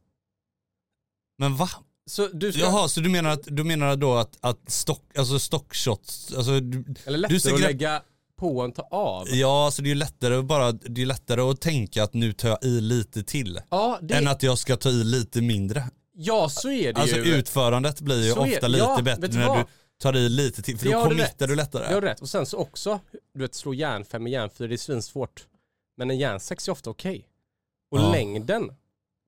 Men 1.37 1.55
va? 1.55 1.69
Så 2.05 2.27
du 2.27 2.51
ska, 2.51 2.61
Jaha, 2.61 2.87
så 2.87 3.01
du 3.01 3.09
menar, 3.09 3.29
att, 3.29 3.43
du 3.43 3.63
menar 3.63 3.95
då 3.95 4.13
att, 4.13 4.37
att 4.41 4.71
stock, 4.71 5.17
alltså 5.17 5.39
stockshots, 5.39 6.33
alltså 6.33 6.59
du, 6.59 6.85
eller 7.05 7.17
du 7.17 7.21
lättare 7.21 7.39
ska 7.39 7.53
att 7.55 7.61
lägga 7.61 8.01
på 8.43 8.61
än 8.61 8.71
ta 8.71 8.81
av. 8.91 9.27
Ja, 9.29 9.69
så 9.73 9.81
det 9.81 9.91
är 9.91 9.95
lättare 9.95 10.35
att 10.35 10.45
bara, 10.45 10.71
det 10.71 11.01
är 11.01 11.05
lättare 11.05 11.41
att 11.41 11.61
tänka 11.61 12.03
att 12.03 12.13
nu 12.13 12.33
tar 12.33 12.49
jag 12.49 12.63
i 12.63 12.81
lite 12.81 13.23
till. 13.23 13.59
Ja, 13.69 13.99
det, 14.01 14.13
Än 14.13 14.27
att 14.27 14.43
jag 14.43 14.57
ska 14.57 14.75
ta 14.77 14.89
i 14.89 15.03
lite 15.03 15.41
mindre. 15.41 15.89
ja 16.13 16.49
så 16.49 16.69
är 16.71 16.93
det 16.93 16.99
Alltså 17.01 17.15
ju. 17.17 17.35
utförandet 17.35 18.01
blir 18.01 18.25
ju 18.25 18.31
Så 18.33 18.45
är- 18.45 18.55
ofta 18.55 18.67
lite 18.67 18.83
ja, 18.83 19.01
bättre 19.01 19.27
du 19.27 19.37
när 19.37 19.47
vad? 19.47 19.57
du 19.59 19.65
tar 19.99 20.15
i 20.17 20.29
lite 20.29 20.61
till, 20.61 20.77
för 20.77 20.85
Det 20.85 20.93
då 20.93 21.03
committar 21.03 21.47
du 21.47 21.55
lättare. 21.55 21.87
Det 21.87 21.93
har 21.93 22.01
du 22.01 22.07
rätt. 22.07 22.21
Och 22.21 22.29
sen 22.29 22.45
så 22.45 22.57
också, 22.57 22.99
du 23.33 23.39
vet 23.39 23.55
slå 23.55 23.73
järnfem 23.73 24.23
med 24.23 24.31
järnfyra, 24.31 24.67
det 24.67 24.75
är 24.75 24.77
svinsvårt. 24.77 25.47
Men 25.97 26.11
en 26.11 26.17
järnsex 26.17 26.67
är 26.67 26.71
ofta 26.71 26.89
okej. 26.89 27.27
Och 27.91 27.99
Ja. 27.99 28.11
längden 28.11 28.71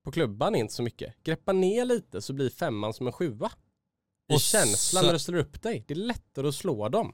på 0.06 0.12
klubban 0.12 0.56
är 0.56 0.60
inte 0.60 0.74
så 0.74 0.84
mycket. 0.84 1.14
Greppa 1.24 1.54
ner 1.54 1.86
lite 1.86 2.22
så 2.22 2.34
blir 2.34 2.50
femman 2.50 2.94
som 2.94 3.08
en 3.08 3.14
sjua. 3.14 3.52
I 4.32 4.36
Och 4.36 4.40
känslan 4.42 5.02
så- 5.02 5.06
när 5.08 5.14
du 5.14 5.20
ställer 5.20 5.38
upp 5.40 5.62
dig. 5.62 5.84
Det 5.88 5.94
är 5.94 5.96
lättare 5.96 6.48
att 6.48 6.56
slå 6.56 6.90
dem. 6.90 7.14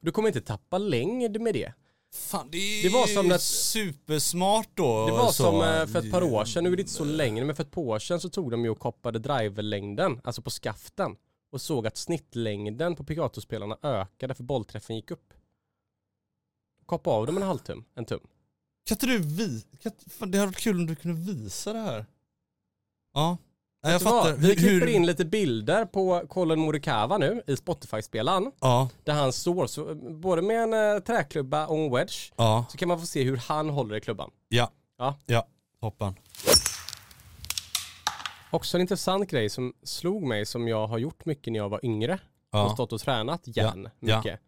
Du 0.00 0.12
kommer 0.12 0.28
inte 0.28 0.40
tappa 0.40 0.78
längd 0.78 1.40
med 1.40 1.54
det. 1.54 1.72
Fan, 2.12 2.48
det 2.50 2.58
är 2.58 2.82
Det 2.82 2.88
var 2.88 3.06
som 3.06 3.30
att- 3.32 3.42
supersmart 3.42 4.68
då. 4.74 5.06
Det 5.06 5.12
var 5.12 5.26
så. 5.26 5.32
som 5.32 5.54
eh, 5.62 5.86
för 5.86 5.98
ett 5.98 6.10
par 6.10 6.22
år 6.22 6.44
sedan, 6.44 6.64
nu 6.64 6.72
är 6.72 6.76
det 6.76 6.82
inte 6.82 6.92
så 6.92 7.04
länge, 7.04 7.44
men 7.44 7.56
för 7.56 7.62
ett 7.64 7.70
par 7.70 7.82
år 7.82 7.98
sedan 7.98 8.20
så 8.20 8.28
tog 8.28 8.50
de 8.50 8.64
ju 8.64 8.70
och 8.70 8.78
koppade 8.78 9.18
driverlängden, 9.18 10.20
alltså 10.24 10.42
på 10.42 10.50
skaften. 10.50 11.16
Och 11.52 11.60
såg 11.60 11.86
att 11.86 11.96
snittlängden 11.96 12.96
på 12.96 13.04
Picato-spelarna 13.04 13.78
ökade 13.82 14.34
för 14.34 14.42
bollträffen 14.44 14.96
gick 14.96 15.10
upp. 15.10 15.34
Koppa 16.86 17.10
av 17.10 17.26
dem 17.26 17.36
en 17.36 17.42
halvtum, 17.42 17.84
en 17.94 18.04
tum. 18.04 18.20
Kan 18.84 18.94
inte 18.94 19.06
du 19.06 19.18
vi... 19.18 19.62
Kan, 19.82 19.92
fan, 20.10 20.30
det 20.30 20.38
hade 20.38 20.46
varit 20.50 20.58
kul 20.60 20.76
om 20.76 20.86
du 20.86 20.94
kunde 20.96 21.32
visa 21.32 21.72
det 21.72 21.78
här. 21.78 22.06
Ja. 23.14 23.38
Nej, 23.82 23.92
jag 23.92 24.02
fattar. 24.02 24.32
Vi 24.32 24.46
Hur, 24.48 24.54
klipper 24.54 24.86
in 24.86 25.06
lite 25.06 25.24
bilder 25.24 25.84
på 25.84 26.26
Colin 26.28 26.58
Morikawa 26.60 27.18
nu 27.18 27.42
i 27.46 27.56
Spotify-spelaren. 27.56 28.52
Ja, 28.60 28.88
Där 29.04 29.12
han 29.12 29.32
står, 29.32 29.66
så, 29.66 29.94
både 29.94 30.42
med 30.42 30.62
en 30.62 30.94
eh, 30.96 31.00
träklubba 31.02 31.66
och 31.66 31.76
en 31.78 31.90
wedge, 31.92 32.32
ja, 32.36 32.64
så 32.70 32.78
kan 32.78 32.88
man 32.88 33.00
få 33.00 33.06
se 33.06 33.22
hur 33.22 33.36
han 33.36 33.70
håller 33.70 33.96
i 33.96 34.00
klubban. 34.00 34.30
ja. 34.48 34.70
Ja. 34.98 35.18
Ja, 35.26 35.46
hoppan. 35.80 36.14
Också 38.50 38.76
en 38.76 38.80
intressant 38.80 39.30
grej 39.30 39.48
som 39.50 39.72
slog 39.82 40.22
mig 40.22 40.46
som 40.46 40.68
jag 40.68 40.86
har 40.86 40.98
gjort 40.98 41.24
mycket 41.24 41.52
när 41.52 41.58
jag 41.60 41.68
var 41.68 41.84
yngre. 41.84 42.18
Ja. 42.52 42.64
och 42.64 42.70
stått 42.72 42.92
och 42.92 43.00
tränat 43.00 43.42
järn 43.44 43.88
Ja. 44.00 44.16
mycket. 44.18 44.40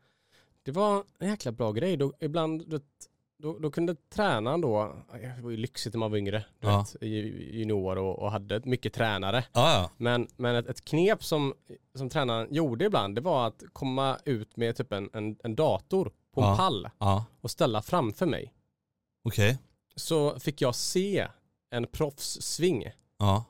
Det 0.63 0.71
var 0.71 1.05
en 1.19 1.29
jäkla 1.29 1.53
bra 1.53 1.73
grej. 1.73 1.97
Då, 1.97 2.13
ibland, 2.21 2.81
då, 3.43 3.59
då, 3.59 3.71
kunde 3.71 3.95
tränaren 4.15 4.61
då, 4.61 4.97
det 5.13 5.43
var 5.43 5.51
ju 5.51 5.57
lyxigt 5.57 5.95
när 5.95 5.99
man 5.99 6.11
var 6.11 6.19
yngre, 6.19 6.45
Ja. 6.61 6.79
vet, 6.79 7.03
i- 7.03 7.59
junior 7.59 7.99
och, 7.99 8.19
och 8.19 8.31
hade 8.33 8.61
mycket 8.65 8.93
tränare. 8.95 9.45
Ja, 9.53 9.73
ja. 9.75 9.91
Men, 9.97 10.29
men 10.37 10.57
ett, 10.57 10.67
ett 10.69 10.85
knep 10.85 11.25
som, 11.25 11.55
som 11.95 12.09
tränaren 12.11 12.55
gjorde 12.55 12.85
ibland, 12.85 13.15
det 13.15 13.21
var 13.21 13.47
att 13.47 13.63
komma 13.73 14.19
ut 14.25 14.57
med 14.57 14.77
typ 14.77 14.93
en, 14.93 15.11
en, 15.13 15.37
en 15.45 15.55
dator 15.55 16.13
på 16.35 16.41
en 16.43 16.57
pall 16.57 16.89
och 17.41 17.51
ställa 17.51 17.83
framför 17.83 18.27
mig. 18.27 18.53
okej. 19.25 19.59
Så 19.97 20.39
fick 20.41 20.61
jag 20.61 20.75
se 20.75 21.29
en 21.71 21.87
proffssving 21.87 22.85
Ja. 23.19 23.45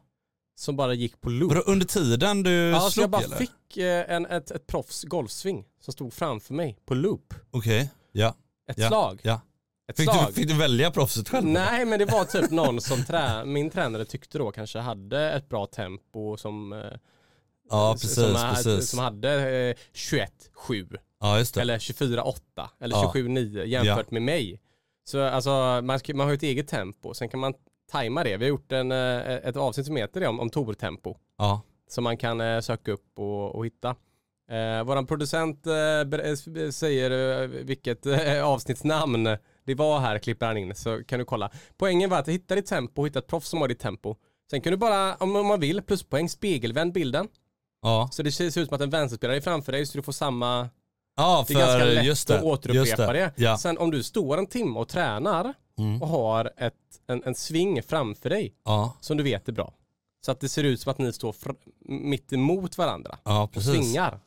som 0.55 0.77
bara 0.77 0.95
gick 0.95 1.21
på 1.21 1.31
loop. 1.31 1.53
Vadå, 1.53 1.63
under 1.67 1.87
tiden 1.87 2.43
du 2.43 2.51
Ja, 2.71 2.81
så 2.81 2.91
slog 2.91 3.03
jag 3.05 3.11
bara 3.11 3.23
eller? 3.23 3.37
fick 3.37 3.77
eh, 3.77 4.11
en, 4.11 4.27
ett, 4.27 4.51
ett 4.51 4.67
proffs 4.67 5.03
golfsving 5.05 5.65
som 5.81 5.93
stod 5.93 6.13
framför 6.13 6.55
mig 6.55 6.79
på 6.85 6.95
loop. 6.95 7.35
Okej, 7.51 7.91
ja. 8.13 8.35
Ett 8.71 8.79
Ja, 8.79 8.89
slag. 8.89 9.21
ja. 9.25 9.41
Ett 9.93 9.97
Fick 9.97 10.11
slag. 10.13 10.27
du, 10.29 10.33
fick 10.33 10.49
du 10.49 10.55
välja 10.55 10.91
proffset 10.91 11.29
själv? 11.29 11.47
Nej 11.47 11.85
men 11.85 11.99
det 11.99 12.05
var 12.05 12.25
typ 12.25 12.51
någon 12.51 12.81
som 12.81 13.05
trä 13.05 13.45
min 13.45 13.71
tränare 13.71 14.05
tyckte 14.05 14.39
då 14.39 14.51
kanske 14.53 14.79
hade 14.79 15.33
ett 15.33 15.49
bra 15.49 15.67
tempo 15.67 16.37
som, 16.37 16.73
eh, 16.73 16.79
Ja, 17.71 17.97
som, 17.99 18.09
precis, 18.09 18.43
ha- 18.43 18.55
precis. 18.55 18.91
som 18.91 18.99
hade 18.99 19.51
eh, 19.51 19.77
21-7 19.95 20.97
Ja, 21.21 21.39
just 21.39 21.55
det. 21.55 21.61
eller 21.61 21.79
24-8 21.79 22.69
eller 22.81 22.97
Ja. 22.97 23.13
27-9 23.15 23.65
jämfört 23.65 24.11
med 24.11 24.23
mig. 24.23 24.61
Så 25.05 25.23
alltså 25.23 25.51
man, 25.83 26.01
man 26.15 26.21
har 26.21 26.29
ju 26.29 26.35
ett 26.37 26.43
eget 26.43 26.69
tempo, 26.69 27.15
sen 27.15 27.29
kan 27.29 27.41
man 27.41 27.55
tajma 27.91 28.25
det. 28.25 28.37
Vi 28.37 28.45
har 28.45 28.49
gjort 28.49 28.73
en, 28.73 28.93
eh, 28.93 29.19
ett 29.21 29.57
avsnitt 29.57 29.87
som 29.87 29.97
heter 29.97 30.21
det 30.21 30.27
om, 30.27 30.41
om 30.41 30.51
tortempo. 30.51 31.17
Ja. 31.39 31.63
som 31.89 32.05
man 32.05 32.17
kan 32.17 32.41
eh, 32.41 32.61
söka 32.61 32.93
upp 32.93 33.19
och, 33.19 33.55
och 33.55 33.67
hitta. 33.67 33.89
Eh, 34.51 34.85
våran 34.85 35.07
producent 35.07 35.67
eh, 35.67 35.75
eh, 36.21 36.71
säger 36.71 37.41
eh, 37.43 37.47
vilket 37.49 38.07
eh, 38.07 38.45
avsnittsnamn 38.45 39.37
det 39.65 39.75
var 39.75 40.01
här, 40.01 40.19
klipper 40.19 40.47
han 40.47 40.57
in, 40.57 40.75
så 40.75 41.05
kan 41.05 41.19
du 41.19 41.25
kolla. 41.25 41.51
Poängen 41.77 42.11
var 42.11 42.19
att 42.19 42.29
hitta 42.29 42.55
ditt 42.55 42.67
tempo, 42.67 43.05
hitta 43.05 43.19
ett 43.19 43.27
proffs 43.27 43.49
som 43.49 43.61
har 43.61 43.69
ditt 43.69 43.79
tempo. 43.81 44.17
Sen 44.51 44.61
kan 44.61 44.71
du 44.71 44.77
bara, 44.77 45.15
om 45.15 45.47
man 45.47 45.61
vill, 45.61 45.83
pluspoäng, 45.83 46.29
spegelvänd 46.29 46.93
bilden. 46.93 47.29
Ja, 47.83 48.09
Så 48.13 48.23
det 48.23 48.33
ser 48.33 48.45
ut 48.45 48.53
som 48.69 48.75
att 48.75 48.81
en 48.81 48.91
vänsterspelare 48.91 49.37
är 49.37 49.41
framför 49.41 49.73
dig 49.73 49.87
så 49.87 49.99
du 49.99 50.03
får 50.03 50.13
samma, 50.13 50.69
ja 51.17 51.45
det 51.49 51.55
är 51.55 51.59
ganska 51.59 51.79
för 51.79 51.95
lätt 51.95 52.05
just 52.05 52.29
det. 52.29 52.37
att 52.39 52.45
återupprepa 52.45 53.13
det. 53.13 53.33
Ja. 53.37 53.59
Sen 53.59 53.79
om 53.79 53.91
du 53.91 54.03
står 54.03 54.39
en 54.39 54.47
timme 54.47 54.79
och 54.79 54.89
tränar 54.89 55.55
Mm. 55.79 56.03
och 56.03 56.09
har 56.09 56.51
ett, 56.57 56.75
en, 57.07 57.23
en 57.25 57.35
sving 57.35 57.83
framför 57.83 58.31
dig 58.31 58.55
Ja, 58.65 58.97
som 59.01 59.17
du 59.17 59.23
vet 59.23 59.49
är 59.49 59.53
bra. 59.53 59.75
Så 60.27 60.33
att 60.33 60.41
det 60.41 60.49
ser 60.49 60.65
ut 60.65 60.81
som 60.81 60.91
att 60.91 60.99
ni 60.99 61.13
står 61.13 61.33
fr- 61.33 61.57
mitt 61.85 62.33
emot 62.33 62.79
varandra 62.79 63.19
ja 63.25 63.51
och 63.57 63.63
svingar. 63.63 64.21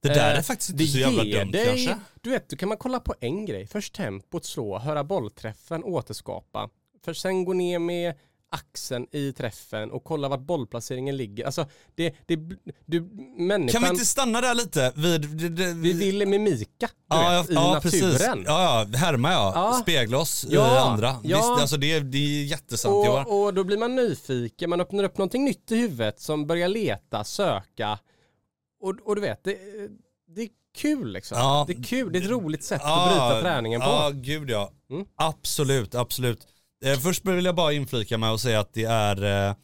Det 0.00 0.08
där 0.08 0.32
Eh, 0.32 0.38
är 0.38 0.42
faktiskt 0.42 0.70
inte 0.70 0.82
det 0.84 0.88
så 0.88 0.98
jävla 0.98 1.24
dumt 1.24 1.52
dig, 1.52 1.64
kanske. 1.66 1.98
Du 2.20 2.30
vet, 2.30 2.48
då 2.48 2.56
kan 2.56 2.68
man 2.68 2.78
kolla 2.78 3.00
på 3.00 3.14
en 3.20 3.46
grej. 3.46 3.66
Först 3.66 3.94
tempot, 3.94 4.44
slå, 4.44 4.78
höra 4.78 5.04
bollträffen, 5.04 5.84
återskapa. 5.84 6.68
För 7.04 7.14
sen 7.14 7.44
gå 7.44 7.52
ner 7.52 7.78
med 7.78 8.14
axeln 8.50 9.06
i 9.12 9.32
träffen 9.32 9.90
och 9.90 10.04
kolla 10.04 10.28
vart 10.28 10.40
bollplaceringen 10.40 11.16
ligger. 11.16 11.44
Alltså, 11.46 11.66
det, 11.94 12.14
det, 12.26 12.36
du, 12.86 13.00
människan, 13.38 13.68
Kan 13.68 13.82
vi 13.82 13.94
inte 13.94 14.06
stanna 14.06 14.40
där 14.40 14.54
lite? 14.54 14.92
Vid, 14.96 15.20
det, 15.20 15.48
det, 15.48 15.72
vi 15.72 15.92
vill 15.92 16.28
mimika, 16.28 16.88
du 17.10 17.16
ja, 17.16 17.40
vet, 17.42 17.50
i 17.50 17.54
ja, 17.54 17.72
naturen. 17.72 17.82
Precis. 18.10 18.26
Ja, 18.46 18.86
ja, 18.92 18.98
härma 18.98 19.32
ja. 19.32 19.52
Ja. 19.54 19.78
Spegla 19.82 20.18
oss 20.18 20.44
i 20.44 20.54
Ja, 20.54 20.80
andra. 20.80 21.16
ja. 21.22 21.36
Visst, 21.38 21.60
alltså 21.60 21.76
det, 21.76 22.00
det 22.00 22.18
är 22.18 22.44
jättesant 22.44 23.06
Johan. 23.06 23.26
Och, 23.26 23.44
och 23.44 23.54
då 23.54 23.64
blir 23.64 23.78
man 23.78 23.96
nyfiken, 23.96 24.70
man 24.70 24.80
öppnar 24.80 25.04
upp 25.04 25.18
någonting 25.18 25.44
nytt 25.44 25.72
i 25.72 25.76
huvudet 25.76 26.20
som 26.20 26.46
börjar 26.46 26.68
leta, 26.68 27.24
söka. 27.24 27.98
Och, 28.84 28.94
och 29.04 29.14
du 29.14 29.20
vet, 29.20 29.44
det, 29.44 29.58
det 30.34 30.42
är 30.42 30.48
kul 30.76 31.12
liksom. 31.12 31.38
Ja. 31.38 31.64
Det 31.68 31.72
är 31.72 31.82
kul, 31.82 32.12
det 32.12 32.18
är 32.18 32.22
ett 32.22 32.28
roligt 32.30 32.64
sätt 32.64 32.80
Ja, 32.84 33.04
att 33.06 33.10
bryta 33.10 33.50
träningen 33.50 33.80
på. 33.80 33.86
Ja, 33.86 34.10
gud 34.14 34.50
ja. 34.50 34.70
Mm. 34.90 35.06
Absolut, 35.16 35.94
absolut. 35.94 36.38
Eh, 36.84 36.98
först 36.98 37.24
vill 37.26 37.44
jag 37.44 37.54
bara 37.54 37.72
inflika 37.72 38.18
med 38.18 38.30
att 38.30 38.40
säga 38.40 38.60
att 38.60 38.74
det 38.74 38.84
är, 38.84 39.48
eh, 39.48 39.54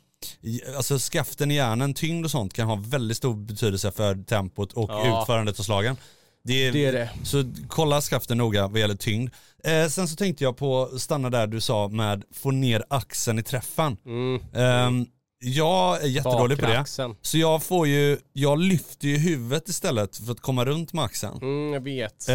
alltså 0.76 0.98
skaften 0.98 1.50
i 1.50 1.54
hjärnan, 1.54 1.94
tyngd 1.94 2.24
och 2.24 2.30
sånt 2.30 2.52
kan 2.52 2.66
ha 2.66 2.82
väldigt 2.86 3.16
stor 3.16 3.34
betydelse 3.34 3.90
för 3.92 4.14
tempot 4.24 4.72
och 4.72 4.90
Ja. 4.90 5.22
utförandet 5.22 5.58
av 5.58 5.62
slagen. 5.62 5.96
Det 6.44 6.66
är, 6.66 6.72
Det 6.72 6.86
är 6.86 6.92
det. 6.92 7.10
Så 7.24 7.44
kolla 7.68 8.00
skaften 8.00 8.38
noga 8.38 8.68
vad 8.68 8.80
gäller 8.80 8.94
tyngd. 8.94 9.30
Eh, 9.64 9.86
sen 9.88 10.08
så 10.08 10.16
tänkte 10.16 10.44
jag 10.44 10.56
på, 10.56 10.90
stanna 10.98 11.30
där 11.30 11.46
du 11.46 11.60
sa 11.60 11.88
med 11.88 12.24
få 12.34 12.50
ner 12.50 12.84
axeln 12.90 13.38
i 13.38 13.42
träffen. 13.42 13.96
Mm. 14.06 14.40
Ehm, 14.54 15.06
jag 15.40 16.02
är 16.02 16.06
jättedålig 16.06 16.58
på 16.58 16.66
det. 16.66 16.78
axeln. 16.78 17.14
Så 17.22 17.38
jag 17.38 17.62
får 17.62 17.86
ju, 17.86 18.18
jag 18.32 18.58
lyfter 18.58 19.08
ju 19.08 19.16
huvudet 19.16 19.68
istället 19.68 20.16
för 20.16 20.32
att 20.32 20.40
komma 20.40 20.64
runt 20.64 20.92
med 20.92 21.04
axeln. 21.04 21.38
Mm, 21.42 21.72
jag 21.72 21.80
vet. 21.80 22.28
Eh, 22.28 22.34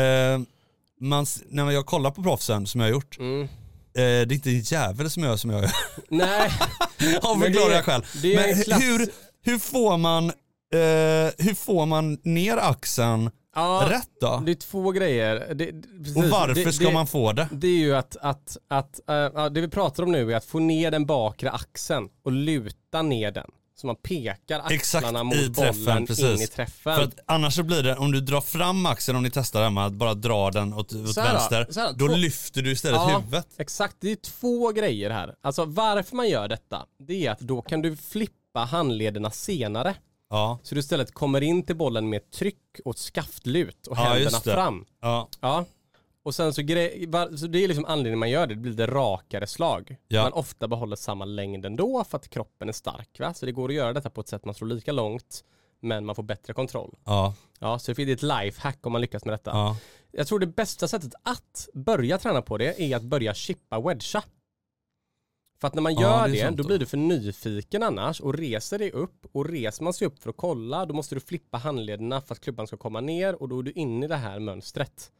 man, 1.02 1.24
s- 1.24 1.41
när 1.50 1.72
jag 1.72 1.86
kollar 1.86 2.12
på 2.12 2.24
proffsen 2.24 2.68
som 2.68 2.82
jag 2.82 2.88
har 2.88 2.91
gjort, 2.91 3.20
Mm. 3.20 3.41
eh, 3.44 3.48
det 3.94 4.02
är 4.04 4.34
inte 4.34 4.50
en 4.50 4.60
jävel 4.60 5.10
som 5.10 5.24
gör 5.24 5.38
som 5.38 5.50
jag 5.50 5.62
gör. 5.62 5.72
Nej, 6.10 6.52
Ja, 7.22 7.36
Men 7.36 7.41
förklarar 7.54 7.70
det- 8.22 8.34
är 8.36 8.39
en 8.50 8.56
Men 8.56 8.63
klass- 8.63 8.82
hur, 8.82 9.10
hur 9.44 9.60
får 9.60 9.98
man, 9.98 10.26
eh, 10.74 11.32
hur 11.46 11.56
får 11.56 11.86
man 11.86 12.18
ner 12.24 12.58
axeln 12.58 13.30
ja, 13.56 13.88
rätt 13.89 14.10
då? 14.22 14.44
det 14.46 14.52
är 14.52 14.56
två 14.56 14.91
grejer. 14.91 15.54
Det, 15.56 15.72
det, 15.72 15.88
precis. 15.98 16.18
Och 16.18 16.24
varför 16.24 16.65
det, 16.65 16.74
ska 16.74 16.88
det, 16.88 16.94
man 16.94 17.08
få 17.08 17.32
det? 17.34 17.48
Det 17.52 17.68
är 17.68 17.78
ju 17.78 17.96
att, 17.96 18.18
att, 18.22 18.58
att 18.68 19.10
äh, 19.10 19.46
det 19.46 19.62
vi 19.62 19.68
pratar 19.68 20.04
om 20.04 20.12
nu 20.12 20.32
är 20.32 20.36
att 20.36 20.46
få 20.46 20.60
ner 20.60 20.91
den 20.91 21.06
bakre 21.06 21.52
axeln 21.52 22.10
och 22.24 22.32
luta 22.32 23.02
ner 23.02 23.32
den. 23.32 23.52
Så 23.78 23.88
man 23.88 23.96
pekar 23.96 24.60
axlarna 24.60 24.76
Exakt, 24.76 25.26
mot 25.26 25.36
i 25.36 25.54
träffen, 25.54 25.86
bollen 25.86 26.08
precis. 26.08 26.26
in 26.26 26.41
i 26.41 26.48
träffen. 26.48 26.96
För 26.96 27.04
att 27.04 27.20
annars 27.26 27.56
så 27.56 27.63
blir 27.63 27.84
det, 27.84 27.96
om 27.96 28.12
du 28.12 28.22
drar 28.22 28.41
fram 28.41 28.86
axeln, 28.86 29.18
om 29.18 29.24
ni 29.24 29.30
testar 29.32 29.63
hemma, 29.63 29.86
att 29.86 29.94
bara 29.94 30.13
dra 30.13 30.52
den 30.52 30.74
åt, 30.74 30.94
åt 30.94 31.18
här 31.18 31.34
vänster, 31.34 31.82
här, 31.82 31.94
då 31.94 32.08
två- 32.08 32.15
lyfter 32.15 32.62
du 32.62 32.72
istället 32.72 33.02
Ja. 33.08 33.18
huvudet. 33.18 33.48
Exakt, 33.58 33.96
det 34.00 34.12
är 34.12 34.15
två 34.15 34.72
grejer 34.72 35.10
här. 35.10 35.36
Alltså 35.41 35.65
varför 35.65 36.15
man 36.15 36.30
gör 36.30 36.48
detta, 36.48 36.86
det 37.08 37.28
är 37.28 37.32
att 37.32 37.39
då 37.39 37.62
kan 37.62 37.82
du 37.82 37.98
flippa 37.98 38.60
handlederna 38.60 39.32
senare. 39.32 39.96
Ja, 40.30 40.60
Så 40.64 40.76
du 40.76 40.80
istället 40.80 41.12
kommer 41.14 41.42
in 41.42 41.64
till 41.64 41.76
bollen 41.76 42.10
med 42.10 42.32
tryck 42.32 42.80
och 42.86 42.98
skaftlut 42.98 43.88
och 43.88 43.98
Ja, 43.98 44.02
händerna 44.02 44.40
fram. 44.40 44.86
ja, 45.02 45.28
Ja. 45.42 45.66
Och 46.24 46.36
sen 46.36 46.54
så, 46.54 46.62
gre- 46.62 47.36
så 47.38 47.48
det 47.48 47.64
är 47.64 47.68
liksom 47.68 47.86
anledningen 47.86 48.20
man 48.20 48.30
gör 48.30 48.48
det, 48.48 48.54
det 48.56 48.60
blir 48.62 48.74
det 48.74 48.88
rakare 48.88 49.48
slag. 49.48 49.96
Ja. 50.08 50.24
Man 50.24 50.34
ofta 50.34 50.68
behåller 50.68 50.96
samma 50.96 51.26
längd 51.26 51.66
ändå 51.66 52.04
för 52.04 52.18
att 52.18 52.30
kroppen 52.30 52.70
är 52.70 52.74
stark. 52.74 53.20
Va? 53.20 53.34
Så 53.34 53.46
det 53.46 53.52
går 53.52 53.70
att 53.70 53.76
göra 53.76 53.94
detta 53.94 54.10
på 54.10 54.22
ett 54.22 54.28
sätt 54.28 54.46
man 54.46 54.56
slår 54.56 54.68
lika 54.68 54.92
långt 54.92 55.44
men 55.80 56.06
man 56.06 56.16
får 56.16 56.24
bättre 56.24 56.54
kontroll. 56.54 56.96
ja, 57.06 57.34
Ja, 57.60 57.80
så 57.80 57.94
det 57.94 58.02
är 58.04 58.14
ett 58.14 58.22
lifehack 58.22 58.86
om 58.86 58.92
man 58.92 59.02
lyckas 59.02 59.26
med 59.26 59.34
detta. 59.34 59.52
ja. 59.52 59.78
Jag 60.12 60.28
tror 60.28 60.40
det 60.40 60.48
bästa 60.48 60.88
sättet 60.88 61.14
att 61.24 61.70
börja 61.74 62.18
träna 62.18 62.42
på 62.42 62.58
det 62.58 62.82
är 62.82 62.96
att 62.96 63.04
börja 63.04 63.34
chippa 63.34 63.80
wedga. 63.80 64.24
För 65.65 65.67
att 65.67 65.73
när 65.73 65.82
man 65.82 65.93
Ja, 65.93 66.01
gör 66.01 66.28
det 66.28 66.34
det, 66.34 66.39
sant 66.39 66.58
då 66.58 66.63
blir 66.63 66.80
du 66.80 66.86
för 66.86 66.97
nyfiken 66.97 67.84
annars 67.84 68.21
och 68.21 68.34
reser 68.34 68.80
dig 68.80 68.91
upp 68.91 69.25
och 69.32 69.49
reser 69.49 69.84
man 69.84 69.93
sig 69.93 70.08
upp 70.08 70.19
för 70.19 70.30
att 70.30 70.38
kolla 70.38 70.86
då 70.86 70.93
måste 70.93 71.15
du 71.15 71.21
flippa 71.21 71.58
handlederna 71.58 72.21
för 72.21 72.34
att 72.36 72.39
klubban 72.39 72.67
ska 72.67 72.78
komma 72.78 73.01
ner 73.01 73.41
och 73.41 73.49
då 73.49 73.60
är 73.60 73.63
du 73.63 73.71
inne 73.71 74.06
i 74.06 74.10
det 74.10 74.15
här 74.15 74.39
mönstret. 74.39 75.12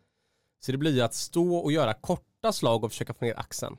Så 0.60 0.72
det 0.72 0.78
blir 0.78 1.04
att 1.04 1.14
stå 1.14 1.56
och 1.56 1.72
göra 1.72 1.94
korta 1.94 2.52
slag 2.52 2.84
och 2.84 2.92
försöka 2.92 3.14
få 3.14 3.26
ner 3.26 3.40
axeln. 3.40 3.78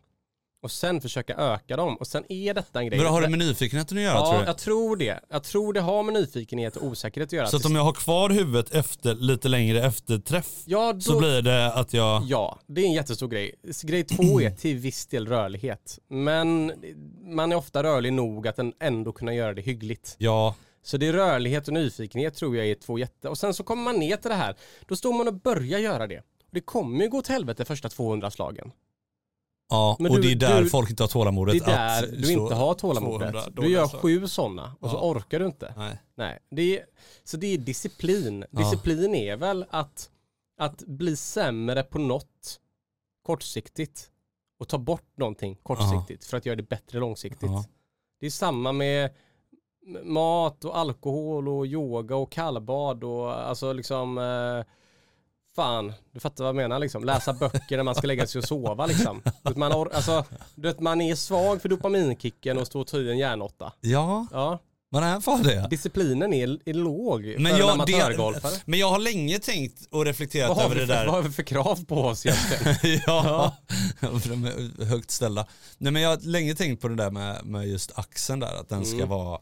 Och 0.62 0.70
sen 0.70 1.00
försöka 1.00 1.34
öka 1.34 1.76
dem 1.76 1.96
och 1.96 2.06
sen 2.06 2.24
är 2.28 2.54
detta 2.54 2.78
en 2.78 2.86
grej. 2.86 2.98
Men 2.98 3.08
har 3.08 3.22
det 3.22 3.28
med 3.28 3.38
nyfikenheten 3.38 3.98
att 3.98 4.02
göra 4.04 4.14
Ja, 4.14 4.26
tror 4.30 4.40
du? 4.40 4.46
jag 4.46 4.58
tror 4.58 4.96
det. 4.96 5.20
Jag 5.30 5.44
tror 5.44 5.72
det 5.72 5.80
har 5.80 6.02
med 6.02 6.14
nyfikenhet 6.14 6.76
och 6.76 6.86
osäkerhet 6.86 7.28
att 7.28 7.32
göra. 7.32 7.46
Så 7.46 7.56
att 7.56 7.64
om 7.64 7.74
jag 7.74 7.82
har 7.82 7.92
kvar 7.92 8.30
huvudet 8.30 8.74
efter, 8.74 9.14
lite 9.14 9.48
längre 9.48 9.82
efter 9.82 10.18
träff, 10.18 10.62
ja, 10.64 10.92
då... 10.92 11.00
så 11.00 11.18
blir 11.18 11.42
det 11.42 11.72
att 11.72 11.92
jag... 11.92 12.22
Ja, 12.24 12.58
det 12.66 12.80
är 12.80 12.86
en 12.86 12.92
jättestor 12.92 13.28
grej. 13.28 13.54
Grej 13.82 14.04
två 14.04 14.40
är 14.40 14.50
till 14.56 14.76
viss 14.76 15.06
del 15.06 15.28
rörlighet. 15.28 15.98
Men 16.08 16.72
man 17.24 17.52
är 17.52 17.56
ofta 17.56 17.82
rörlig 17.82 18.12
nog 18.12 18.48
att 18.48 18.58
ändå 18.80 19.12
kunna 19.12 19.34
göra 19.34 19.54
det 19.54 19.62
hyggligt. 19.62 20.14
Ja, 20.18 20.54
Så 20.82 20.96
det 20.96 21.06
är 21.06 21.12
rörlighet 21.12 21.68
och 21.68 21.74
nyfikenhet 21.74 22.34
tror 22.34 22.56
jag 22.56 22.66
är 22.66 22.74
två 22.74 22.98
jätte... 22.98 23.28
Och 23.28 23.38
sen 23.38 23.54
så 23.54 23.64
kommer 23.64 23.82
man 23.82 23.96
ner 23.96 24.16
till 24.16 24.30
det 24.30 24.36
här. 24.36 24.56
Då 24.88 24.96
står 24.96 25.12
man 25.12 25.28
och 25.28 25.34
börjar 25.34 25.78
göra 25.78 26.06
det. 26.06 26.22
Det 26.50 26.60
kommer 26.60 27.04
ju 27.04 27.10
gå 27.10 27.22
till 27.22 27.32
helvete 27.32 27.64
första 27.64 27.88
200 27.88 28.30
slagen. 28.30 28.70
Ja. 29.70 29.96
Men 30.00 30.10
och 30.12 30.16
du- 30.16 30.22
det 30.22 30.46
är 30.46 30.50
där 30.50 30.62
du- 30.62 30.68
folk 30.70 30.90
inte 30.90 31.02
har 31.02 31.08
tålamodet 31.08 31.64
Det 31.64 31.72
är 31.72 31.76
där 31.78 32.02
att 32.04 32.22
du 32.22 32.32
inte 32.32 32.54
har 32.54 32.74
tålamodet. 32.74 33.32
200 33.32 33.42
Du 33.62 33.68
gör 33.68 33.88
sju 33.88 34.26
sådana 34.28 34.76
och 34.80 34.90
så 34.90 34.96
Ja. 34.96 35.00
orkar 35.10 35.38
du 35.40 35.46
inte. 35.46 35.74
Nej. 35.76 35.98
Nej, 36.14 36.38
det 36.50 36.78
är, 36.78 36.84
så 37.24 37.36
det 37.36 37.46
är 37.46 37.58
disciplin. 37.58 38.44
Ja. 38.50 38.58
Disciplin 38.58 39.14
är 39.14 39.36
väl 39.36 39.64
att, 39.70 40.10
att 40.58 40.78
bli 40.86 41.16
sämre 41.16 41.82
på 41.82 41.98
något 41.98 42.60
kortsiktigt 43.26 44.10
och 44.58 44.68
ta 44.68 44.78
bort 44.78 45.16
någonting 45.16 45.56
kortsiktigt 45.62 46.24
för 46.24 46.36
att 46.36 46.46
göra 46.46 46.56
det 46.56 46.62
bättre 46.68 46.98
långsiktigt. 46.98 47.50
Ja. 47.50 47.64
Det 48.20 48.26
är 48.26 48.30
samma 48.30 48.72
med 48.72 49.10
mat 50.04 50.64
och 50.64 50.78
alkohol 50.78 51.48
och 51.48 51.66
yoga 51.66 52.16
och 52.16 52.32
kallbad 52.32 53.04
och 53.04 53.32
alltså 53.48 53.72
liksom 53.72 54.18
eh, 54.18 54.64
Fan, 55.56 55.92
du 56.12 56.20
fattar 56.20 56.44
vad 56.44 56.48
jag 56.48 56.56
menar 56.56 56.78
liksom. 56.78 57.04
Läsa 57.04 57.32
böcker 57.32 57.76
när 57.76 57.82
man 57.84 57.94
ska 57.94 58.06
lägga 58.06 58.26
sig 58.26 58.38
och 58.38 58.44
sova 58.44 58.86
liksom. 58.86 59.22
Man, 59.56 59.72
or- 59.72 59.90
alltså, 59.94 60.24
du 60.54 60.68
vet, 60.68 60.80
man 60.80 61.00
är 61.00 61.14
svag 61.14 61.62
för 61.62 61.68
dopaminkicken 61.68 62.58
och 62.58 62.66
står 62.66 62.80
och 62.80 62.86
tar 62.86 62.98
i 62.98 63.10
en 63.10 63.18
järnåtta. 63.18 63.72
Ja, 63.80 64.26
Ja, 64.32 64.58
Man 64.92 65.02
är 65.02 65.20
för 65.20 65.44
det. 65.44 65.66
Disciplinen 65.70 66.32
är, 66.32 66.58
är 66.68 66.74
låg 66.74 67.22
för 67.22 67.38
Men 67.42 67.52
en 67.52 67.58
jag, 67.58 67.70
amatörgolfare. 67.70 68.52
det, 68.52 68.62
men 68.64 68.78
jag 68.78 68.90
har 68.90 68.98
länge 68.98 69.38
tänkt 69.38 69.88
och 69.90 70.04
reflekterat 70.04 70.58
över 70.64 70.74
det 70.74 70.80
för, 70.86 70.94
där. 70.94 71.06
vad 71.06 71.14
har 71.14 71.22
vi 71.22 71.30
för 71.30 71.42
krav 71.42 71.84
på 71.84 72.00
oss 72.02 72.26
egentligen? 72.26 73.00
ja, 73.06 73.56
för 74.00 74.28
är 74.46 74.84
högt 74.84 75.10
ställda. 75.10 75.46
Nej 75.78 75.92
men 75.92 76.02
jag 76.02 76.10
har 76.10 76.16
länge 76.16 76.54
tänkt 76.54 76.82
på 76.82 76.88
det 76.88 76.94
där 76.94 77.10
med, 77.10 77.44
med 77.46 77.68
just 77.68 77.98
axeln 77.98 78.40
där, 78.40 78.60
att 78.60 78.68
den 78.68 78.84
ska 78.84 78.96
Mm. 78.96 79.08
vara 79.08 79.38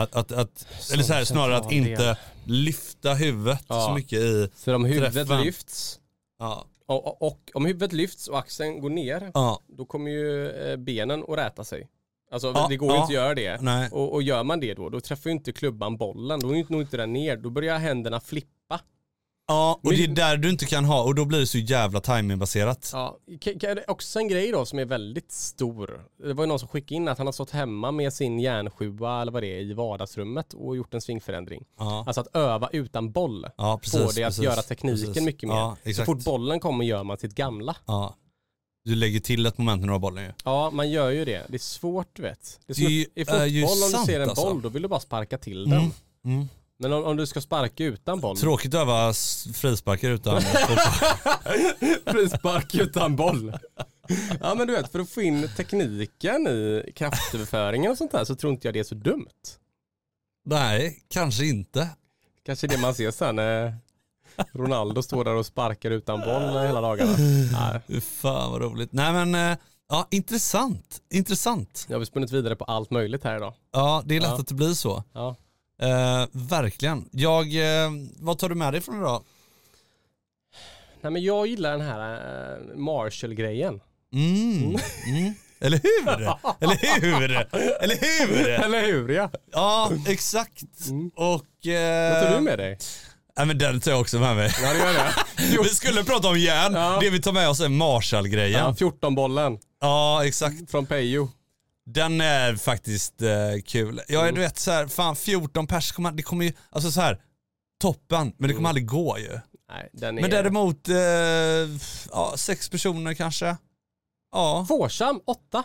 att, 0.00 0.14
att, 0.14 0.32
att, 0.32 0.66
eller 0.92 1.02
så 1.02 1.12
här, 1.12 1.24
snarare 1.24 1.56
att 1.56 1.72
inte 1.72 2.16
lyfta 2.44 3.14
huvudet 3.14 3.64
Ja. 3.68 3.80
så 3.88 3.94
mycket 3.94 4.18
i, 4.18 4.48
För 4.56 4.74
om 4.74 4.84
huvudet 4.84 5.12
Träffen. 5.14 5.42
lyfts 5.42 6.00
ja, 6.38 6.64
och, 6.86 7.06
och, 7.06 7.22
och 7.22 7.50
om 7.54 7.64
huvudet 7.66 7.92
lyfts 7.92 8.28
och 8.28 8.38
axeln 8.38 8.80
går 8.80 8.90
ner 8.90 9.30
ja, 9.34 9.60
då 9.66 9.84
kommer 9.84 10.10
ju 10.10 10.50
eh, 10.50 10.76
benen 10.76 11.24
att 11.28 11.38
räta 11.38 11.64
sig. 11.64 11.88
Alltså 12.32 12.52
Ja, 12.54 12.66
det 12.68 12.76
går 12.76 12.88
ju 12.88 12.94
ja. 12.94 13.00
inte 13.02 13.06
att 13.06 13.14
göra 13.14 13.34
det. 13.34 13.88
Och, 13.92 14.12
och 14.12 14.22
gör 14.22 14.42
man 14.44 14.60
det 14.60 14.74
då, 14.74 14.88
då 14.88 15.00
träffar 15.00 15.30
ju 15.30 15.36
inte 15.36 15.52
klubban 15.52 15.96
bollen. 15.96 16.40
Då 16.40 16.50
är 16.50 16.54
ju 16.56 16.64
nog 16.68 16.80
inte 16.80 16.96
den 16.96 17.12
ner. 17.12 17.36
Då 17.36 17.50
börjar 17.50 17.78
händerna 17.78 18.20
flippa. 18.20 18.48
Ja 19.50 19.80
och 19.82 19.90
det 19.92 20.04
är 20.04 20.08
där 20.08 20.36
du 20.36 20.50
inte 20.50 20.66
kan 20.66 20.84
ha 20.84 21.02
och 21.02 21.14
då 21.14 21.24
blir 21.24 21.40
det 21.40 21.46
så 21.46 21.58
jävla 21.58 22.00
timingbaserat. 22.00 22.90
Ja, 22.92 23.18
är 23.44 23.90
också 23.90 24.18
en 24.18 24.28
grej 24.28 24.52
då 24.52 24.64
som 24.66 24.78
är 24.78 24.84
väldigt 24.84 25.32
stor. 25.32 26.04
Det 26.24 26.32
var 26.34 26.44
ju 26.44 26.48
någon 26.48 26.58
som 26.58 26.68
skickade 26.68 26.94
in 26.94 27.08
att 27.08 27.18
han 27.18 27.26
har 27.26 27.32
stått 27.32 27.50
hemma 27.50 27.92
med 27.92 28.12
sin 28.12 28.38
järnsjua 28.40 29.22
eller 29.22 29.32
vad 29.32 29.42
det 29.42 29.46
är 29.56 29.60
i 29.60 29.72
vardagsrummet 29.72 30.52
och 30.52 30.76
gjort 30.76 30.94
en 30.94 31.00
svingförändring. 31.00 31.64
Ja, 31.78 32.04
Alltså 32.06 32.20
att 32.20 32.36
öva 32.36 32.68
utan 32.72 33.12
boll. 33.12 33.46
ja 33.56 33.78
precis. 33.82 34.00
Få 34.00 34.10
det 34.10 34.22
att 34.24 34.28
precis, 34.28 34.44
göra 34.44 34.62
tekniken 34.62 35.06
precis. 35.06 35.22
mycket 35.24 35.48
mer. 35.48 35.56
Ja, 35.56 35.76
Så 35.96 36.04
fort 36.04 36.24
bollen 36.24 36.60
kommer 36.60 36.84
gör 36.84 37.04
man 37.04 37.16
sitt 37.16 37.34
gamla. 37.34 37.76
Ja. 37.86 38.16
Du 38.84 38.94
lägger 38.94 39.20
till 39.20 39.46
ett 39.46 39.58
moment 39.58 39.80
när 39.80 39.86
du 39.88 39.92
har 39.92 39.98
bollen 39.98 40.24
ju. 40.24 40.30
Ja, 40.44 40.70
man 40.70 40.90
gör 40.90 41.10
ju 41.10 41.24
det. 41.24 41.42
Det 41.48 41.56
är 41.56 41.58
svårt 41.58 42.08
du 42.12 42.22
vet. 42.22 42.60
Det 42.66 42.72
är 42.72 42.76
Det 42.76 42.90
i 43.20 43.24
är 43.26 43.46
ju 43.46 43.66
fotboll, 43.66 43.82
om 43.94 44.00
du 44.00 44.06
ser 44.12 44.20
en 44.20 44.28
alltså. 44.28 44.44
boll, 44.46 44.62
då 44.62 44.68
vill 44.68 44.82
du 44.82 44.88
bara 44.88 45.00
sparka 45.00 45.38
till 45.38 45.64
den. 45.70 45.78
Mm. 45.78 45.90
Mm. 46.24 46.48
Men 46.82 46.92
om, 46.92 47.04
om 47.04 47.16
du 47.16 47.26
ska 47.26 47.40
sparka 47.40 47.84
utan 47.84 48.20
boll, 48.20 48.36
Tråkigt 48.36 48.74
att 48.74 48.80
öva 48.80 49.12
frisparkar 49.54 50.10
utan 50.10 50.40
frispark 52.06 52.74
utan 52.74 53.16
boll. 53.16 53.52
Ja 54.40 54.54
men 54.54 54.66
du 54.66 54.72
vet, 54.72 54.92
för 54.92 54.98
att 54.98 55.10
få 55.10 55.22
in 55.22 55.48
tekniken 55.56 56.46
i 56.46 56.92
kraftöverföringen 56.96 57.90
och 57.90 57.98
sånt 57.98 58.12
där 58.12 58.24
så 58.24 58.34
tror 58.34 58.52
inte 58.52 58.66
jag 58.68 58.74
det 58.74 58.80
är 58.80 58.84
så 58.84 58.94
dumt. 58.94 59.26
Nej, 60.44 61.02
kanske 61.08 61.46
inte. 61.46 61.88
Kanske 62.46 62.66
det 62.66 62.78
man 62.78 62.94
ser 62.94 63.10
sen 63.10 63.36
när 63.36 63.74
Ronaldo 64.52 65.02
står 65.02 65.24
där 65.24 65.34
och 65.34 65.46
sparkar 65.46 65.90
utan 65.90 66.20
boll 66.20 66.66
hela 66.66 66.80
dagarna. 66.80 67.12
Nej, 67.52 68.00
Fan 68.00 68.50
vad 68.52 68.60
roligt. 68.62 68.92
Nej 68.92 69.12
men, 69.12 69.34
eh, 69.52 69.58
ja 69.88 70.06
intressant. 70.10 71.00
Intressant. 71.10 71.84
nu 71.88 71.96
har 71.96 72.04
spunnit 72.04 72.30
vidare 72.32 72.56
på 72.56 72.64
allt 72.64 72.90
möjligt 72.90 73.24
här 73.24 73.36
idag. 73.36 73.54
Ja, 73.72 74.02
det 74.04 74.16
är 74.16 74.20
lätt 74.20 74.30
Ja. 74.30 74.38
att 74.40 74.46
det 74.48 74.54
blir 74.54 74.74
så. 74.74 75.04
Ja. 75.12 75.36
Eh, 75.82 76.26
verkligen. 76.32 77.08
Jag, 77.12 77.54
eh, 77.84 77.90
vad 78.16 78.38
tar 78.38 78.48
du 78.48 78.54
med 78.54 78.72
dig 78.74 78.80
från 78.80 78.96
idag? 79.00 79.22
Nej 81.02 81.12
men 81.12 81.22
jag 81.22 81.46
gillar 81.46 81.70
den 81.70 81.80
här 81.80 82.14
eh, 82.14 82.76
Marshall-grejen. 82.76 83.80
Mm. 84.14 84.76
Mm. 85.06 85.34
Eller 85.60 85.80
hur? 85.82 86.08
Eller 86.60 87.00
hur? 87.00 87.22
Eller 87.82 88.26
hur? 88.26 88.48
Eller 88.48 88.86
hur 88.86 89.08
ja? 89.08 89.30
Ja, 89.52 89.90
exakt. 90.06 90.62
Mm. 90.88 91.10
Och... 91.16 91.66
Eh, 91.66 92.12
Vad 92.14 92.22
tar 92.22 92.34
du 92.34 92.40
med 92.40 92.58
dig? 92.58 92.78
Nej 93.36 93.46
men 93.46 93.58
den 93.58 93.80
tar 93.80 93.90
jag 93.90 94.00
också 94.00 94.18
med 94.18 94.36
mig. 94.36 94.50
Ja 94.62 94.72
det 94.72 94.78
gör 94.78 94.92
det. 94.94 95.12
Vi 95.62 95.68
skulle 95.68 96.04
prata 96.04 96.28
om 96.28 96.38
järn. 96.38 96.74
Ja. 96.74 96.98
Det 97.00 97.10
vi 97.10 97.22
tar 97.22 97.32
med 97.32 97.48
oss 97.48 97.60
är 97.60 97.68
Marshall-grejen. 97.68 98.60
Ja, 98.60 98.74
14-bollen 98.78 99.58
Ja, 99.80 100.24
exakt. 100.26 100.70
från 100.70 100.86
Pejo. 100.86 101.28
Den 101.86 102.20
är 102.20 102.56
faktiskt 102.56 103.22
eh, 103.22 103.60
kul. 103.64 104.00
Jag 104.08 104.20
är 104.20 104.28
Mm. 104.28 104.34
du 104.34 104.40
vet 104.40 104.58
så 104.58 104.70
här, 104.70 104.86
fan 104.86 105.16
14 105.16 105.66
pers, 105.66 105.92
kommer, 105.92 106.12
det 106.12 106.22
kommer 106.22 106.44
ju, 106.44 106.52
alltså 106.70 106.90
så 106.90 107.00
här 107.00 107.22
toppen, 107.80 108.32
men 108.38 108.48
det 108.48 108.54
kommer 108.54 108.58
Mm. 108.58 108.66
aldrig 108.66 108.86
gå 108.86 109.18
ju. 109.18 109.40
Nej, 109.70 109.90
den 109.92 110.18
är... 110.18 110.22
Men 110.22 110.30
däremot, 110.30 110.88
eh, 110.88 110.96
ja, 112.12 112.32
sex 112.36 112.68
personer 112.68 113.14
kanske. 113.14 113.56
Ja, 114.32 114.64
Fårsam, 114.68 115.20
8 115.26 115.64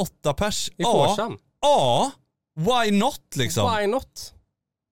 åtta 0.00 0.34
pers. 0.34 0.68
i 0.68 0.72
Ja, 0.76 0.92
Fårsam. 1.08 1.38
ja, 1.60 2.10
why 2.56 2.90
not 2.90 3.36
liksom? 3.36 3.76
Why 3.76 3.86
not? 3.86 4.34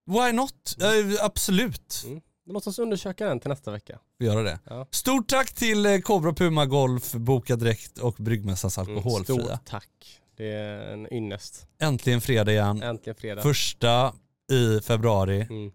Why 0.06 0.32
not? 0.32 0.76
Eh, 0.80 1.24
absolut, 1.24 2.02
Mm. 2.06 2.20
Låt 2.50 2.66
oss 2.66 2.78
undersöka 2.78 3.26
den 3.26 3.40
till 3.40 3.48
nästa 3.48 3.70
vecka. 3.70 3.98
vi 4.18 4.26
gör 4.26 4.44
det. 4.44 4.58
Ja. 4.64 4.86
Stort 4.90 5.28
tack 5.28 5.52
till 5.52 5.86
eh, 5.86 5.98
Cobra 5.98 6.32
Puma 6.32 6.66
Golf, 6.66 7.12
Boka 7.12 7.56
Direkt 7.56 7.98
och 7.98 8.14
Bryggmästarens 8.18 8.78
Mm, 8.78 8.96
alkoholfria. 8.96 9.44
Stort 9.44 9.64
tack. 9.64 10.20
Det 10.36 10.52
är 10.52 10.92
en 10.92 11.12
ynnest. 11.12 11.66
Äntligen 11.80 12.20
fredag 12.20 12.52
igen. 12.52 12.82
Äntligen 12.82 13.14
fredag. 13.16 13.42
Första 13.42 14.12
i 14.52 14.80
februari. 14.80 15.40
Mm. 15.50 15.66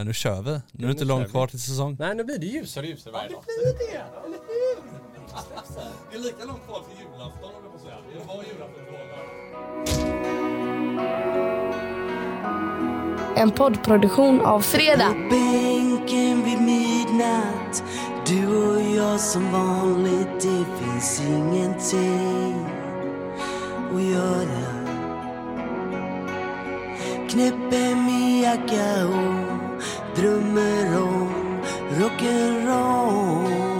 Eh, 0.00 0.04
nu 0.06 0.14
kör 0.14 0.42
vi. 0.42 0.50
Nu 0.50 0.56
är 0.56 0.60
nu 0.72 0.86
det 0.86 0.90
inte 0.92 1.04
långt 1.04 1.30
kvar 1.30 1.46
till 1.46 1.62
säsong. 1.62 1.96
Nej, 1.98 2.14
nu 2.14 2.24
blir 2.24 2.38
det 2.38 2.46
ljusare 2.46 2.84
och 2.84 2.90
ljusare 2.90 3.12
varje 3.12 3.28
dag. 3.28 3.42
Det 6.10 6.16
är 6.16 6.20
lika 6.20 6.44
långt 6.44 6.64
kvar 6.66 6.80
till 6.80 6.98
julafton 7.04 7.50
om 7.54 7.62
jag 7.64 7.72
får 7.72 7.78
säga. 7.78 7.96
Det 8.12 8.26
var 8.26 8.44
julafton 8.44 8.84
en 13.36 13.50
poddproduktion 13.50 14.40
av 14.40 14.60
Fredag. 14.60 15.14
Bänken 15.30 16.44
vid 16.44 16.60
midnatt 16.60 17.84
Du 18.26 18.46
och 18.46 18.80
jag 18.96 19.20
som 19.20 19.52
vanligt 19.52 20.40
Det 20.40 20.64
finns 20.84 21.20
ingenting 21.20 22.66
att 23.94 24.02
göra 24.02 24.84
Knäpper 27.28 27.94
min 27.94 28.40
jacka 28.40 29.06
och 29.06 30.16
drömmer 30.16 31.02
om 31.02 31.60
rock'n'roll 31.90 33.73